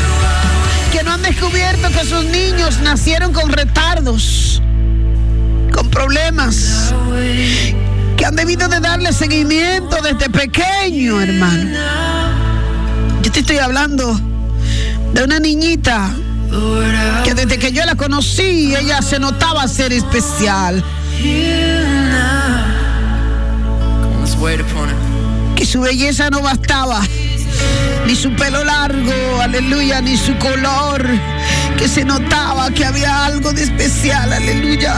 que 0.92 1.04
no 1.04 1.14
han 1.14 1.22
descubierto 1.22 1.90
que 1.90 2.06
sus 2.06 2.26
niños 2.26 2.80
nacieron 2.80 3.34
con 3.34 3.52
retardos, 3.52 4.62
con 5.74 5.90
problemas, 5.90 6.94
que 8.18 8.26
han 8.26 8.36
debido 8.36 8.68
de 8.68 8.80
darle 8.80 9.14
seguimiento 9.14 9.98
desde 10.02 10.30
pequeño, 10.30 11.22
hermano. 11.22 11.78
Yo 13.22 13.32
te 13.32 13.40
estoy 13.40 13.58
hablando 13.58 14.20
de 15.14 15.24
una 15.24 15.40
niñita 15.40 16.10
que 17.24 17.34
desde 17.34 17.58
que 17.58 17.72
yo 17.72 17.86
la 17.86 17.96
conocí, 17.96 18.76
ella 18.76 19.02
se 19.02 19.20
notaba 19.20 19.68
ser 19.68 19.94
especial. 19.94 20.84
Su 25.72 25.80
belleza 25.80 26.30
no 26.30 26.42
bastaba, 26.42 27.00
ni 28.06 28.14
su 28.14 28.36
pelo 28.36 28.62
largo, 28.62 29.42
aleluya, 29.42 30.02
ni 30.02 30.18
su 30.18 30.38
color, 30.38 31.02
que 31.78 31.88
se 31.88 32.04
notaba 32.04 32.70
que 32.72 32.84
había 32.84 33.26
algo 33.26 33.54
de 33.54 33.64
especial, 33.64 34.34
aleluya. 34.34 34.94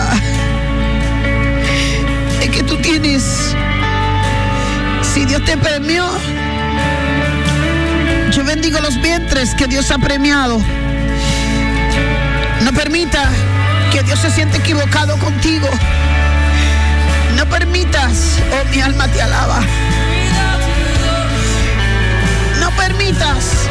Es 2.42 2.50
que 2.50 2.64
tú 2.64 2.76
tienes, 2.78 3.54
si 5.14 5.26
Dios 5.26 5.46
te 5.46 5.58
premió, 5.58 6.08
yo 8.32 8.44
bendigo 8.44 8.80
los 8.80 9.00
vientres 9.00 9.54
que 9.54 9.68
Dios 9.68 9.92
ha 9.92 10.00
premiado. 10.00 10.60
No 12.64 12.74
permita 12.74 13.30
que 13.92 14.02
Dios 14.02 14.18
se 14.18 14.32
siente 14.32 14.58
equivocado 14.58 15.20
contigo. 15.20 15.70
No 17.38 17.46
permitas, 17.46 18.40
oh 18.54 18.68
mi 18.72 18.82
alma 18.82 19.08
te 19.10 19.22
alaba. 19.22 19.62
Permitas 22.88 23.70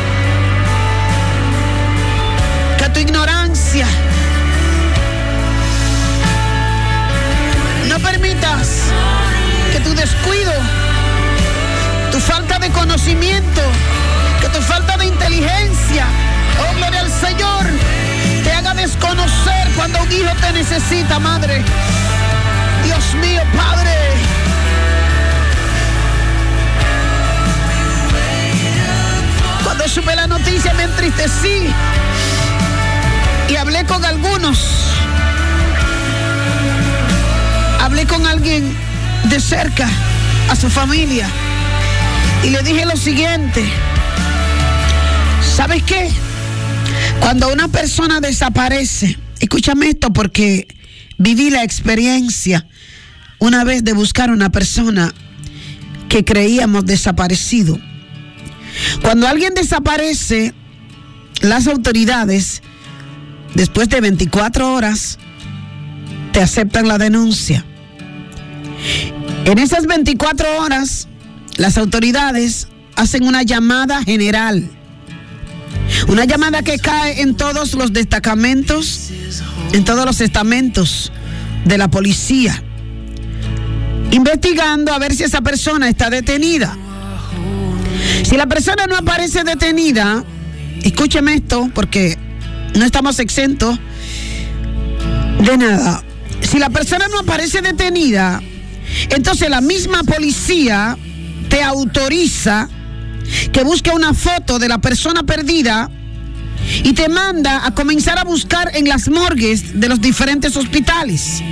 que 2.78 2.88
tu 2.88 3.00
ignorancia, 3.00 3.86
no 7.90 7.98
permitas 7.98 8.84
que 9.70 9.80
tu 9.80 9.94
descuido, 9.94 10.54
tu 12.10 12.20
falta 12.20 12.58
de 12.58 12.70
conocimiento, 12.70 13.60
que 14.40 14.48
tu 14.48 14.62
falta 14.62 14.96
de 14.96 15.04
inteligencia, 15.04 16.06
oh 16.62 16.74
gloria 16.78 17.00
al 17.00 17.10
Señor, 17.10 17.66
te 18.42 18.50
haga 18.50 18.72
desconocer 18.72 19.68
cuando 19.76 20.00
un 20.00 20.10
hijo 20.10 20.34
te 20.40 20.52
necesita, 20.54 21.18
madre. 21.18 21.62
Dios 22.82 23.14
mío, 23.20 23.42
Padre. 23.54 24.11
Cuando 29.82 30.00
supe 30.00 30.14
la 30.14 30.28
noticia 30.28 30.72
me 30.74 30.84
entristecí 30.84 31.66
y 33.48 33.56
hablé 33.56 33.84
con 33.84 34.04
algunos. 34.04 34.64
Hablé 37.80 38.06
con 38.06 38.24
alguien 38.24 38.76
de 39.24 39.40
cerca, 39.40 39.88
a 40.48 40.54
su 40.54 40.70
familia, 40.70 41.26
y 42.44 42.50
le 42.50 42.62
dije 42.62 42.86
lo 42.86 42.96
siguiente. 42.96 43.64
¿Sabes 45.56 45.82
qué? 45.82 46.12
Cuando 47.18 47.52
una 47.52 47.66
persona 47.66 48.20
desaparece, 48.20 49.18
escúchame 49.40 49.88
esto 49.88 50.12
porque 50.12 50.68
viví 51.18 51.50
la 51.50 51.64
experiencia 51.64 52.68
una 53.40 53.64
vez 53.64 53.82
de 53.82 53.94
buscar 53.94 54.30
una 54.30 54.52
persona 54.52 55.12
que 56.08 56.24
creíamos 56.24 56.86
desaparecido. 56.86 57.80
Cuando 59.02 59.26
alguien 59.26 59.54
desaparece, 59.54 60.54
las 61.40 61.66
autoridades, 61.66 62.62
después 63.54 63.88
de 63.88 64.00
24 64.00 64.72
horas, 64.72 65.18
te 66.32 66.40
aceptan 66.40 66.88
la 66.88 66.98
denuncia. 66.98 67.64
En 69.44 69.58
esas 69.58 69.86
24 69.86 70.62
horas, 70.62 71.08
las 71.56 71.78
autoridades 71.78 72.68
hacen 72.96 73.26
una 73.26 73.42
llamada 73.42 74.02
general. 74.04 74.70
Una 76.08 76.24
llamada 76.24 76.62
que 76.62 76.78
cae 76.78 77.22
en 77.22 77.36
todos 77.36 77.74
los 77.74 77.92
destacamentos, 77.92 79.10
en 79.72 79.84
todos 79.84 80.06
los 80.06 80.20
estamentos 80.20 81.12
de 81.64 81.76
la 81.78 81.88
policía, 81.88 82.62
investigando 84.10 84.92
a 84.92 84.98
ver 84.98 85.14
si 85.14 85.24
esa 85.24 85.40
persona 85.42 85.88
está 85.88 86.08
detenida. 86.08 86.76
Si 88.22 88.36
la 88.36 88.46
persona 88.46 88.86
no 88.86 88.96
aparece 88.96 89.44
detenida, 89.44 90.24
escúcheme 90.82 91.34
esto, 91.34 91.70
porque 91.74 92.16
no 92.74 92.84
estamos 92.84 93.18
exentos 93.18 93.78
de 95.40 95.56
nada. 95.58 96.02
Si 96.40 96.58
la 96.58 96.70
persona 96.70 97.08
no 97.08 97.18
aparece 97.18 97.62
detenida, 97.62 98.40
entonces 99.10 99.50
la 99.50 99.60
misma 99.60 100.02
policía 100.04 100.96
te 101.48 101.62
autoriza 101.62 102.68
que 103.52 103.62
busque 103.64 103.90
una 103.90 104.14
foto 104.14 104.58
de 104.58 104.68
la 104.68 104.78
persona 104.78 105.22
perdida 105.22 105.90
y 106.84 106.92
te 106.92 107.08
manda 107.08 107.66
a 107.66 107.74
comenzar 107.74 108.18
a 108.18 108.24
buscar 108.24 108.70
en 108.74 108.88
las 108.88 109.08
morgues 109.08 109.80
de 109.80 109.88
los 109.88 110.00
diferentes 110.00 110.56
hospitales. 110.56 111.42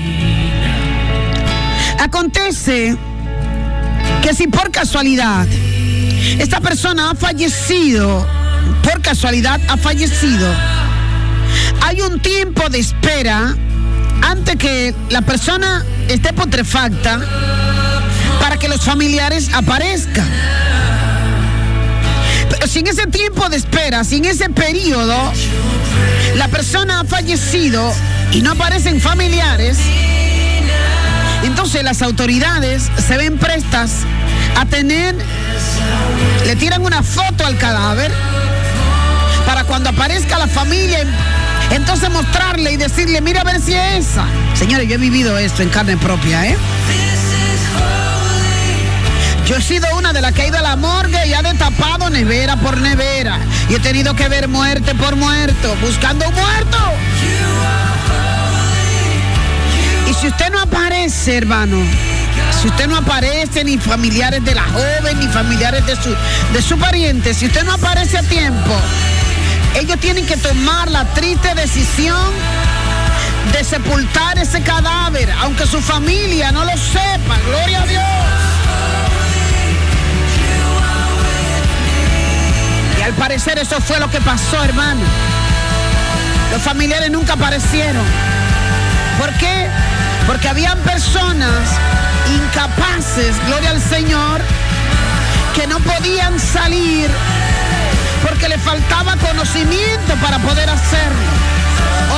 Acontece 1.98 2.96
que 4.22 4.34
si 4.34 4.46
por 4.46 4.70
casualidad 4.70 5.46
esta 6.38 6.60
persona 6.60 7.10
ha 7.10 7.14
fallecido, 7.14 8.26
por 8.82 9.00
casualidad 9.02 9.60
ha 9.68 9.76
fallecido, 9.76 10.46
hay 11.82 12.00
un 12.00 12.20
tiempo 12.20 12.68
de 12.68 12.78
espera 12.78 13.54
antes 14.22 14.56
que 14.56 14.94
la 15.08 15.22
persona 15.22 15.84
esté 16.08 16.32
putrefacta 16.32 17.20
para 18.40 18.56
que 18.58 18.68
los 18.68 18.80
familiares 18.82 19.50
aparezcan. 19.52 20.28
Pero 22.50 22.66
si 22.66 22.80
en 22.80 22.88
ese 22.88 23.06
tiempo 23.06 23.48
de 23.48 23.56
espera, 23.56 24.04
si 24.04 24.16
en 24.16 24.26
ese 24.26 24.50
periodo 24.50 25.32
la 26.36 26.48
persona 26.48 27.00
ha 27.00 27.04
fallecido 27.04 27.92
y 28.32 28.40
no 28.40 28.52
aparecen 28.52 29.00
familiares, 29.00 29.78
entonces 31.42 31.82
las 31.82 32.02
autoridades 32.02 32.90
se 33.06 33.16
ven 33.16 33.38
prestas 33.38 34.04
a 34.56 34.66
tener, 34.66 35.14
le 36.46 36.56
tiran 36.56 36.82
una 36.84 37.02
foto 37.02 37.46
al 37.46 37.56
cadáver 37.56 38.12
para 39.46 39.64
cuando 39.64 39.90
aparezca 39.90 40.38
la 40.38 40.46
familia, 40.46 41.04
entonces 41.70 42.10
mostrarle 42.10 42.72
y 42.72 42.76
decirle, 42.76 43.20
mira 43.20 43.40
a 43.40 43.44
ver 43.44 43.60
si 43.60 43.74
es 43.74 44.08
esa. 44.08 44.24
Señores, 44.54 44.88
yo 44.88 44.94
he 44.94 44.98
vivido 44.98 45.36
esto 45.38 45.62
en 45.62 45.68
carne 45.70 45.96
propia, 45.96 46.46
¿eh? 46.46 46.56
Yo 49.46 49.56
he 49.56 49.62
sido 49.62 49.88
una 49.96 50.12
de 50.12 50.20
las 50.20 50.32
que 50.32 50.42
ha 50.42 50.46
ido 50.46 50.58
a 50.58 50.62
la 50.62 50.76
morgue 50.76 51.26
y 51.26 51.34
ha 51.34 51.42
destapado 51.42 52.08
nevera 52.08 52.56
por 52.56 52.80
nevera. 52.80 53.40
Y 53.68 53.74
he 53.74 53.80
tenido 53.80 54.14
que 54.14 54.28
ver 54.28 54.46
muerte 54.46 54.94
por 54.94 55.16
muerto, 55.16 55.74
buscando 55.80 56.28
un 56.28 56.34
muerto. 56.34 56.78
Y 60.08 60.14
si 60.14 60.28
usted 60.28 60.52
no 60.52 60.60
aparece, 60.60 61.36
hermano, 61.36 61.78
si 62.60 62.68
usted 62.68 62.86
no 62.86 62.96
aparece, 62.96 63.64
ni 63.64 63.78
familiares 63.78 64.44
de 64.44 64.54
la 64.54 64.64
joven, 64.64 65.18
ni 65.18 65.26
familiares 65.28 65.84
de 65.86 65.96
su, 65.96 66.14
de 66.52 66.62
su 66.62 66.78
pariente, 66.78 67.34
si 67.34 67.46
usted 67.46 67.64
no 67.64 67.72
aparece 67.72 68.18
a 68.18 68.22
tiempo, 68.22 68.74
ellos 69.74 69.98
tienen 70.00 70.26
que 70.26 70.36
tomar 70.36 70.90
la 70.90 71.04
triste 71.14 71.54
decisión 71.54 72.32
de 73.52 73.64
sepultar 73.64 74.38
ese 74.38 74.62
cadáver, 74.62 75.30
aunque 75.40 75.66
su 75.66 75.80
familia 75.80 76.52
no 76.52 76.64
lo 76.64 76.72
sepa. 76.72 77.38
Gloria 77.46 77.82
a 77.82 77.86
Dios. 77.86 78.02
Al 83.10 83.16
parecer 83.16 83.58
eso 83.58 83.80
fue 83.80 83.98
lo 83.98 84.08
que 84.08 84.20
pasó, 84.20 84.62
hermano. 84.62 85.00
Los 86.52 86.62
familiares 86.62 87.10
nunca 87.10 87.32
aparecieron. 87.32 88.04
¿Por 89.18 89.32
qué? 89.34 89.66
Porque 90.28 90.48
habían 90.48 90.78
personas 90.78 91.50
incapaces, 92.30 93.36
gloria 93.46 93.70
al 93.70 93.80
Señor, 93.80 94.40
que 95.54 95.66
no 95.66 95.78
podían 95.80 96.38
salir 96.38 97.10
porque 98.26 98.48
le 98.48 98.58
faltaba 98.58 99.16
conocimiento 99.16 100.14
para 100.22 100.38
poder 100.38 100.68
hacerlo. 100.68 101.30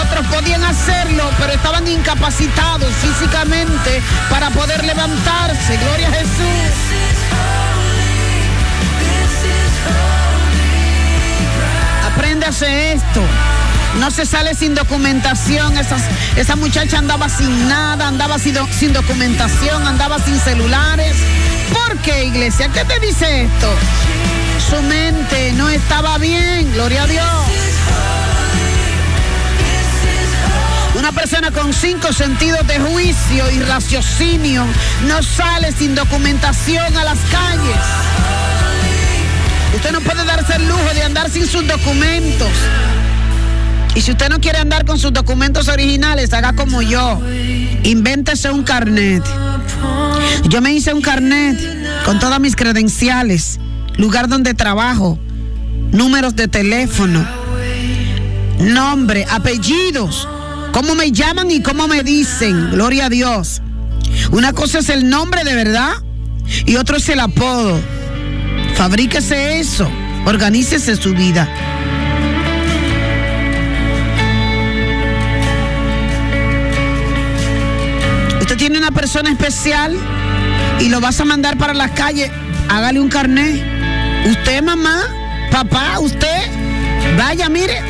Otros 0.05 0.27
podían 0.27 0.65
hacerlo, 0.65 1.31
pero 1.39 1.53
estaban 1.53 1.87
incapacitados 1.87 2.93
físicamente 2.95 4.03
para 4.31 4.51
poder 4.51 4.85
levantarse. 4.85 5.77
Gloria 5.77 6.09
a 6.09 6.13
Jesús. 6.13 6.73
Apréndase 12.15 12.93
esto. 12.93 13.23
No 13.99 14.11
se 14.11 14.27
sale 14.27 14.55
sin 14.55 14.75
documentación. 14.75 15.75
Esa 16.37 16.57
muchacha 16.57 16.99
andaba 16.99 17.29
sin 17.29 17.69
nada, 17.69 18.09
andaba 18.09 18.39
sin, 18.39 18.57
sin 18.73 18.93
documentación, 18.93 19.87
andaba 19.87 20.19
sin 20.19 20.39
celulares. 20.39 21.17
¿Por 21.73 21.99
qué, 21.99 22.25
iglesia? 22.25 22.69
¿Qué 22.69 22.85
te 22.85 22.99
dice 23.01 23.43
esto? 23.43 23.69
Su 24.71 24.83
mente 24.83 25.53
no 25.53 25.69
estaba 25.69 26.19
bien, 26.19 26.73
gloria 26.73 27.03
a 27.03 27.07
Dios. 27.07 27.27
Una 30.95 31.13
persona 31.13 31.51
con 31.51 31.73
cinco 31.73 32.13
sentidos 32.13 32.67
de 32.67 32.79
juicio 32.79 33.51
y 33.51 33.61
raciocinio 33.61 34.65
no 35.07 35.23
sale 35.23 35.73
sin 35.73 35.95
documentación 35.95 36.97
a 36.97 37.05
las 37.05 37.19
calles. 37.31 37.77
Usted 39.75 39.93
no 39.93 40.01
puede 40.01 40.25
darse 40.25 40.57
el 40.57 40.69
lujo 40.69 40.95
de 40.95 41.03
andar 41.03 41.31
sin 41.31 41.47
sus 41.47 41.67
documentos. 41.67 42.51
Y 43.95 44.01
si 44.01 44.13
usted 44.13 44.29
no 44.31 44.41
quiere 44.41 44.59
andar 44.59 44.87
con 44.87 44.99
sus 44.99 45.13
documentos 45.13 45.69
originales, 45.69 46.33
haga 46.33 46.55
como 46.55 46.81
yo. 46.83 47.21
Invéntese 47.83 48.51
un 48.51 48.63
carnet. 48.63 49.23
Yo 50.49 50.61
me 50.61 50.73
hice 50.73 50.95
un 50.95 51.03
carnet 51.03 51.59
con 52.05 52.19
todas 52.19 52.41
mis 52.41 52.57
credenciales, 52.57 53.59
lugar 53.97 54.29
donde 54.29 54.55
trabajo, 54.55 55.19
números 55.91 56.37
de 56.37 56.49
teléfono, 56.49 57.27
nombre, 58.59 59.27
apellidos, 59.31 60.29
cómo 60.73 60.95
me 60.95 61.13
llaman 61.13 61.51
y 61.51 61.61
cómo 61.61 61.87
me 61.87 62.03
dicen. 62.03 62.71
Gloria 62.71 63.07
a 63.07 63.09
Dios. 63.09 63.61
Una 64.31 64.53
cosa 64.53 64.79
es 64.79 64.89
el 64.89 65.09
nombre 65.09 65.45
de 65.45 65.55
verdad 65.55 65.93
y 66.65 66.77
otro 66.77 66.97
es 66.97 67.09
el 67.09 67.21
apodo. 67.21 67.79
Fabríquese 68.75 69.61
eso, 69.61 69.89
organícese 70.25 70.97
su 70.97 71.13
vida. 71.13 71.49
Tiene 78.59 78.79
una 78.79 78.91
persona 78.91 79.31
especial 79.31 79.97
y 80.79 80.89
lo 80.89 81.01
vas 81.01 81.19
a 81.21 81.25
mandar 81.25 81.57
para 81.57 81.75
la 81.75 81.89
calle, 81.89 82.31
hágale 82.69 83.01
un 83.01 83.09
carnet. 83.09 83.61
Usted, 84.27 84.63
mamá, 84.63 85.01
papá, 85.51 85.99
usted, 85.99 86.51
vaya, 87.17 87.49
mire, 87.49 87.81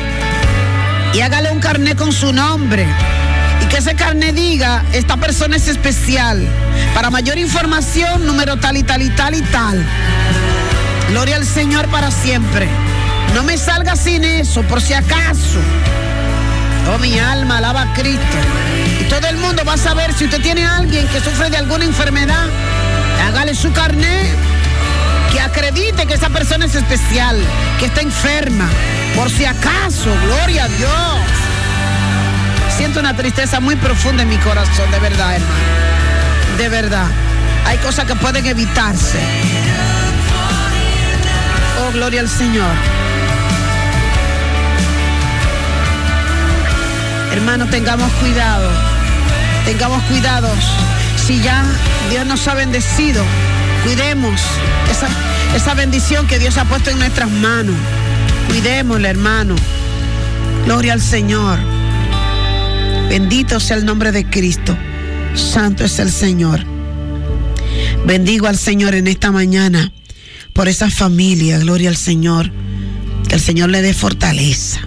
y 1.13 1.19
hágale 1.19 1.51
un 1.51 1.59
carnet 1.59 1.97
con 1.97 2.11
su 2.11 2.31
nombre. 2.31 2.87
Y 3.61 3.65
que 3.65 3.77
ese 3.77 3.93
carnet 3.95 4.33
diga, 4.33 4.83
esta 4.93 5.17
persona 5.17 5.57
es 5.57 5.67
especial. 5.67 6.47
Para 6.95 7.09
mayor 7.09 7.37
información, 7.37 8.25
número 8.25 8.57
tal 8.57 8.77
y 8.77 8.83
tal 8.83 9.01
y 9.01 9.09
tal 9.09 9.35
y 9.35 9.41
tal. 9.41 9.85
Gloria 11.09 11.35
al 11.35 11.45
Señor 11.45 11.87
para 11.89 12.09
siempre. 12.09 12.67
No 13.35 13.43
me 13.43 13.57
salga 13.57 13.95
sin 13.95 14.23
eso, 14.23 14.63
por 14.63 14.81
si 14.81 14.93
acaso. 14.93 15.59
Oh, 16.93 16.97
mi 16.99 17.19
alma, 17.19 17.57
alaba 17.57 17.81
a 17.83 17.93
Cristo. 17.93 18.37
Todo 19.13 19.27
el 19.27 19.37
mundo 19.37 19.63
va 19.63 19.73
a 19.73 19.77
saber 19.77 20.11
si 20.11 20.25
usted 20.25 20.41
tiene 20.41 20.65
a 20.65 20.77
alguien 20.77 21.07
que 21.09 21.19
sufre 21.19 21.47
de 21.51 21.57
alguna 21.57 21.85
enfermedad, 21.85 22.47
hágale 23.27 23.53
su 23.53 23.71
carnet, 23.71 24.27
que 25.31 25.39
acredite 25.39 26.07
que 26.07 26.15
esa 26.15 26.29
persona 26.29 26.65
es 26.65 26.73
especial, 26.73 27.39
que 27.77 27.85
está 27.85 28.01
enferma. 28.01 28.67
Por 29.15 29.29
si 29.29 29.45
acaso, 29.45 30.09
gloria 30.25 30.63
a 30.63 30.67
Dios. 30.67 31.19
Siento 32.75 33.01
una 33.01 33.15
tristeza 33.15 33.59
muy 33.59 33.75
profunda 33.75 34.23
en 34.23 34.29
mi 34.29 34.37
corazón, 34.37 34.89
de 34.89 34.97
verdad, 34.97 35.35
hermano. 35.35 35.53
De 36.57 36.69
verdad. 36.69 37.07
Hay 37.67 37.77
cosas 37.77 38.05
que 38.05 38.15
pueden 38.15 38.43
evitarse. 38.47 39.19
Oh, 41.85 41.91
gloria 41.91 42.21
al 42.21 42.29
Señor. 42.29 42.73
Hermano, 47.31 47.67
tengamos 47.67 48.11
cuidado. 48.13 48.92
Tengamos 49.65 50.03
cuidados. 50.03 50.57
Si 51.15 51.39
ya 51.41 51.65
Dios 52.09 52.25
nos 52.25 52.47
ha 52.47 52.53
bendecido, 52.53 53.23
cuidemos 53.83 54.41
esa, 54.91 55.07
esa 55.55 55.73
bendición 55.73 56.27
que 56.27 56.39
Dios 56.39 56.57
ha 56.57 56.65
puesto 56.65 56.89
en 56.89 56.99
nuestras 56.99 57.29
manos. 57.29 57.75
Cuidémosla, 58.49 59.09
hermano. 59.09 59.55
Gloria 60.65 60.93
al 60.93 61.01
Señor. 61.01 61.59
Bendito 63.09 63.59
sea 63.59 63.77
el 63.77 63.85
nombre 63.85 64.11
de 64.11 64.25
Cristo. 64.25 64.75
Santo 65.33 65.85
es 65.85 65.99
el 65.99 66.11
Señor. 66.11 66.65
Bendigo 68.05 68.47
al 68.47 68.57
Señor 68.57 68.95
en 68.95 69.07
esta 69.07 69.31
mañana 69.31 69.91
por 70.51 70.67
esa 70.67 70.89
familia. 70.89 71.57
Gloria 71.59 71.89
al 71.89 71.97
Señor. 71.97 72.51
Que 73.27 73.35
el 73.35 73.41
Señor 73.41 73.69
le 73.69 73.81
dé 73.81 73.93
fortaleza 73.93 74.81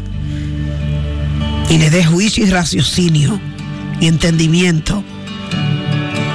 y 1.68 1.79
le 1.79 1.91
dé 1.91 2.05
juicio 2.05 2.45
y 2.45 2.51
raciocinio 2.51 3.41
y 4.01 4.07
entendimiento. 4.07 5.03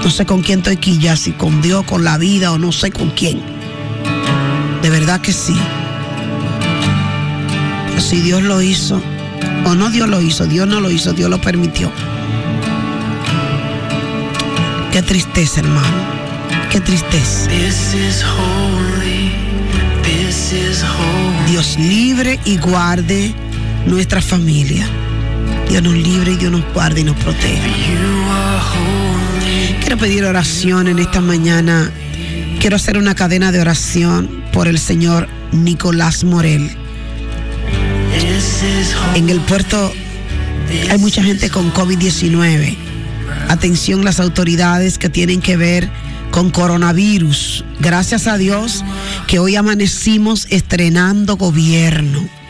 No 0.03 0.09
sé 0.09 0.25
con 0.25 0.41
quién 0.41 0.59
estoy 0.59 0.75
aquí 0.75 0.97
ya, 0.97 1.15
si 1.15 1.31
con 1.31 1.61
Dios, 1.61 1.85
con 1.85 2.03
la 2.03 2.17
vida 2.17 2.51
o 2.51 2.57
no 2.57 2.71
sé 2.71 2.91
con 2.91 3.11
quién. 3.11 3.41
De 4.81 4.89
verdad 4.89 5.21
que 5.21 5.31
sí. 5.31 5.55
Pero 7.87 8.01
si 8.01 8.19
Dios 8.21 8.41
lo 8.41 8.61
hizo, 8.61 9.01
o 9.65 9.75
no 9.75 9.89
Dios 9.89 10.09
lo 10.09 10.21
hizo, 10.21 10.47
Dios 10.47 10.67
no 10.67 10.79
lo 10.79 10.89
hizo, 10.89 11.13
Dios 11.13 11.29
lo 11.29 11.39
permitió. 11.39 11.91
Qué 14.91 15.01
tristeza, 15.01 15.61
hermano. 15.61 16.21
Qué 16.71 16.81
tristeza. 16.81 17.49
Dios 21.47 21.77
libre 21.77 22.39
y 22.45 22.57
guarde 22.57 23.33
nuestra 23.85 24.21
familia. 24.21 24.87
Dios 25.71 25.83
nos 25.83 25.93
libre 25.93 26.33
y 26.33 26.35
Dios 26.35 26.51
nos 26.51 26.73
guarde 26.73 26.99
y 26.99 27.03
nos 27.05 27.15
protege. 27.15 27.71
Quiero 29.79 29.97
pedir 29.97 30.25
oración 30.25 30.89
en 30.89 30.99
esta 30.99 31.21
mañana. 31.21 31.89
Quiero 32.59 32.75
hacer 32.75 32.97
una 32.97 33.15
cadena 33.15 33.53
de 33.53 33.61
oración 33.61 34.43
por 34.51 34.67
el 34.67 34.77
señor 34.77 35.29
Nicolás 35.53 36.25
Morel. 36.25 36.69
En 39.15 39.29
el 39.29 39.39
puerto 39.39 39.93
hay 40.89 40.97
mucha 40.97 41.23
gente 41.23 41.49
con 41.49 41.73
COVID-19. 41.73 42.75
Atención 43.47 44.03
las 44.03 44.19
autoridades 44.19 44.97
que 44.97 45.07
tienen 45.07 45.39
que 45.39 45.55
ver 45.55 45.89
con 46.31 46.49
coronavirus. 46.49 47.63
Gracias 47.79 48.27
a 48.27 48.37
Dios 48.37 48.83
que 49.25 49.39
hoy 49.39 49.55
amanecimos 49.55 50.47
estrenando 50.49 51.37
gobierno. 51.37 52.40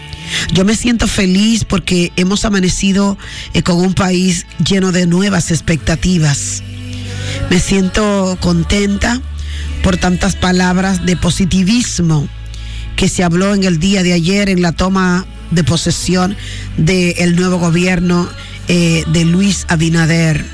Yo 0.54 0.66
me 0.66 0.76
siento 0.76 1.08
feliz 1.08 1.66
porque 1.66 2.12
hemos 2.16 2.46
amanecido 2.46 3.18
eh, 3.54 3.64
con 3.64 3.78
un 3.78 3.94
país 3.94 4.46
lleno 4.66 4.92
de 4.92 5.08
nuevas 5.08 5.52
expectativas. 5.52 6.64
Me 7.50 7.60
siento 7.60 8.38
contenta 8.40 9.22
por 9.84 9.98
tantas 9.98 10.36
palabras 10.36 11.06
de 11.06 11.18
positivismo 11.18 12.28
que 12.96 13.10
se 13.10 13.24
habló 13.24 13.54
en 13.56 13.64
el 13.64 13.80
día 13.80 14.04
de 14.04 14.14
ayer 14.14 14.50
en 14.50 14.62
la 14.62 14.72
toma 14.74 15.26
de 15.50 15.64
posesión 15.64 16.36
del 16.78 17.36
nuevo 17.36 17.58
gobierno 17.58 18.30
eh, 18.68 19.04
de 19.08 19.26
Luis 19.26 19.66
Abinader. 19.70 20.46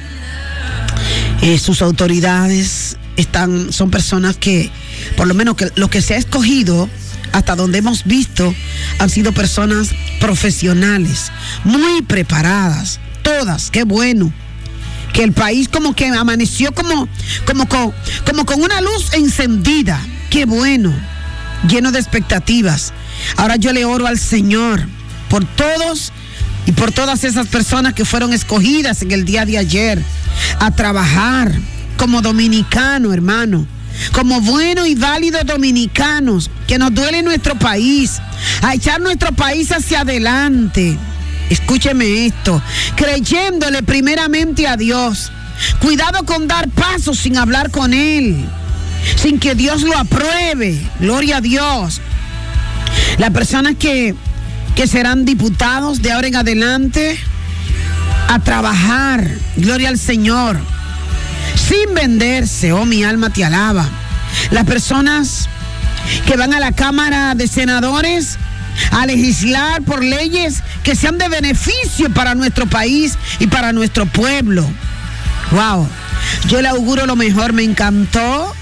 Eh, 1.42 1.60
sus 1.60 1.82
autoridades 1.82 2.98
están, 3.16 3.72
son 3.72 3.92
personas 3.92 4.38
que, 4.38 4.72
por 5.16 5.28
lo 5.28 5.34
menos 5.34 5.56
que 5.56 5.70
lo 5.76 5.90
que 5.90 6.02
se 6.02 6.16
ha 6.16 6.18
escogido, 6.18 6.90
hasta 7.38 7.56
donde 7.56 7.78
hemos 7.78 8.04
visto, 8.04 8.54
han 8.98 9.12
sido 9.12 9.32
personas 9.32 9.90
profesionales, 10.20 11.32
muy 11.64 12.02
preparadas, 12.02 13.00
todas, 13.22 13.70
qué 13.70 13.84
bueno. 13.84 14.34
Que 15.14 15.24
el 15.24 15.34
país 15.34 15.70
como 15.70 15.96
que 15.96 16.08
amaneció 16.08 16.74
como, 16.74 17.08
como, 17.46 17.70
con, 17.70 17.94
como 18.26 18.44
con 18.46 18.64
una 18.64 18.82
luz 18.82 19.14
encendida, 19.14 20.02
qué 20.32 20.46
bueno, 20.46 20.92
lleno 21.70 21.92
de 21.92 22.00
expectativas. 22.00 22.92
Ahora 23.36 23.56
yo 23.56 23.72
le 23.72 23.86
oro 23.86 24.08
al 24.08 24.18
Señor 24.18 24.88
por 25.30 25.46
todos 25.46 26.12
y 26.66 26.72
por 26.72 26.92
todas 26.92 27.24
esas 27.24 27.46
personas 27.48 27.94
que 27.94 28.04
fueron 28.04 28.34
escogidas 28.34 29.04
en 29.04 29.12
el 29.12 29.26
día 29.26 29.46
de 29.46 29.60
ayer 29.60 30.02
a 30.60 30.72
trabajar 30.72 31.52
como 31.98 32.24
dominicano, 32.24 33.14
hermano. 33.14 33.68
Como 34.12 34.42
buenos 34.42 34.88
y 34.88 34.96
válidos 34.96 35.46
dominicanos, 35.46 36.50
que 36.68 36.78
nos 36.78 36.94
duele 36.94 37.22
nuestro 37.22 37.56
país, 37.56 38.20
a 38.62 38.74
echar 38.74 39.02
nuestro 39.02 39.32
país 39.32 39.72
hacia 39.72 40.02
adelante. 40.02 40.98
Escúcheme 41.50 42.26
esto, 42.26 42.62
creyéndole 42.96 43.84
primeramente 43.84 44.68
a 44.68 44.76
Dios. 44.76 45.32
Cuidado 45.80 46.24
con 46.26 46.48
dar 46.48 46.70
pasos 46.70 47.20
sin 47.20 47.38
hablar 47.38 47.72
con 47.72 47.94
Él, 47.94 48.46
sin 49.16 49.40
que 49.40 49.56
Dios 49.56 49.82
lo 49.82 49.98
apruebe. 49.98 50.80
Gloria 51.00 51.38
a 51.38 51.42
Dios. 51.42 52.02
Las 53.18 53.32
personas 53.32 53.76
que, 53.76 54.14
que 54.76 54.88
serán 54.88 55.26
diputados 55.26 56.02
de 56.02 56.12
ahora 56.12 56.28
en 56.28 56.36
adelante 56.36 57.18
a 58.28 58.40
trabajar, 58.40 59.28
gloria 59.56 59.90
al 59.90 59.98
Señor, 59.98 60.60
sin 61.58 61.94
venderse, 61.94 62.72
oh 62.72 62.86
mi 62.86 63.04
alma 63.04 63.30
te 63.30 63.44
alaba. 63.44 63.88
Las 64.52 64.66
personas 64.66 65.50
que 66.26 66.38
van 66.38 66.54
a 66.54 66.60
la 66.60 66.72
Cámara 66.72 67.36
de 67.36 67.48
Senadores 67.48 68.38
a 68.92 69.06
legislar 69.06 69.82
por 69.82 70.04
leyes 70.04 70.62
que 70.84 70.96
sean 70.96 71.18
de 71.18 71.28
beneficio 71.30 72.10
para 72.12 72.36
nuestro 72.36 72.68
país 72.68 73.18
y 73.40 73.48
para 73.48 73.74
nuestro 73.74 74.06
pueblo. 74.06 74.66
Wow, 75.52 75.88
yo 76.48 76.62
le 76.62 76.68
auguro 76.68 77.06
lo 77.06 77.16
mejor, 77.16 77.54
me 77.54 77.64
encantó 77.64 78.54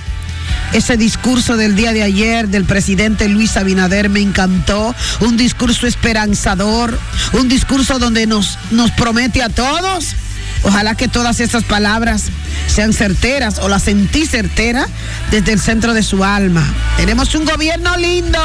ese 0.74 0.98
discurso 0.98 1.56
del 1.56 1.76
día 1.76 1.94
de 1.94 2.04
ayer 2.04 2.50
del 2.50 2.66
presidente 2.66 3.30
Luis 3.30 3.56
Abinader 3.56 4.10
me 4.10 4.20
encantó. 4.20 4.94
Un 5.22 5.38
discurso 5.38 5.88
esperanzador. 5.88 7.00
Un 7.34 7.48
discurso 7.48 7.98
donde 7.98 8.28
nos, 8.28 8.58
nos 8.72 8.92
promete 8.92 9.42
a 9.42 9.48
todos. 9.48 10.16
Ojalá 10.64 10.96
que 10.96 11.08
todas 11.08 11.40
esas 11.40 11.64
palabras 11.64 12.24
sean 12.68 12.94
certeras 12.94 13.60
o 13.60 13.70
las 13.70 13.84
sentí 13.84 14.26
certera 14.26 14.88
desde 15.32 15.54
el 15.54 15.60
centro 15.60 15.94
de 15.94 16.04
su 16.04 16.24
alma. 16.24 16.64
Tenemos 16.98 17.34
un 17.36 17.46
gobierno 17.46 17.96
lindo. 17.98 18.40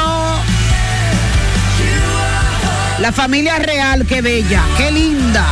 La 2.99 3.11
familia 3.11 3.57
real, 3.57 4.05
qué 4.05 4.21
bella, 4.21 4.61
qué 4.77 4.91
linda. 4.91 5.45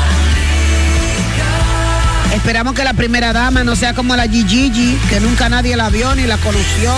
Esperamos 2.34 2.76
que 2.76 2.84
la 2.84 2.94
primera 2.94 3.34
dama 3.34 3.64
no 3.64 3.76
sea 3.76 3.96
como 3.96 4.16
la 4.16 4.28
Gigi, 4.28 4.98
que 5.10 5.20
nunca 5.20 5.50
nadie 5.50 5.76
la 5.76 5.90
vio 5.90 6.14
ni 6.16 6.24
la 6.24 6.38
conoció. 6.38 6.94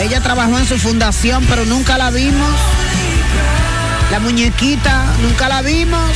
Ella 0.00 0.20
trabajó 0.20 0.58
en 0.58 0.66
su 0.66 0.78
fundación, 0.78 1.44
pero 1.48 1.64
nunca 1.64 1.98
la 1.98 2.10
vimos. 2.10 2.50
La 4.12 4.20
muñequita, 4.20 5.04
nunca 5.22 5.48
la 5.48 5.62
vimos. 5.62 6.10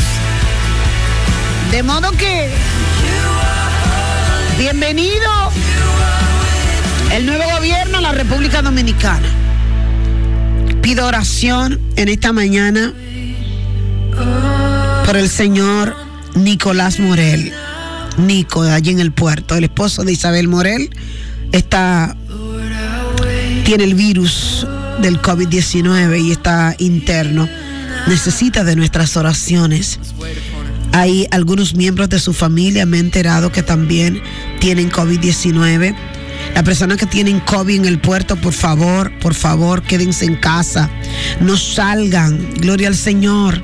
De 1.71 1.83
modo 1.83 2.13
que, 2.13 2.51
bienvenido 4.59 5.31
el 7.13 7.27
nuevo 7.27 7.45
gobierno 7.57 7.99
a 7.99 8.01
la 8.01 8.13
República 8.13 8.63
Dominicana. 8.63 9.29
Pido 10.81 11.07
oración 11.07 11.81
en 11.97 12.09
esta 12.09 12.33
mañana 12.33 12.93
por 15.05 15.17
el 15.17 15.29
señor 15.29 15.97
Nicolás 16.35 16.99
Morel. 17.01 17.53
Nico, 18.19 18.63
allí 18.63 18.91
en 18.91 19.01
el 19.01 19.13
puerto, 19.13 19.57
el 19.57 19.65
esposo 19.65 20.05
de 20.05 20.13
Isabel 20.13 20.49
Morel, 20.49 20.91
está, 21.53 22.17
tiene 23.65 23.85
el 23.85 23.95
virus 23.95 24.67
del 25.03 25.21
COVID-19 25.21 26.21
y 26.21 26.33
está 26.33 26.75
interno. 26.79 27.49
Necesita 28.07 28.65
de 28.65 28.77
nuestras 28.77 29.17
oraciones. 29.17 29.99
Hay 30.97 31.27
algunos 31.31 31.75
miembros 31.75 32.09
de 32.09 32.19
su 32.19 32.33
familia, 32.33 32.87
me 32.87 32.97
he 32.97 33.01
enterado 33.01 33.53
que 33.53 33.63
también 33.63 34.23
tienen 34.61 34.91
COVID-19. 34.91 35.95
Las 36.55 36.63
personas 36.63 36.97
que 36.97 37.05
tienen 37.05 37.39
COVID 37.41 37.81
en 37.81 37.85
el 37.85 37.99
puerto, 37.99 38.35
por 38.37 38.55
favor, 38.55 39.13
por 39.19 39.35
favor, 39.35 39.83
quédense 39.83 40.25
en 40.25 40.37
casa. 40.37 40.89
No 41.39 41.59
salgan, 41.59 42.39
gloria 42.55 42.89
al 42.89 42.97
Señor. 42.97 43.63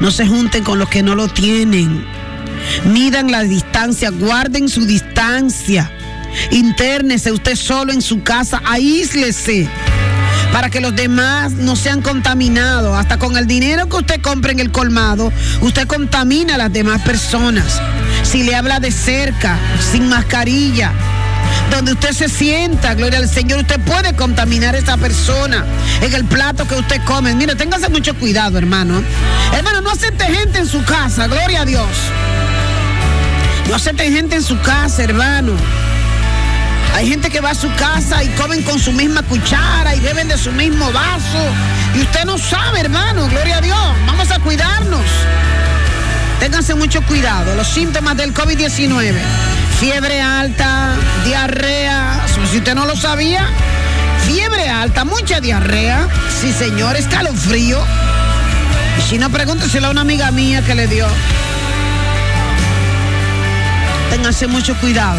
No 0.00 0.10
se 0.10 0.26
junten 0.26 0.62
con 0.62 0.78
los 0.78 0.90
que 0.90 1.02
no 1.02 1.14
lo 1.14 1.26
tienen. 1.28 2.04
Midan 2.92 3.30
la 3.30 3.44
distancia, 3.44 4.10
guarden 4.10 4.68
su 4.68 4.84
distancia. 4.84 5.90
Intérnese 6.50 7.32
usted 7.32 7.56
solo 7.56 7.94
en 7.94 8.02
su 8.02 8.22
casa, 8.22 8.60
aíslese 8.66 9.70
para 10.54 10.70
que 10.70 10.80
los 10.80 10.94
demás 10.94 11.50
no 11.54 11.74
sean 11.74 12.00
contaminados. 12.00 12.96
Hasta 12.96 13.18
con 13.18 13.36
el 13.36 13.48
dinero 13.48 13.88
que 13.88 13.96
usted 13.96 14.20
compre 14.20 14.52
en 14.52 14.60
el 14.60 14.70
colmado, 14.70 15.32
usted 15.62 15.84
contamina 15.88 16.54
a 16.54 16.58
las 16.58 16.72
demás 16.72 17.02
personas. 17.02 17.80
Si 18.22 18.44
le 18.44 18.54
habla 18.54 18.78
de 18.78 18.92
cerca, 18.92 19.58
sin 19.80 20.08
mascarilla, 20.08 20.92
donde 21.72 21.94
usted 21.94 22.12
se 22.12 22.28
sienta, 22.28 22.94
gloria 22.94 23.18
al 23.18 23.28
Señor, 23.28 23.58
usted 23.58 23.80
puede 23.80 24.14
contaminar 24.14 24.76
a 24.76 24.78
esa 24.78 24.96
persona 24.96 25.64
en 26.00 26.14
el 26.14 26.24
plato 26.24 26.68
que 26.68 26.76
usted 26.76 27.02
come. 27.04 27.34
Mire, 27.34 27.56
téngase 27.56 27.88
mucho 27.88 28.14
cuidado, 28.14 28.56
hermano. 28.56 29.02
Hermano, 29.52 29.80
no 29.80 29.90
acepte 29.90 30.24
gente 30.24 30.60
en 30.60 30.68
su 30.68 30.84
casa, 30.84 31.26
gloria 31.26 31.62
a 31.62 31.64
Dios. 31.64 31.88
No 33.68 33.74
acepten 33.74 34.12
gente 34.14 34.36
en 34.36 34.42
su 34.44 34.56
casa, 34.60 35.02
hermano. 35.02 35.50
Hay 36.94 37.08
gente 37.08 37.28
que 37.28 37.40
va 37.40 37.50
a 37.50 37.54
su 37.56 37.68
casa 37.74 38.22
y 38.22 38.28
comen 38.36 38.62
con 38.62 38.78
su 38.78 38.92
misma 38.92 39.22
cuchara 39.24 39.96
y 39.96 40.00
beben 40.00 40.28
de 40.28 40.38
su 40.38 40.52
mismo 40.52 40.92
vaso. 40.92 41.44
Y 41.92 42.02
usted 42.02 42.24
no 42.24 42.38
sabe, 42.38 42.80
hermano, 42.80 43.28
gloria 43.28 43.58
a 43.58 43.60
Dios. 43.60 43.78
Vamos 44.06 44.30
a 44.30 44.38
cuidarnos. 44.38 45.02
Ténganse 46.38 46.76
mucho 46.76 47.02
cuidado. 47.02 47.56
Los 47.56 47.66
síntomas 47.66 48.16
del 48.16 48.32
COVID-19. 48.32 49.12
Fiebre 49.80 50.20
alta, 50.20 50.94
diarrea. 51.24 52.24
Si 52.50 52.58
usted 52.58 52.76
no 52.76 52.86
lo 52.86 52.94
sabía, 52.94 53.44
fiebre 54.24 54.68
alta, 54.68 55.04
mucha 55.04 55.40
diarrea. 55.40 56.06
Sí, 56.40 56.52
señor, 56.52 56.94
escalofrío. 56.96 57.84
Y 59.00 59.02
si 59.02 59.18
no, 59.18 59.30
pregúnteselo 59.30 59.88
a 59.88 59.90
una 59.90 60.02
amiga 60.02 60.30
mía 60.30 60.62
que 60.62 60.76
le 60.76 60.86
dio. 60.86 61.08
Ténganse 64.10 64.46
mucho 64.46 64.76
cuidado. 64.76 65.18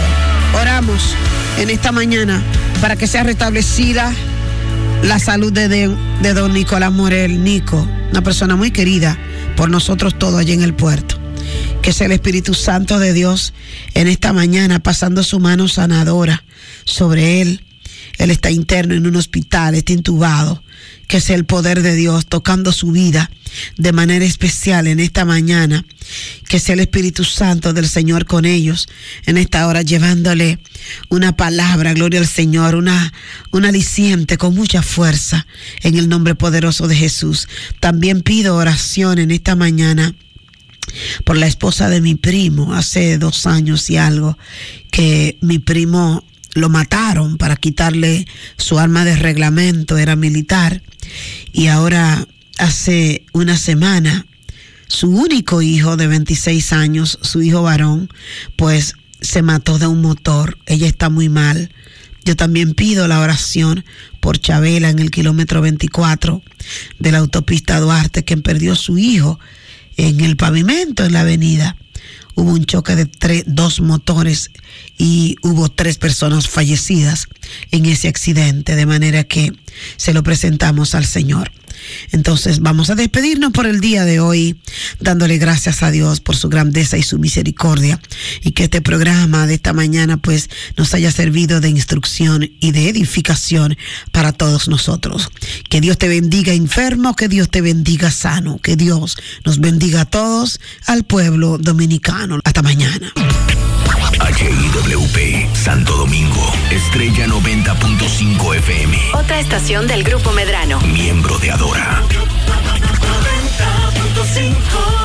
Oramos 0.53 1.18
en 1.57 1.69
esta 1.69 1.91
mañana 1.91 2.41
para 2.82 2.95
que 2.95 3.07
sea 3.07 3.23
restablecida 3.23 4.14
la 5.03 5.19
salud 5.19 5.52
de, 5.52 5.68
de, 5.68 6.34
don 6.34 6.53
Nicolás 6.53 6.91
Morel, 6.91 7.44
Nico, 7.44 7.88
una 8.11 8.22
persona 8.22 8.56
muy 8.56 8.72
querida 8.72 9.18
por 9.56 9.69
nosotros 9.69 10.18
todos 10.18 10.40
allí 10.40 10.53
en 10.53 10.64
el 10.64 10.73
puerto. 10.73 11.18
Que 11.82 11.94
sea 11.94 12.07
el 12.07 12.14
Espíritu 12.14 12.53
Santo 12.53 12.99
de 12.99 13.14
Dios 13.14 13.53
en 13.94 14.07
esta 14.07 14.34
mañana 14.34 14.80
pasando 14.80 15.23
su 15.23 15.40
mano 15.40 15.68
sanadora 15.68 16.44
sobre 16.84 17.41
él. 17.41 17.65
Él 18.18 18.32
está 18.32 18.52
interno 18.52 18.95
en 18.95 19.07
un 19.07 19.15
hospital, 19.15 19.76
está 19.76 19.94
intubado. 19.94 20.64
Que 21.07 21.22
sea 21.22 21.36
el 21.36 21.45
poder 21.45 21.84
de 21.84 21.94
Dios 21.94 22.26
tocando 22.26 22.72
su 22.72 22.91
vida 22.91 23.30
de 23.77 23.91
manera 23.91 24.26
especial 24.26 24.88
en 24.88 24.99
esta 24.99 25.23
mañana. 25.23 25.86
Que 26.48 26.60
sea 26.60 26.73
el 26.73 26.80
Espíritu 26.80 27.23
Santo 27.23 27.73
del 27.73 27.88
Señor 27.88 28.26
con 28.26 28.45
ellos 28.45 28.88
en 29.27 29.38
esta 29.38 29.68
hora, 29.68 29.84
llevándole 29.84 30.57
una 31.10 31.36
palabra, 31.36 31.94
gloria 31.94 32.19
al 32.19 32.27
Señor, 32.27 32.76
una, 32.76 33.14
un 33.52 33.65
aliciente 33.65 34.38
con 34.38 34.56
mucha 34.56 34.82
fuerza 34.82 35.45
en 35.84 35.95
el 35.95 36.10
nombre 36.10 36.34
poderoso 36.34 36.88
de 36.88 36.95
Jesús. 36.95 37.48
También 37.80 38.22
pido 38.22 38.56
oración 38.56 39.19
en 39.19 39.30
esta 39.30 39.56
mañana 39.56 40.15
por 41.23 41.38
la 41.38 41.48
esposa 41.48 41.90
de 41.90 42.02
mi 42.02 42.15
primo 42.15 42.73
hace 42.73 43.18
dos 43.18 43.45
años 43.45 43.90
y 43.90 43.98
algo, 43.98 44.38
que 44.91 45.38
mi 45.41 45.60
primo 45.60 46.23
lo 46.56 46.69
mataron 46.69 47.38
para 47.38 47.57
quitarle 47.57 48.26
su 48.57 48.80
arma 48.80 49.06
de 49.06 49.15
reglamento, 49.15 49.98
era 49.98 50.15
militar, 50.15 50.82
y 51.53 51.68
ahora 51.68 52.27
hace 52.57 53.26
una 53.34 53.57
semana 53.57 54.26
su 54.88 55.10
único 55.10 55.61
hijo 55.61 55.98
de 55.98 56.07
26 56.07 56.73
años, 56.73 57.19
su 57.22 57.41
hijo 57.41 57.61
varón, 57.61 58.10
pues 58.56 58.95
se 59.22 59.41
mató 59.41 59.77
de 59.77 59.88
un 59.88 60.02
motor, 60.02 60.57
ella 60.65 60.88
está 60.88 61.10
muy 61.10 61.30
mal. 61.30 61.72
Yo 62.23 62.36
también 62.36 62.73
pido 62.73 63.07
la 63.07 63.19
oración 63.19 63.86
por 64.19 64.40
Chabela 64.40 64.90
en 64.90 64.99
el 64.99 65.11
kilómetro 65.11 65.61
24 65.61 66.41
de 66.98 67.11
la 67.11 67.19
autopista 67.19 67.80
Duarte, 67.80 68.23
quien 68.23 68.41
perdió 68.41 68.76
su 68.76 68.98
hijo 68.98 69.40
en 69.98 70.22
el 70.22 70.38
pavimento 70.38 71.03
en 71.03 71.14
la 71.14 71.22
avenida. 71.22 71.76
Hubo 72.36 72.52
un 72.52 72.66
choque 72.66 72.95
de 72.95 73.06
tres, 73.06 73.44
dos 73.48 73.80
motores 73.80 74.52
y 74.98 75.38
hubo 75.41 75.70
tres 75.70 75.98
personas 75.98 76.48
fallecidas 76.48 77.28
en 77.72 77.86
ese 77.86 78.07
accidente, 78.07 78.76
de 78.76 78.86
manera 78.86 79.24
que 79.24 79.53
se 79.98 80.14
lo 80.14 80.24
presentamos 80.24 80.95
al 80.95 81.06
Señor. 81.06 81.52
Entonces 82.11 82.60
vamos 82.60 82.89
a 82.89 82.95
despedirnos 82.95 83.52
por 83.52 83.65
el 83.65 83.80
día 83.80 84.06
de 84.06 84.19
hoy, 84.19 84.60
dándole 84.99 85.38
gracias 85.38 85.84
a 85.84 85.91
Dios 85.91 86.19
por 86.19 86.35
su 86.35 86.49
grandeza 86.49 86.97
y 86.97 87.03
su 87.03 87.19
misericordia, 87.19 87.99
y 88.41 88.52
que 88.52 88.65
este 88.65 88.81
programa 88.81 89.47
de 89.47 89.56
esta 89.56 89.73
mañana 89.73 90.18
pues 90.18 90.49
nos 90.77 90.93
haya 90.93 91.11
servido 91.11 91.61
de 91.61 91.69
instrucción 91.69 92.49
y 92.60 92.72
de 92.72 92.89
edificación 92.89 93.77
para 94.11 94.31
todos 94.31 94.68
nosotros. 94.68 95.30
Que 95.69 95.81
Dios 95.81 95.97
te 95.97 96.07
bendiga 96.07 96.53
enfermo, 96.53 97.15
que 97.15 97.27
Dios 97.27 97.49
te 97.49 97.61
bendiga 97.61 98.11
sano, 98.11 98.60
que 98.60 98.76
Dios 98.76 99.18
nos 99.45 99.60
bendiga 99.60 100.02
a 100.02 100.06
todos, 100.06 100.60
al 100.85 101.03
pueblo 101.03 101.57
dominicano. 101.57 102.39
Hasta 102.43 102.61
mañana. 102.61 103.14
HIWP, 104.15 105.53
Santo 105.56 105.97
Domingo, 105.97 106.53
Estrella 106.72 107.27
90.5 107.27 108.56
FM. 108.56 108.97
Otra 109.14 109.39
estación 109.39 109.88
del 109.88 110.03
Grupo 110.03 110.31
Medrano. 110.31 110.80
Miembro 110.81 111.38
de 111.39 111.52
Adora. 111.66 112.04
90.5 114.14 115.05